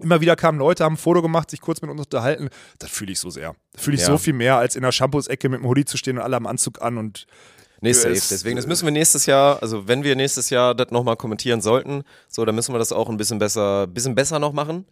[0.00, 2.48] Immer wieder kamen Leute, haben ein Foto gemacht, sich kurz mit uns unterhalten.
[2.78, 3.54] Das fühle ich so sehr.
[3.72, 4.06] Das fühle ich Ja.
[4.08, 6.46] so viel mehr, als in der Shampoos-Ecke mit dem Hoodie zu stehen und alle am
[6.46, 7.26] Anzug an und
[7.80, 8.12] Nee, safe.
[8.14, 11.60] Es- Deswegen, das müssen wir nächstes Jahr, also wenn wir nächstes Jahr das nochmal kommentieren
[11.60, 14.86] sollten, so, dann müssen wir das auch ein bisschen besser, bisschen besser noch machen.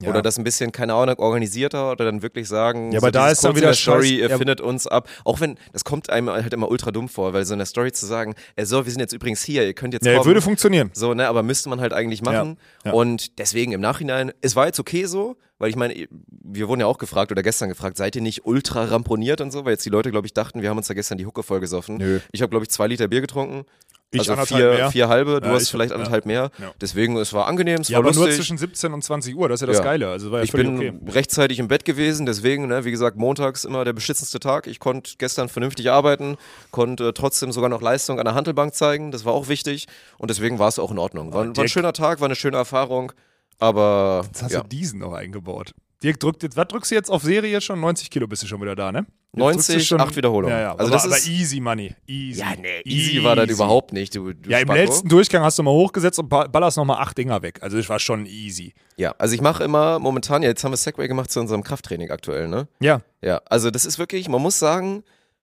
[0.00, 0.10] Ja.
[0.10, 3.24] Oder das ein bisschen, keine Ahnung, organisierter oder dann wirklich sagen, Ja, so aber da
[3.26, 4.38] dieses ist dann wieder der Story, scheiß- ihr ja.
[4.38, 5.08] findet uns ab.
[5.24, 7.90] Auch wenn, das kommt einem halt immer ultra dumm vor, weil so in der Story
[7.90, 10.26] zu sagen, ey, so, wir sind jetzt übrigens hier, ihr könnt jetzt ja, kommen.
[10.26, 10.90] würde funktionieren.
[10.94, 12.58] So, ne, aber müsste man halt eigentlich machen.
[12.84, 12.92] Ja.
[12.92, 15.94] Und deswegen im Nachhinein, es war jetzt okay so, weil ich meine,
[16.28, 19.64] wir wurden ja auch gefragt oder gestern gefragt, seid ihr nicht ultra ramponiert und so,
[19.64, 21.60] weil jetzt die Leute, glaube ich, dachten, wir haben uns da gestern die Hucke voll
[21.60, 21.96] gesoffen.
[21.98, 22.20] Nö.
[22.32, 23.64] Ich habe, glaube ich, zwei Liter Bier getrunken.
[24.10, 24.90] Ich also vier, mehr.
[24.90, 25.96] vier halbe, du Ja, hast ich- vielleicht ja.
[25.96, 26.50] anderthalb mehr.
[26.58, 26.72] Ja.
[26.80, 28.36] Deswegen, es war angenehm, es Ja, war aber nur lustig.
[28.36, 29.82] zwischen 17 und 20 Uhr, das ist ja das.
[29.84, 30.08] Geile.
[30.08, 30.92] Also war ja ich bin okay.
[31.08, 34.66] rechtzeitig im Bett gewesen, deswegen, ne, wie gesagt, montags immer der beschissenste Tag.
[34.66, 36.38] Ich konnte gestern vernünftig arbeiten,
[36.70, 39.86] konnte trotzdem sogar noch Leistung an der Handelbank zeigen, das war auch wichtig
[40.16, 41.34] und deswegen war es auch in Ordnung.
[41.34, 43.12] War, war ein schöner Tag, war eine schöne Erfahrung,
[43.58, 44.60] aber Jetzt hast ja.
[44.62, 45.74] du diesen noch eingebaut.
[46.02, 47.80] Dirk drückt jetzt, was drückst du jetzt auf Serie schon?
[47.80, 48.98] 90 Kilo bist du schon wieder da, ne?
[49.32, 50.54] Jetzt 90, drückst du schon, acht Wiederholungen.
[50.56, 50.70] Ja, ja.
[50.72, 51.92] Also aber, das aber ist- easy money.
[52.06, 52.38] Easy.
[52.40, 54.80] Ja, nee, easy, war das überhaupt nicht, du, du Ja, im Spacko.
[54.80, 57.58] letzten Durchgang hast du mal hochgesetzt und ba- ballerst nochmal acht Dinger weg.
[57.62, 58.74] Also das war schon easy.
[58.96, 62.10] Ja, also ich mache immer momentan, ja, jetzt haben wir Segway gemacht zu unserem Krafttraining
[62.12, 62.68] aktuell, ne?
[62.80, 63.00] Ja.
[63.20, 65.02] Ja, also das ist wirklich, man muss sagen,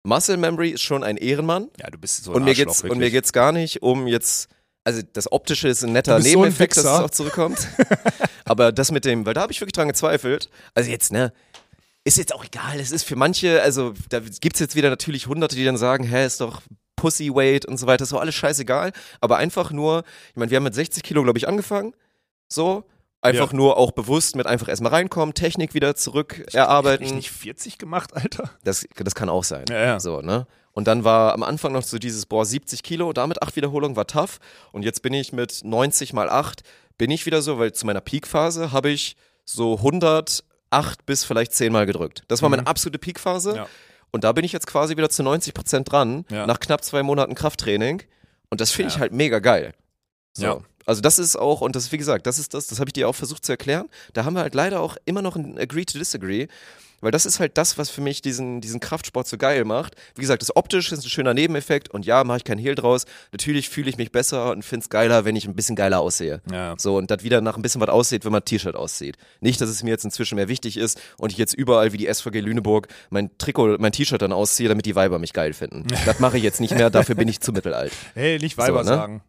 [0.02, 1.68] Muscle Memory ist schon ein Ehrenmann.
[1.80, 2.98] Ja, du bist so ein und mir Arschloch, geht's und wirklich.
[3.00, 4.50] mir geht's gar nicht um jetzt
[4.85, 7.59] also das optische ist ein netter bist so Nebeneffekt, dass es auch zurückkommt.
[8.45, 10.51] Aber das mit dem, weil da habe ich wirklich dran gezweifelt.
[10.74, 11.32] Also jetzt, ne,
[12.05, 15.57] ist jetzt auch egal, es ist für manche, also da gibt's jetzt wieder natürlich hunderte,
[15.57, 16.61] die dann sagen, hä, ist doch
[16.97, 18.93] Pussy Weight und so weiter, ist doch alles scheißegal.
[19.20, 21.95] Aber einfach nur, ich meine, wir haben mit 60 Kilo, glaube ich, angefangen.
[22.49, 22.85] So.
[23.22, 23.57] Einfach Ja.
[23.57, 27.14] nur auch bewusst mit einfach erstmal reinkommen, Technik wieder zurück Hab ich erarbeiten.
[27.14, 28.51] nicht 40 gemacht, Alter?
[28.64, 29.64] Das, das kann auch sein.
[29.70, 30.01] Ja, ja.
[30.01, 30.47] So, ne?
[30.74, 34.06] Und dann war am Anfang noch so dieses, boah, 70 Kilo, damit acht Wiederholungen war
[34.06, 34.38] tough.
[34.72, 36.62] Und jetzt bin ich mit 90 mal 8,
[36.98, 41.72] bin ich wieder so, weil zu meiner Peakphase habe ich so 108 bis vielleicht 10
[41.72, 42.24] Mal gedrückt.
[42.28, 43.50] Das war meine absolute Peakphase.
[43.50, 43.56] Mhm.
[43.56, 43.66] Ja.
[44.10, 46.46] Und da bin ich jetzt quasi wieder zu 90 Prozent dran, Ja.
[46.46, 48.02] nach knapp zwei Monaten Krafttraining.
[48.50, 49.00] Und das finde ich Ja.
[49.00, 49.74] halt mega geil.
[50.34, 50.44] So.
[50.44, 50.60] Ja.
[50.86, 53.08] Also das ist auch, und das, wie gesagt, das ist das, das habe ich dir
[53.08, 53.88] auch versucht zu erklären.
[54.12, 56.46] Da haben wir halt leider auch immer noch ein Agree to Disagree.
[57.01, 59.95] Weil das ist halt das, was für mich diesen, diesen Kraftsport so geil macht.
[60.14, 63.05] Wie gesagt, das optisch ist ein schöner Nebeneffekt und ja, mache ich kein Hehl draus.
[63.32, 66.40] Natürlich fühle ich mich besser und finde es geiler, wenn ich ein bisschen geiler aussehe.
[66.51, 66.74] Ja.
[66.78, 69.16] So, und das wieder nach ein bisschen was aussieht, wenn man T-Shirt aussieht.
[69.40, 72.12] Nicht, dass es mir jetzt inzwischen mehr wichtig ist und ich jetzt überall wie die
[72.12, 75.84] SVG Lüneburg mein Trikot, mein T-Shirt dann ausziehe, damit die Weiber mich geil finden.
[76.05, 77.92] Das mache ich jetzt nicht mehr, dafür bin ich zu mittelalt.
[78.14, 78.97] Hey, nicht Weiber So, ne?
[78.97, 79.22] sagen.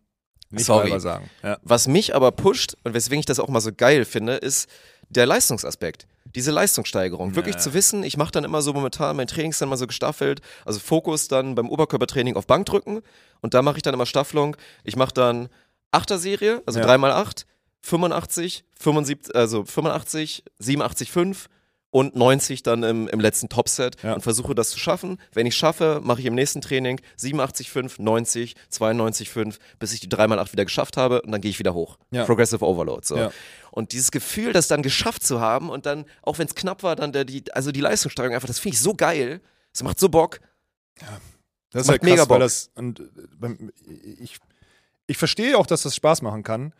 [0.51, 0.89] Nicht Sorry.
[0.89, 1.30] Weiber sagen.
[1.41, 1.57] Ja.
[1.63, 4.70] Was mich aber pusht und weswegen ich das auch mal so geil finde, ist
[5.10, 6.08] der Leistungsaspekt.
[6.34, 7.36] Diese Leistungssteigerung.
[7.36, 7.62] Wirklich Ja.
[7.62, 10.41] zu wissen, ich mache dann immer so momentan, mein Training ist dann mal so gestaffelt,
[10.66, 13.01] also Fokus dann beim Oberkörpertraining auf Bankdrücken
[13.41, 14.58] und da mache ich dann immer Staffelung.
[14.84, 15.49] Ich mache dann
[15.91, 16.86] Achter-Serie, also Ja.
[16.86, 17.45] 3x8,
[17.82, 21.47] 85, 75, also 85, 87, 5
[21.95, 24.15] und 90 dann im, im letzten Topset Ja.
[24.15, 25.17] und versuche das zu schaffen.
[25.31, 30.01] Wenn ich schaffe, mache ich im nächsten Training 87, 5, 90, 92, 5, bis ich
[30.01, 31.97] die 3x8 wieder geschafft habe und dann gehe ich wieder hoch.
[32.11, 32.25] Ja.
[32.25, 33.07] Progressive Overload.
[33.07, 33.15] So.
[33.15, 33.31] Ja.
[33.71, 36.97] Und dieses Gefühl, das dann geschafft zu haben und dann, auch wenn es knapp war,
[36.97, 39.39] dann der, die, also die Leistungssteigerung einfach, das finde ich so geil.
[39.73, 40.41] Es macht so Bock.
[41.71, 42.39] Das ist Macht halt krass, mega Bock.
[42.39, 43.53] das und äh,
[44.19, 44.37] ich,
[45.07, 46.73] ich verstehe auch, dass das Spaß machen kann,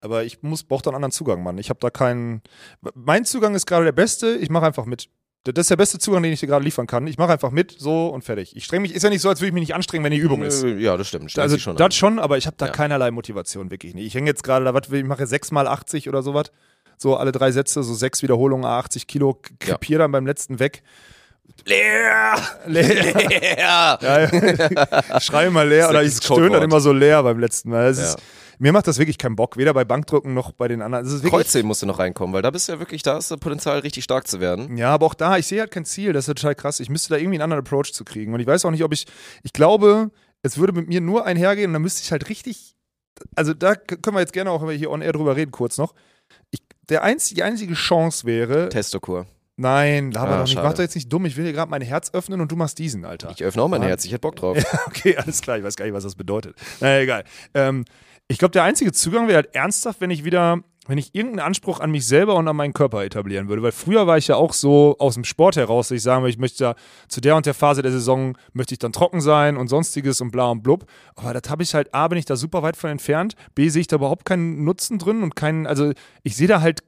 [0.00, 1.58] aber ich muss brauche da einen anderen Zugang, Mann.
[1.58, 2.42] Ich habe da keinen.
[2.94, 4.34] Mein Zugang ist gerade der beste.
[4.36, 5.08] Ich mache einfach mit.
[5.44, 7.06] Das ist der beste Zugang, den ich dir gerade liefern kann.
[7.06, 8.54] Ich mache einfach mit, so und fertig.
[8.56, 8.92] Ich streng mich.
[8.94, 10.62] Ist ja nicht so, als würde ich mich nicht anstrengen, wenn die Übung ist.
[10.64, 11.36] Ja, das stimmt.
[11.38, 11.92] Also sich schon das an.
[11.92, 12.72] schon, aber ich habe da Ja.
[12.72, 14.06] keinerlei Motivation, wirklich nicht.
[14.06, 16.50] Ich hänge jetzt gerade da, was will ich mache 6 mal 80 oder sowas.
[16.98, 19.74] So alle drei Sätze, so sechs Wiederholungen, 80 Kilo, k- Ja.
[19.74, 20.82] krepier dann beim letzten weg.
[21.64, 22.34] Leer!
[22.66, 23.58] Leer.
[23.58, 23.98] Ja!
[24.02, 25.20] Ja.
[25.20, 27.86] Schreie mal leer oder ich stöhne dann immer so leer beim letzten Mal.
[27.88, 28.04] Das Ja.
[28.04, 28.16] ist,
[28.58, 31.04] mir macht das wirklich keinen Bock, weder bei Bankdrücken noch bei den anderen.
[31.04, 33.30] Das ist Kreuzheben musst du noch reinkommen, weil da bist du ja wirklich, da hast
[33.30, 34.76] du Potenzial, richtig stark zu werden.
[34.76, 36.12] Ja, aber auch da, ich sehe halt kein Ziel.
[36.12, 36.80] Das ist total krass.
[36.80, 38.34] Ich müsste da irgendwie einen anderen Approach zu kriegen.
[38.34, 39.06] Und ich weiß auch nicht, ob ich.
[39.42, 40.10] Ich glaube,
[40.42, 42.74] es würde mit mir nur einhergehen und dann müsste ich halt richtig.
[43.34, 45.94] Also da können wir jetzt gerne auch, hier on air drüber reden, kurz noch.
[46.50, 48.68] Ich, der einz, die einzige Chance wäre.
[48.68, 49.26] Testokur.
[49.60, 50.52] Nein, wir Ah, noch nicht.
[50.52, 50.66] schade.
[50.68, 51.24] Mach doch jetzt nicht dumm.
[51.26, 53.30] Ich will dir gerade mein Herz öffnen und du machst diesen, Alter.
[53.34, 53.88] Ich öffne auch mein Ja.
[53.88, 54.56] Herz, ich hätte Bock drauf.
[54.86, 55.58] Okay, alles klar.
[55.58, 56.54] Ich weiß gar nicht, was das bedeutet.
[56.80, 57.24] Naja, egal.
[57.54, 57.84] Ähm,
[58.28, 61.80] ich glaube, der einzige Zugang wäre halt ernsthaft, wenn ich wieder, wenn ich irgendeinen Anspruch
[61.80, 63.62] an mich selber und an meinen Körper etablieren würde.
[63.62, 66.30] Weil früher war ich ja auch so aus dem Sport heraus, dass ich sagen würde,
[66.30, 66.74] ich möchte ja
[67.08, 70.30] zu der und der Phase der Saison möchte ich dann trocken sein und sonstiges und
[70.30, 70.84] bla und blub.
[71.16, 73.80] Aber das habe ich halt, A, bin ich da super weit von entfernt, B, sehe
[73.80, 76.80] ich da überhaupt keinen Nutzen drin und keinen, also ich sehe da halt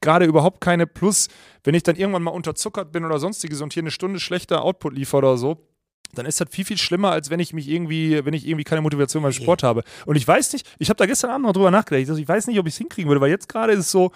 [0.00, 1.28] gerade überhaupt keine Plus,
[1.64, 4.94] wenn ich dann irgendwann mal unterzuckert bin oder sonstiges und hier eine Stunde schlechter Output
[4.94, 5.67] liefere oder so,
[6.14, 8.80] dann ist das viel, viel schlimmer, als wenn ich mich irgendwie, wenn ich irgendwie keine
[8.80, 9.82] Motivation beim Sport habe.
[10.06, 12.58] Und ich weiß nicht, ich habe da gestern Abend noch drüber nachgedacht, ich weiß nicht,
[12.58, 14.10] ob ich es hinkriegen würde, weil jetzt gerade ist es so,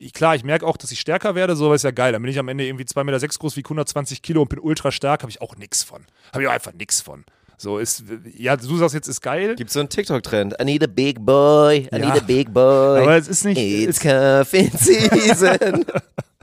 [0.00, 2.12] ich, klar, ich merke auch, dass ich stärker werde, so ist ja geil.
[2.12, 4.92] Dann bin ich am Ende irgendwie 2,6 Meter groß, wie 120 Kilo und bin ultra
[4.92, 6.04] stark, habe ich auch nix von.
[6.32, 7.24] Habe ich auch einfach nix von.
[7.56, 8.04] So ist,
[8.36, 9.56] ja, du sagst jetzt, ist geil.
[9.56, 10.54] Gibt so einen TikTok-Trend.
[10.60, 11.98] I need a big boy, I Ja.
[11.98, 13.02] need a big boy.
[13.02, 15.84] Aber es ist nicht, It's es, Season.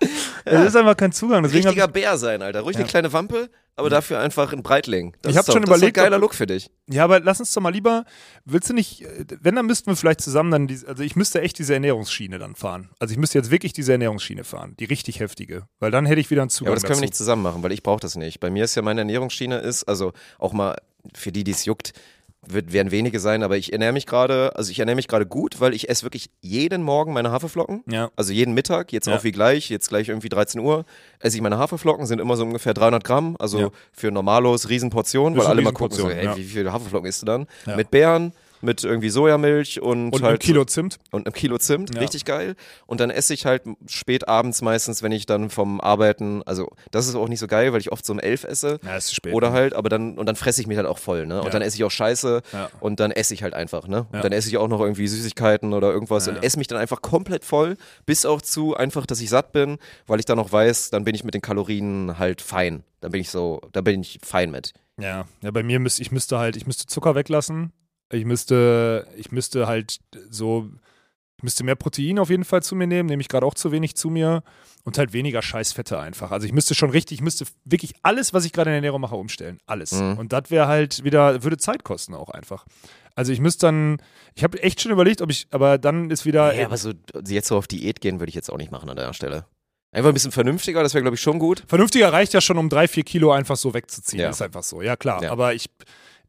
[0.46, 1.44] es ist einfach kein Zugang.
[1.44, 2.62] Deswegen Richtiger Bär sein, Alter.
[2.62, 5.16] Ruhig eine kleine Wampe, aber dafür einfach ein Breitling.
[5.22, 6.70] Das Ich hab ist doch- schon das ist überlegt, ein geiler Look für dich.
[6.88, 8.04] ich, ja, aber lass uns doch mal lieber,
[8.44, 9.06] willst du nicht,
[9.42, 12.56] wenn, dann müssten wir vielleicht zusammen dann, die, also ich müsste echt diese Ernährungsschiene dann
[12.56, 12.90] fahren.
[13.00, 15.68] Also ich müsste jetzt wirklich diese Ernährungsschiene fahren, die richtig heftige.
[15.80, 17.06] Weil dann hätte ich wieder einen Ja, Zugang aber das können wir dazu.
[17.06, 18.40] nicht zusammen machen, weil ich brauche das nicht.
[18.42, 20.76] Bei mir ist ja meine Ernährungsschiene ist, also auch mal
[21.14, 21.94] für die, die es juckt,
[22.54, 25.60] wird, werden wenige sein, aber ich ernähre mich gerade, also ich ernähre mich gerade gut,
[25.60, 27.84] weil ich esse wirklich jeden Morgen meine Haferflocken.
[27.90, 28.10] Ja.
[28.16, 29.16] Also jeden Mittag, jetzt Ja.
[29.16, 30.86] auch wie gleich, jetzt gleich irgendwie 13 Uhr,
[31.20, 33.70] esse ich meine Haferflocken, sind immer so ungefähr 300 Gramm, also Ja.
[33.92, 36.38] für Normalos Riesenportionen, weil alle mal gucken, so, ey, ja.
[36.38, 37.48] wie viele Haferflocken isst du dann?
[37.76, 38.34] Mit Beeren,
[38.66, 40.98] mit irgendwie Sojamilch und, Und halt ein Kilo Zimt.
[41.12, 42.02] und einem Kilo Zimt, Ja.
[42.02, 42.56] richtig geil.
[42.86, 47.08] Und dann esse ich halt spät abends meistens, wenn ich dann vom Arbeiten, also das
[47.08, 48.80] ist auch nicht so geil, weil ich oft so um elf esse.
[48.84, 49.34] Ja, ist zu spät.
[49.34, 51.40] Oder halt, aber dann, und dann fresse ich mich halt auch voll, ne?
[51.40, 51.52] Und Ja.
[51.52, 52.42] dann esse ich auch Scheiße
[52.82, 54.08] und dann esse ich halt einfach, ne?
[54.12, 57.02] Und dann esse ich auch noch irgendwie Süßigkeiten oder irgendwas und esse mich dann einfach
[57.02, 60.90] komplett voll, bis auch zu einfach, dass ich satt bin, weil ich dann noch weiß,
[60.90, 62.84] dann bin ich mit den Kalorien halt fein.
[63.02, 64.74] Dann bin ich so, da bin ich fein mit.
[65.00, 67.72] Ja, ja bei mir müsste ich müsste halt, ich müsste Zucker weglassen.
[68.12, 70.00] Ich müsste, ich müsste halt
[70.30, 70.70] so,
[71.38, 73.72] ich müsste mehr Protein auf jeden Fall zu mir nehmen, nehme ich gerade auch zu
[73.72, 74.44] wenig zu mir
[74.84, 76.32] und halt weniger Scheißfette einfach.
[76.32, 79.02] Also ich müsste schon richtig, ich müsste wirklich alles, was ich gerade in der Ernährung
[79.02, 79.58] mache, umstellen.
[79.66, 79.92] Alles.
[79.92, 80.18] Mhm.
[80.18, 82.66] Und das wäre halt wieder, würde Zeit kosten auch einfach.
[83.16, 83.98] Also ich müsste dann,
[84.36, 86.92] ich habe echt schon überlegt, ob ich, aber dann ist wieder, Ja, aber so
[87.28, 89.46] jetzt so auf Diät gehen würde ich jetzt auch nicht machen an der Stelle.
[89.92, 91.64] Einfach ein bisschen vernünftiger, das wäre glaube ich schon gut.
[91.68, 94.22] Vernünftiger reicht ja schon, um drei, vier Kilo einfach so wegzuziehen.
[94.22, 94.30] Ja.
[94.30, 94.82] Ist einfach so.
[94.82, 95.24] Ja, klar.
[95.24, 95.32] Ja.
[95.32, 95.70] Aber ich,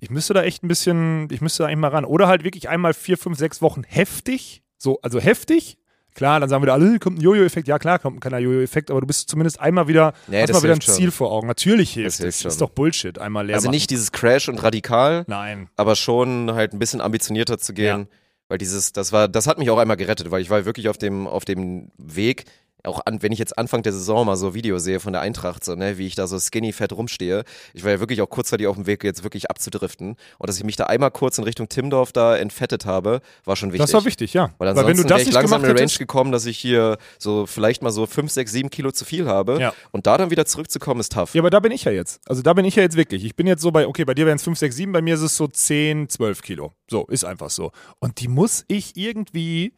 [0.00, 2.04] ich müsste da echt ein bisschen, ich müsste da eigentlich mal ran.
[2.04, 4.62] Oder halt wirklich einmal vier, fünf, sechs Wochen heftig.
[4.78, 5.78] So, also heftig.
[6.14, 7.68] Klar, dann sagen wieder alle, kommt ein Jojo-Effekt.
[7.68, 10.56] Ja, klar, kommt ein kleiner Jojo-Effekt, aber du bist zumindest einmal wieder, Nee, hast das
[10.56, 10.94] mal wieder ein hilft schon.
[10.94, 11.46] Ziel vor Augen.
[11.46, 12.42] Natürlich hilft hilft es.
[12.42, 12.48] schon.
[12.50, 13.18] Ist doch Bullshit.
[13.18, 13.74] Einmal leer Also machen.
[13.74, 15.68] nicht dieses Crash und radikal, Nein.
[15.76, 18.00] aber schon halt ein bisschen ambitionierter zu gehen.
[18.00, 18.06] Ja.
[18.48, 20.96] Weil dieses, das war, das hat mich auch einmal gerettet, weil ich war wirklich auf
[20.96, 22.44] dem, auf dem Weg,
[22.86, 25.64] auch an, wenn ich jetzt Anfang der Saison mal so Videos sehe von der Eintracht,
[25.64, 28.66] so, ne, wie ich da so skinny fett rumstehe, ich war ja wirklich auch kurzzeitig
[28.66, 30.16] auf dem Weg, jetzt wirklich abzudriften.
[30.38, 33.72] Und dass ich mich da einmal kurz in Richtung Timdorf da entfettet habe, war schon
[33.72, 33.86] wichtig.
[33.86, 34.52] Das war wichtig, ja.
[34.58, 36.58] Weil Weil ansonsten wenn du das ich nicht langsam in eine Range gekommen, dass ich
[36.58, 39.60] hier so vielleicht mal so 5, 6, 7 Kilo zu viel habe.
[39.60, 39.74] Ja.
[39.92, 41.34] Und da dann wieder zurückzukommen, ist tough.
[41.34, 42.20] Ja, aber da bin ich ja jetzt.
[42.26, 43.24] Also da bin ich ja jetzt wirklich.
[43.24, 45.14] Ich bin jetzt so bei, okay, bei dir wären es 5, 6, 7, bei mir
[45.14, 46.72] ist es so 10, 12 Kilo.
[46.90, 47.72] So, ist einfach so.
[47.98, 49.74] Und die muss ich irgendwie,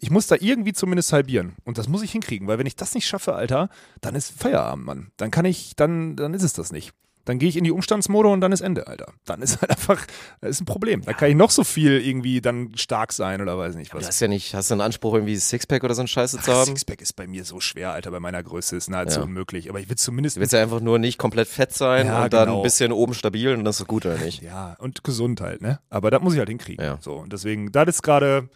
[0.00, 1.54] ich muss da irgendwie zumindest halbieren.
[1.64, 3.68] Und das muss ich hinkriegen, weil wenn ich das nicht schaffe, Alter,
[4.00, 5.10] dann ist Feierabend, Mann.
[5.16, 6.92] Dann kann ich, dann, dann ist es das nicht.
[7.24, 9.12] Dann gehe ich in die Umstandsmode und dann ist Ende, Alter.
[9.26, 10.04] Dann ist halt einfach,
[10.40, 11.02] das ist ein Problem.
[11.02, 14.08] Da kann ich noch so viel irgendwie dann stark sein oder weiß nicht Du was.
[14.08, 16.66] hast ja nicht, hast du einen Anspruch, irgendwie Sixpack oder so ein Scheiße zu haben?
[16.66, 19.24] Sixpack ist bei mir so schwer, Alter, bei meiner Größe ist nahezu Ja.
[19.26, 19.70] unmöglich.
[19.70, 22.32] Aber ich will zumindest Du willst ja einfach nur nicht komplett fett sein Ja, und
[22.32, 22.58] dann genau.
[22.58, 24.42] ein bisschen oben stabil und das ist gut, oder nicht?
[24.42, 25.78] Ja, und gesund halt, ne?
[25.90, 26.84] Aber das muss ich halt hinkriegen.
[26.84, 26.98] Ja.
[27.00, 28.48] So, und deswegen, das ist gerade,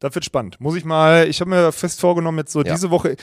[0.00, 0.60] das wird spannend.
[0.60, 2.72] Muss ich mal, ich habe mir fest vorgenommen, jetzt so Ja.
[2.74, 3.16] diese Woche,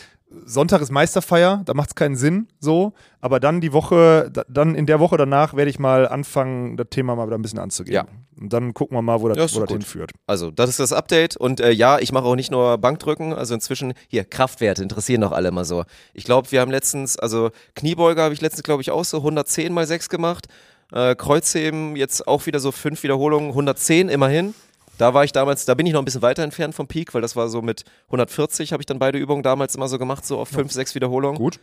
[0.45, 2.93] Sonntag ist Meisterfeier, da macht es keinen Sinn, so.
[3.21, 6.87] Aber dann die Woche, da, dann in der Woche danach werde ich mal anfangen, das
[6.89, 7.93] Thema mal wieder ein bisschen anzugehen.
[7.95, 8.05] Ja.
[8.41, 10.11] Und dann gucken wir mal, wo das, Ja, wo das hinführt.
[10.27, 13.53] Also, das ist das Update und äh, ja, ich mache auch nicht nur Bankdrücken, also
[13.53, 15.85] inzwischen, hier, Kraftwerte interessieren doch alle mal so.
[16.13, 19.71] Ich glaube, wir haben letztens, also Kniebeuge habe ich letztens, glaube ich, auch so 110
[19.71, 20.47] mal 6 gemacht.
[20.91, 24.53] Äh, Kreuzheben jetzt auch wieder so fünf Wiederholungen, 110 immerhin.
[24.97, 27.21] Da war ich damals, da bin ich noch ein bisschen weiter entfernt vom Peak, weil
[27.21, 30.39] das war so mit 140, habe ich dann beide Übungen damals immer so gemacht, so
[30.39, 31.37] auf fünf, sechs Wiederholungen.
[31.37, 31.59] Gut.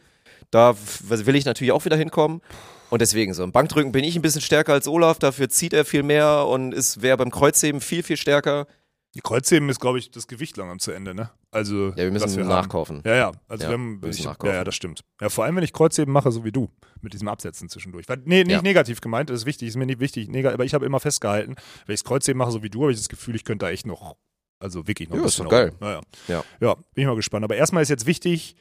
[0.50, 0.74] Da
[1.08, 2.42] will ich natürlich auch wieder hinkommen.
[2.90, 5.86] Und deswegen so, im Bankdrücken bin ich ein bisschen stärker als Olaf, dafür zieht er
[5.86, 8.66] viel mehr und ist wäre beim Kreuzheben viel, viel stärker.
[9.14, 11.30] Die Kreuzheben ist, glaube ich, das Gewicht langsam zu Ende, ne?
[11.50, 12.98] Also, Ja, wir müssen wir nachkaufen.
[12.98, 13.08] Haben.
[13.08, 13.32] Ja, ja.
[13.46, 14.48] Also, Ja, wir haben, wir müssen ich, nachkaufen.
[14.50, 15.04] ja, ja, das stimmt.
[15.20, 16.70] Ja, vor allem, wenn ich Kreuzheben mache, so wie du,
[17.02, 18.08] mit diesem Absetzen zwischendurch.
[18.08, 18.62] Weil, nee, nicht Ja.
[18.62, 21.56] negativ gemeint, das ist wichtig, ist mir nicht wichtig, neg aber ich habe immer festgehalten,
[21.86, 23.70] wenn ich das Kreuzheben mache, so wie du, habe ich das Gefühl, ich könnte da
[23.70, 24.16] echt noch,
[24.58, 25.72] also wirklich noch Ja, ist doch geil.
[25.78, 26.00] auf- Ja, ja.
[26.28, 26.44] Ja.
[26.68, 27.44] ja, bin ich mal gespannt.
[27.44, 28.56] Aber erstmal ist jetzt wichtig,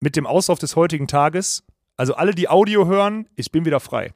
[0.00, 1.62] mit dem Auslauf des heutigen Tages,
[1.98, 4.14] also alle, die Audio hören, ich bin wieder frei.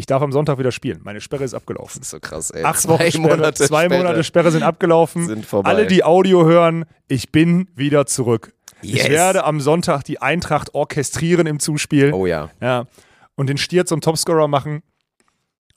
[0.00, 1.00] Ich darf am Sonntag wieder spielen.
[1.02, 1.98] Meine Sperre ist abgelaufen.
[1.98, 2.62] Das ist so krass, ey.
[2.62, 5.26] Acht Zwei Wochen Sperre, Monate zwei Monate Sperre sind abgelaufen.
[5.26, 5.68] sind vorbei.
[5.68, 8.52] Alle, die Audio hören, ich bin wieder zurück.
[8.80, 9.08] Ich Yes.
[9.08, 12.12] werde am Sonntag die Eintracht orchestrieren im Zuspiel.
[12.12, 12.48] oh ja.
[12.60, 12.86] Ja.
[13.34, 14.84] Und den Stier zum Topscorer machen.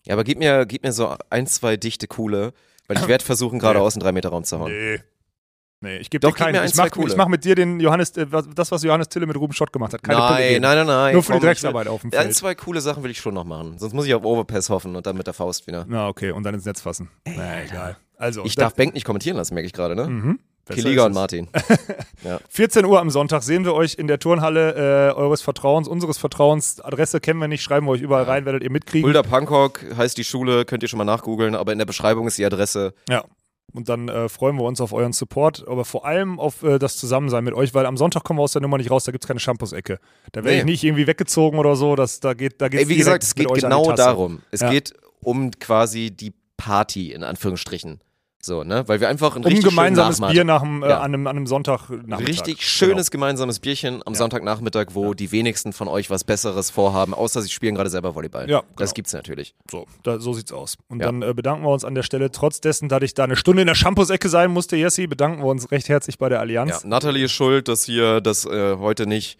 [0.05, 2.53] Ja, aber gib mir, gib mir so ein, zwei dichte coole,
[2.87, 4.71] weil ich werde versuchen, geradeaus einen 3 Meter Raum zu hauen.
[4.71, 4.99] Nee.
[5.83, 6.55] Nee, ich gebe Doch, dir gib keinen.
[6.57, 9.51] ein, ich zwei mach, mit dir den Johannes, äh, das, was Johannes Tille mit Ruben
[9.53, 10.03] Schott gemacht hat.
[10.03, 11.13] Keine nein, nein, nein, nein.
[11.13, 12.35] Nur für die Drecksarbeit auf dem Ein, Feld.
[12.35, 13.79] zwei coole Sachen will ich schon noch machen.
[13.79, 15.85] Sonst muss ich auf Overpass hoffen und dann mit der Faust wieder.
[15.89, 17.09] Na, okay, und dann ins Netz fassen.
[17.25, 17.97] Na, egal.
[18.15, 20.07] Also, Ich darf Bank nicht kommentieren lassen, merke ich gerade, ne?
[20.07, 20.39] Mhm.
[20.69, 21.13] Kiliga und.
[21.13, 21.47] Martin.
[22.49, 26.79] 14 Uhr am Sonntag sehen wir euch in der Turnhalle äh, eures Vertrauens, unseres Vertrauens.
[26.79, 29.03] Adresse kennen wir nicht, schreiben wir euch überall rein, werdet ihr mitkriegen.
[29.03, 32.37] Fulda Punkrock heißt die Schule, könnt ihr schon mal nachgoogeln, aber in der Beschreibung ist
[32.37, 32.93] die Adresse.
[33.09, 33.23] Ja.
[33.73, 36.97] Und dann äh, freuen wir uns auf euren Support, aber vor allem auf äh, das
[36.97, 39.23] Zusammensein mit euch, weil am Sonntag kommen wir aus der Nummer nicht raus, da gibt
[39.23, 39.99] es keine Shampoos-Ecke.
[40.33, 40.59] Da werde Nee.
[40.59, 41.95] ich nicht irgendwie weggezogen oder so.
[41.95, 44.41] Das, da geht, da geht's Ey, wie gesagt, es geht genau darum.
[44.51, 44.69] Es Ja.
[44.69, 48.01] geht um quasi die Party, in Anführungsstrichen.
[48.43, 48.83] So, ne?
[48.87, 50.97] Weil wir einfach ein Um richtig gemeinsames Bier nach dem, äh, Ja.
[50.99, 51.87] an einem, an einem Sonntag.
[51.89, 52.17] Genau.
[52.17, 57.41] Richtig schönes gemeinsames Bierchen am Sonntagnachmittag, wo die wenigsten von euch was Besseres vorhaben, außer
[57.43, 58.49] sie spielen gerade selber Volleyball.
[58.49, 58.91] Ja, Das genau.
[58.95, 59.53] gibt's natürlich.
[59.69, 60.77] So, da, so sieht's aus.
[60.89, 61.05] Und Ja.
[61.05, 63.61] dann äh, bedanken wir uns an der Stelle, trotz dessen, dass ich da eine Stunde
[63.61, 66.83] in der Shampoos-Ecke sein musste, Jessi, bedanken wir uns recht herzlich bei der Ja, Allianz.
[66.83, 69.37] Nathalie ist schuld, dass hier das äh, heute nicht,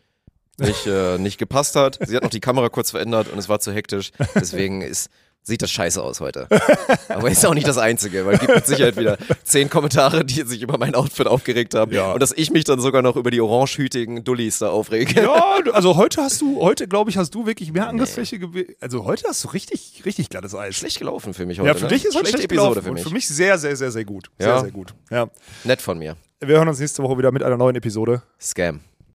[0.60, 1.98] nicht, äh, nicht gepasst hat.
[2.06, 4.12] Sie hat noch die Kamera kurz verändert und es war zu hektisch.
[4.36, 5.10] Deswegen ist,
[5.44, 6.48] sieht das scheiße aus heute.
[7.10, 10.42] Aber ist auch nicht das Einzige, weil es gibt mit Sicherheit wieder zehn Kommentare, die
[10.44, 11.92] sich über mein Outfit aufgeregt haben.
[11.92, 12.14] Ja.
[12.14, 15.22] Und dass ich mich dann sogar noch über die orangehütigen Dullis da aufrege.
[15.22, 18.76] Ja, also heute hast du, heute glaube ich, hast du wirklich mehr Angriffsfläche gewählt.
[18.80, 20.76] Also heute hast du richtig, richtig glattes Eis.
[20.76, 21.68] Schlecht gelaufen für mich heute.
[21.70, 21.90] ja, für ne?
[21.90, 23.04] dich ist heute Schlechte schlecht Episode gelaufen für mich.
[23.06, 24.30] Und für mich sehr, sehr, sehr, sehr gut.
[24.38, 24.60] Sehr, Ja.
[24.62, 24.94] sehr gut.
[25.10, 25.28] Ja.
[25.64, 26.16] Nett von mir.
[26.40, 28.24] Wir hören uns nächste Woche wieder mit einer neuen Episode.
[28.40, 28.80] Scam.